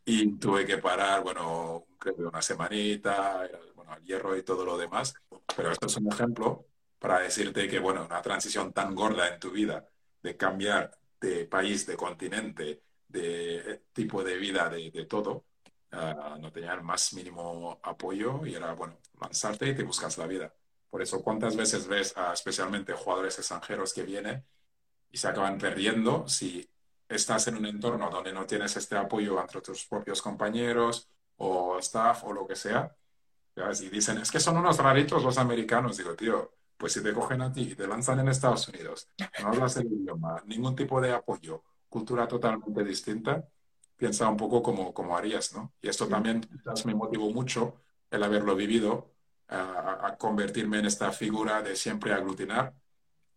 y 0.04 0.38
tuve 0.38 0.66
que 0.66 0.78
parar, 0.78 1.22
bueno, 1.22 1.86
creo 1.98 2.16
que 2.16 2.22
una 2.22 2.42
semanita, 2.42 3.48
bueno, 3.74 3.92
al 3.92 4.02
hierro 4.02 4.36
y 4.36 4.42
todo 4.42 4.64
lo 4.64 4.76
demás. 4.76 5.14
Pero 5.56 5.72
esto 5.72 5.86
es 5.86 5.96
un 5.96 6.12
ejemplo 6.12 6.66
para 6.98 7.20
decirte 7.20 7.68
que, 7.68 7.78
bueno, 7.78 8.04
una 8.04 8.22
transición 8.22 8.72
tan 8.72 8.94
gorda 8.94 9.28
en 9.28 9.40
tu 9.40 9.50
vida, 9.50 9.88
de 10.22 10.36
cambiar 10.36 10.90
de 11.20 11.46
país, 11.46 11.86
de 11.86 11.96
continente, 11.96 12.82
de 13.08 13.82
tipo 13.92 14.22
de 14.22 14.36
vida, 14.36 14.68
de, 14.68 14.90
de 14.90 15.06
todo, 15.06 15.44
ah, 15.92 16.36
no 16.40 16.52
tenía 16.52 16.74
el 16.74 16.82
más 16.82 17.12
mínimo 17.14 17.80
apoyo 17.82 18.44
y 18.46 18.54
era, 18.54 18.74
bueno, 18.74 18.98
lanzarte 19.20 19.68
y 19.68 19.74
te 19.74 19.84
buscas 19.84 20.18
la 20.18 20.26
vida. 20.26 20.52
Por 20.90 21.02
eso, 21.02 21.22
¿cuántas 21.22 21.56
veces 21.56 21.86
ves 21.86 22.16
a 22.16 22.32
especialmente 22.32 22.92
jugadores 22.94 23.38
extranjeros 23.38 23.92
que 23.92 24.02
vienen 24.02 24.44
y 25.10 25.16
se 25.18 25.28
acaban 25.28 25.58
perdiendo 25.58 26.26
si 26.28 26.68
estás 27.08 27.48
en 27.48 27.56
un 27.56 27.66
entorno 27.66 28.10
donde 28.10 28.32
no 28.32 28.46
tienes 28.46 28.76
este 28.76 28.96
apoyo 28.96 29.40
entre 29.40 29.60
tus 29.60 29.86
propios 29.86 30.22
compañeros 30.22 31.08
o 31.36 31.78
staff 31.78 32.24
o 32.24 32.32
lo 32.32 32.46
que 32.46 32.56
sea? 32.56 32.94
Y 33.80 33.88
dicen, 33.90 34.18
es 34.18 34.30
que 34.30 34.40
son 34.40 34.56
unos 34.56 34.78
raritos 34.78 35.24
los 35.24 35.38
americanos. 35.38 35.96
Digo, 35.96 36.14
tío, 36.14 36.52
Pues 36.76 36.92
si 36.92 37.02
te 37.02 37.12
cogen 37.12 37.42
a 37.42 37.52
ti 37.52 37.62
y 37.72 37.74
te 37.74 37.86
lanzan 37.88 38.20
en 38.20 38.28
Estados 38.28 38.68
Unidos, 38.68 39.08
no 39.42 39.48
hablas 39.48 39.76
el 39.78 39.86
idioma, 39.92 40.42
ningún 40.46 40.76
tipo 40.76 41.00
de 41.00 41.12
apoyo, 41.12 41.64
cultura 41.88 42.28
totalmente 42.28 42.84
distinta, 42.84 43.48
piensa 43.96 44.28
un 44.28 44.36
poco 44.36 44.62
como, 44.62 44.94
como 44.94 45.16
harías, 45.16 45.52
¿no? 45.54 45.74
Y 45.82 45.88
esto 45.88 46.06
también 46.08 46.40
me 46.84 46.94
motivó 46.94 47.30
mucho 47.32 47.82
el 48.10 48.22
haberlo 48.22 48.54
vivido, 48.54 49.10
a, 49.48 50.06
a, 50.06 50.16
convertirme 50.16 50.78
en 50.78 50.86
esta 50.86 51.12
figura 51.12 51.62
de 51.62 51.76
siempre 51.76 52.12
aglutinar, 52.12 52.74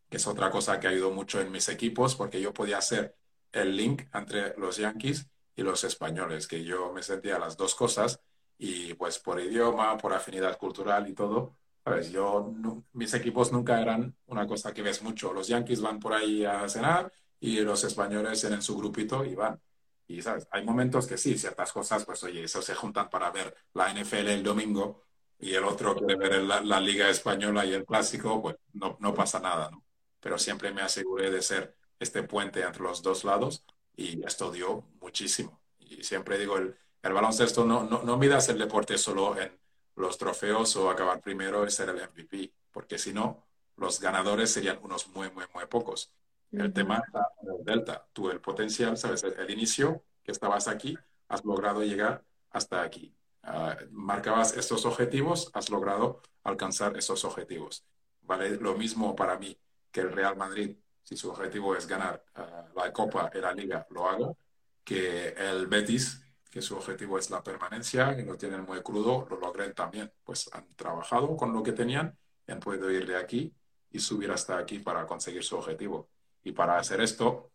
que 0.10 0.18
es 0.18 0.28
otra 0.28 0.52
cosa 0.52 0.80
que 0.80 0.94
ido 0.94 1.12
mucho 1.12 1.40
en 1.42 1.52
mis 1.52 1.70
equipos, 1.70 2.16
porque 2.16 2.42
yo 2.42 2.54
podía 2.54 2.78
hacer 2.80 3.16
el 3.52 3.76
link 3.76 4.04
entre 4.14 4.58
los 4.58 4.78
yankees 4.78 5.28
y 5.56 5.64
los 5.64 5.84
españoles, 5.84 6.48
que 6.48 6.64
yo 6.64 6.92
me 6.94 7.04
sentía 7.04 7.40
las 7.40 7.58
dos 7.58 7.76
cosas 7.76 8.20
y 8.58 8.94
pues 8.94 9.20
por 9.20 9.40
idioma, 9.40 9.98
por 9.98 10.14
afinidad 10.14 10.58
cultural 10.58 11.08
y 11.10 11.14
todo, 11.14 11.58
¿sabes? 11.84 12.12
Yo, 12.12 12.54
mis 12.94 13.14
equipos 13.14 13.52
nunca 13.52 13.82
eran 13.82 14.16
una 14.28 14.48
cosa 14.48 14.74
que 14.74 14.82
ves 14.82 15.02
mucho. 15.02 15.34
Los 15.34 15.48
yankees 15.48 15.82
van 15.82 16.00
por 16.00 16.14
ahí 16.14 16.46
a 16.46 16.68
cenar 16.70 17.12
y 17.40 17.60
los 17.62 17.84
españoles 17.84 18.40
tienen 18.40 18.62
su 18.62 18.78
grupito 18.78 19.26
y 19.26 19.36
van. 19.36 19.60
Y, 20.08 20.22
¿sabes? 20.22 20.48
Hay 20.52 20.64
momentos 20.64 21.08
que 21.08 21.18
sí, 21.18 21.38
ciertas 21.38 21.72
cosas, 21.72 22.06
pues 22.06 22.24
oye, 22.24 22.44
eso 22.44 22.62
se 22.62 22.76
juntan 22.76 23.10
para 23.10 23.32
ver 23.32 23.56
la 23.74 23.92
NFL 23.94 24.28
el 24.28 24.44
domingo 24.44 25.04
y 25.42 25.54
el 25.56 25.64
otro 25.64 25.96
quiere 25.96 26.16
ver 26.16 26.42
la, 26.44 26.62
la 26.62 26.80
Liga 26.80 27.10
Española 27.10 27.66
y 27.66 27.74
el 27.74 27.86
Clásico, 27.86 28.42
pues 28.42 28.56
no, 28.74 28.98
no 29.00 29.14
pasa 29.14 29.40
nada, 29.40 29.70
¿no? 29.72 29.84
Pero 30.20 30.38
siempre 30.38 30.72
me 30.72 30.82
aseguré 30.82 31.32
de 31.32 31.42
ser 31.42 31.76
este 32.00 32.24
puente 32.24 32.62
entre 32.62 32.84
los 32.84 33.02
dos 33.02 33.24
lados 33.24 33.66
y 33.96 34.24
esto 34.26 34.52
dio 34.52 34.86
muchísimo. 35.02 35.60
Y 35.80 36.04
siempre 36.04 36.38
digo, 36.38 36.58
el, 36.58 36.76
el 37.02 37.14
baloncesto 37.14 37.66
no, 37.66 37.84
no, 37.84 38.04
no 38.04 38.18
midas 38.18 38.50
el 38.50 38.60
deporte 38.60 38.98
solo 38.98 39.40
en 39.40 39.52
los 39.96 40.18
trofeos 40.18 40.76
o 40.76 40.90
acabar 40.90 41.22
primero 41.22 41.66
y 41.66 41.72
ser 41.72 41.90
el 41.90 41.98
MVP, 41.98 42.54
porque 42.72 42.98
si 42.98 43.14
no, 43.14 43.46
los 43.78 44.00
ganadores 44.00 44.52
serían 44.52 44.80
unos 44.84 45.08
muy, 45.08 45.32
muy, 45.32 45.46
muy 45.54 45.66
pocos. 45.66 46.12
El 46.52 46.74
tema 46.74 47.02
está 47.06 47.30
el 47.44 47.64
delta. 47.64 48.06
Tú 48.12 48.30
el 48.30 48.42
potencial, 48.42 48.98
sabes, 48.98 49.24
el, 49.24 49.50
inicio 49.50 50.04
que 50.24 50.32
estabas 50.32 50.68
aquí, 50.68 50.98
has 51.30 51.46
logrado 51.46 51.82
llegar 51.82 52.24
hasta 52.52 52.82
aquí. 52.82 53.16
Uh, 53.44 53.74
marcabas 53.92 54.56
estos 54.56 54.86
objetivos, 54.86 55.50
has 55.54 55.70
logrado 55.70 56.22
alcanzar 56.44 56.96
esos 56.98 57.26
objetivos. 57.26 57.84
Vale 58.22 58.58
lo 58.58 58.76
mismo 58.76 59.16
para 59.16 59.38
mí 59.38 59.58
que 59.92 60.02
el 60.02 60.12
Real 60.12 60.38
Madrid 60.38 60.78
si 61.04 61.18
su 61.18 61.30
objetivo 61.30 61.76
es 61.76 61.88
ganar 61.88 62.24
uh, 62.38 62.78
la 62.78 62.94
Copa 62.94 63.30
y 63.34 63.40
la 63.40 63.54
Liga, 63.54 63.86
lo 63.90 64.08
hago, 64.08 64.38
que 64.84 65.30
el 65.30 65.68
Betis, 65.68 66.24
que 66.50 66.62
su 66.62 66.76
objetivo 66.76 67.18
es 67.18 67.30
la 67.30 67.44
permanencia, 67.44 68.18
y 68.18 68.24
lo 68.24 68.38
tienen 68.38 68.62
muy 68.62 68.82
crudo, 68.82 69.28
lo 69.30 69.40
logren 69.40 69.74
también. 69.74 70.12
Pues 70.24 70.50
han 70.54 70.74
trabajado 70.76 71.36
con 71.36 71.54
lo 71.54 71.64
que 71.64 71.74
tenían 71.74 72.18
han 72.48 72.60
podido 72.60 72.92
ir 72.92 73.08
de 73.08 73.16
aquí 73.16 73.54
y 73.92 74.00
subir 74.00 74.30
hasta 74.32 74.58
aquí 74.58 74.80
para 74.80 75.06
conseguir 75.06 75.44
su 75.44 75.56
objetivo. 75.56 76.10
Y 76.44 76.52
para 76.52 76.78
hacer 76.78 77.00
esto, 77.02 77.52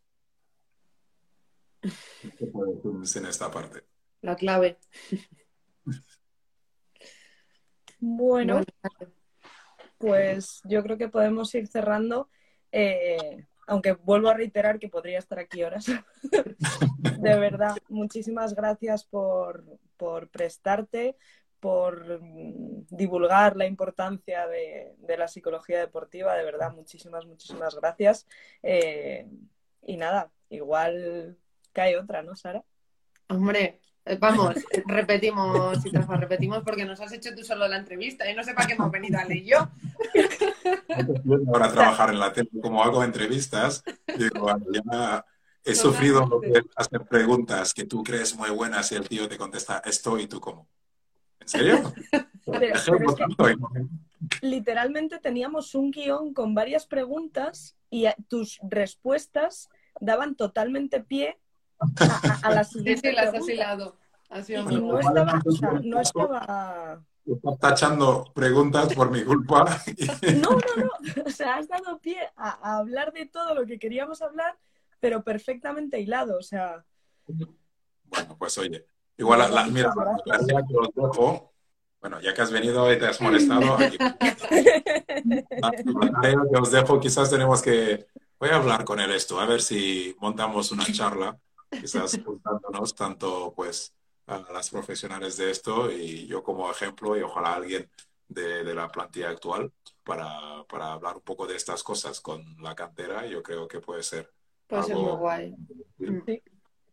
¿qué 1.82 2.46
puedo 2.46 2.98
decir 2.98 3.22
en 3.22 3.28
esta 3.28 3.50
parte? 3.50 3.84
La 4.22 4.36
clave. 4.36 4.78
Bueno, 7.98 8.62
pues 9.98 10.60
yo 10.64 10.82
creo 10.82 10.98
que 10.98 11.08
podemos 11.08 11.54
ir 11.54 11.66
cerrando. 11.66 12.28
Eh, 12.72 13.46
aunque 13.66 13.92
vuelvo 13.92 14.28
a 14.28 14.34
reiterar 14.34 14.78
que 14.78 14.88
podría 14.88 15.18
estar 15.18 15.38
aquí 15.38 15.62
horas. 15.62 15.86
de 17.18 17.38
verdad, 17.38 17.76
muchísimas 17.88 18.54
gracias 18.54 19.04
por, 19.04 19.64
por 19.96 20.28
prestarte, 20.28 21.16
por 21.58 22.20
mm, 22.22 22.86
divulgar 22.90 23.56
la 23.56 23.66
importancia 23.66 24.46
de, 24.46 24.94
de, 24.98 25.16
la 25.16 25.26
psicología 25.26 25.80
deportiva. 25.80 26.34
De 26.36 26.44
verdad, 26.44 26.72
muchísimas, 26.72 27.26
muchísimas 27.26 27.74
gracias. 27.74 28.26
Eh, 28.62 29.26
y 29.82 29.96
nada, 29.96 30.30
igual 30.48 31.36
cae 31.72 31.96
otra, 31.96 32.22
¿no, 32.22 32.36
Sara? 32.36 32.62
Hombre, 33.28 33.80
vamos, 34.20 34.54
repetimos, 34.86 35.82
repetimos 36.20 36.62
porque 36.62 36.84
nos 36.84 37.00
has 37.00 37.12
hecho 37.12 37.34
tú 37.34 37.42
solo 37.42 37.66
la 37.66 37.76
entrevista 37.76 38.30
y 38.30 38.34
no 38.34 38.44
sé 38.44 38.54
para 38.54 38.66
qué 38.66 38.74
hemos 38.74 38.90
venido 38.90 39.18
a 39.18 39.24
leer 39.24 39.44
yo. 39.44 39.68
Ahora 41.48 41.72
trabajar 41.72 42.10
en 42.10 42.20
la 42.20 42.32
tele, 42.32 42.50
como 42.62 42.82
hago 42.82 43.02
entrevistas, 43.02 43.82
digo, 44.16 44.46
ya 44.72 45.24
he 45.64 45.74
sufrido 45.74 46.26
lo 46.26 46.40
que 46.40 46.62
hacer 46.76 47.04
preguntas 47.06 47.74
que 47.74 47.84
tú 47.84 48.04
crees 48.04 48.36
muy 48.36 48.50
buenas 48.50 48.92
y 48.92 48.94
el 48.94 49.08
tío 49.08 49.28
te 49.28 49.36
contesta 49.36 49.82
esto 49.84 50.18
y 50.18 50.28
tú 50.28 50.40
como. 50.40 50.68
¿En 51.40 51.48
serio? 51.48 51.92
literalmente 54.40 55.18
teníamos 55.18 55.74
un 55.74 55.90
guion 55.90 56.32
con 56.32 56.54
varias 56.54 56.86
preguntas 56.86 57.76
y 57.90 58.06
tus 58.28 58.60
respuestas 58.62 59.68
daban 60.00 60.36
totalmente 60.36 61.00
pie 61.00 61.38
a, 62.42 62.50
la 62.50 62.64
siguiente. 62.64 63.10
Sí, 63.10 63.16
las 63.16 63.34
has 63.34 63.48
hilado. 63.48 63.96
y 64.48 64.52
no 64.80 64.98
estaba, 64.98 65.42
o 65.44 65.50
sea, 65.52 65.72
no 65.82 66.00
estaba... 66.00 67.02
Estás 67.26 67.58
tachando 67.58 68.24
preguntas 68.32 68.94
por 68.94 69.10
mi 69.10 69.24
culpa. 69.24 69.64
No, 70.40 70.50
no, 70.50 70.58
no. 70.76 70.90
O 71.26 71.30
sea, 71.30 71.56
has 71.56 71.66
dado 71.68 71.98
pie 71.98 72.18
a, 72.36 72.50
a, 72.50 72.78
hablar 72.78 73.12
de 73.12 73.26
todo 73.26 73.52
lo 73.52 73.66
que 73.66 73.80
queríamos 73.80 74.22
hablar, 74.22 74.56
pero 75.00 75.24
perfectamente 75.24 75.98
hilado. 75.98 76.38
O 76.38 76.42
sea. 76.42 76.84
Bueno, 77.26 78.36
pues 78.38 78.56
oye, 78.58 78.86
igual, 79.16 79.40
la, 79.40 79.48
la, 79.48 79.66
mira, 79.66 79.92
la 80.24 80.38
que 80.38 80.76
os 80.76 80.94
dejo, 80.94 81.52
bueno, 82.00 82.20
ya 82.20 82.32
que 82.32 82.42
has 82.42 82.52
venido 82.52 82.92
y 82.92 82.98
te 82.98 83.06
has 83.08 83.20
molestado, 83.20 83.74
aquí, 83.74 83.98
la 83.98 85.72
que 85.72 86.58
os 86.60 86.70
dejo, 86.70 87.00
quizás 87.00 87.28
tenemos 87.28 87.60
que. 87.60 88.06
Voy 88.38 88.50
a 88.50 88.56
hablar 88.56 88.84
con 88.84 89.00
él 89.00 89.10
esto, 89.10 89.40
a 89.40 89.46
ver 89.46 89.62
si 89.62 90.14
montamos 90.20 90.70
una 90.70 90.84
charla 90.84 91.36
quizás 91.70 92.18
juntándonos 92.24 92.94
tanto 92.94 93.52
pues 93.54 93.94
a 94.26 94.38
las 94.52 94.70
profesionales 94.70 95.36
de 95.36 95.50
esto 95.50 95.90
y 95.90 96.26
yo 96.26 96.42
como 96.42 96.70
ejemplo 96.70 97.16
y 97.16 97.22
ojalá 97.22 97.54
alguien 97.54 97.88
de, 98.28 98.64
de 98.64 98.74
la 98.74 98.88
plantilla 98.88 99.30
actual 99.30 99.72
para, 100.02 100.64
para, 100.68 100.92
hablar 100.92 101.16
un 101.16 101.22
poco 101.22 101.46
de 101.46 101.56
estas 101.56 101.82
cosas 101.82 102.20
con 102.20 102.56
la 102.60 102.74
cantera, 102.74 103.26
yo 103.26 103.42
creo 103.42 103.68
que 103.68 103.80
puede 103.80 104.02
ser. 104.02 104.32
Puede 104.66 104.82
ser 104.84 104.96
muy 104.96 105.12
guay. 105.12 105.54
Sí, 105.98 106.42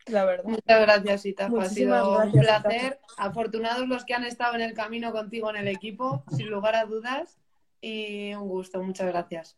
la 0.08 0.26
verdad. 0.26 0.46
Muchas 0.46 0.82
gracias, 0.82 1.26
Itafa. 1.26 1.62
Ha 1.62 1.70
sido 1.70 2.14
gracias, 2.14 2.34
un 2.34 2.40
placer. 2.42 3.00
Itafa. 3.04 3.24
Afortunados 3.24 3.88
los 3.88 4.06
que 4.06 4.14
han 4.14 4.26
estado 4.26 4.56
en 4.56 4.62
el 4.62 4.74
camino 4.74 5.12
contigo 5.12 5.50
en 5.50 5.58
el 5.58 5.68
equipo, 5.68 6.24
sin 6.36 6.50
lugar 6.50 6.76
a 6.76 6.86
dudas. 6.86 7.40
Y 7.82 8.34
un 8.34 8.48
gusto. 8.48 8.82
Muchas 8.82 9.08
gracias. 9.08 9.58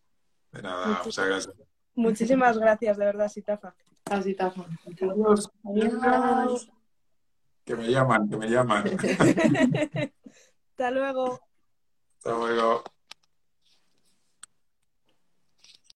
De 0.51 0.61
nada, 0.61 1.01
muchas 1.03 1.25
gracias. 1.25 1.55
Muchísimas 1.95 2.57
gracias, 2.57 2.97
de 2.97 3.05
verdad, 3.05 3.29
Sitafa. 3.29 3.75
Así 4.05 4.35
Adiós. 4.39 5.49
Adiós. 5.63 6.69
Que 7.63 7.75
me 7.75 7.89
llaman, 7.89 8.29
que 8.29 8.37
me 8.37 8.47
llaman. 8.47 8.83
Hasta 10.69 10.91
luego. 10.91 11.39
Hasta 12.17 12.37
luego. 12.37 12.83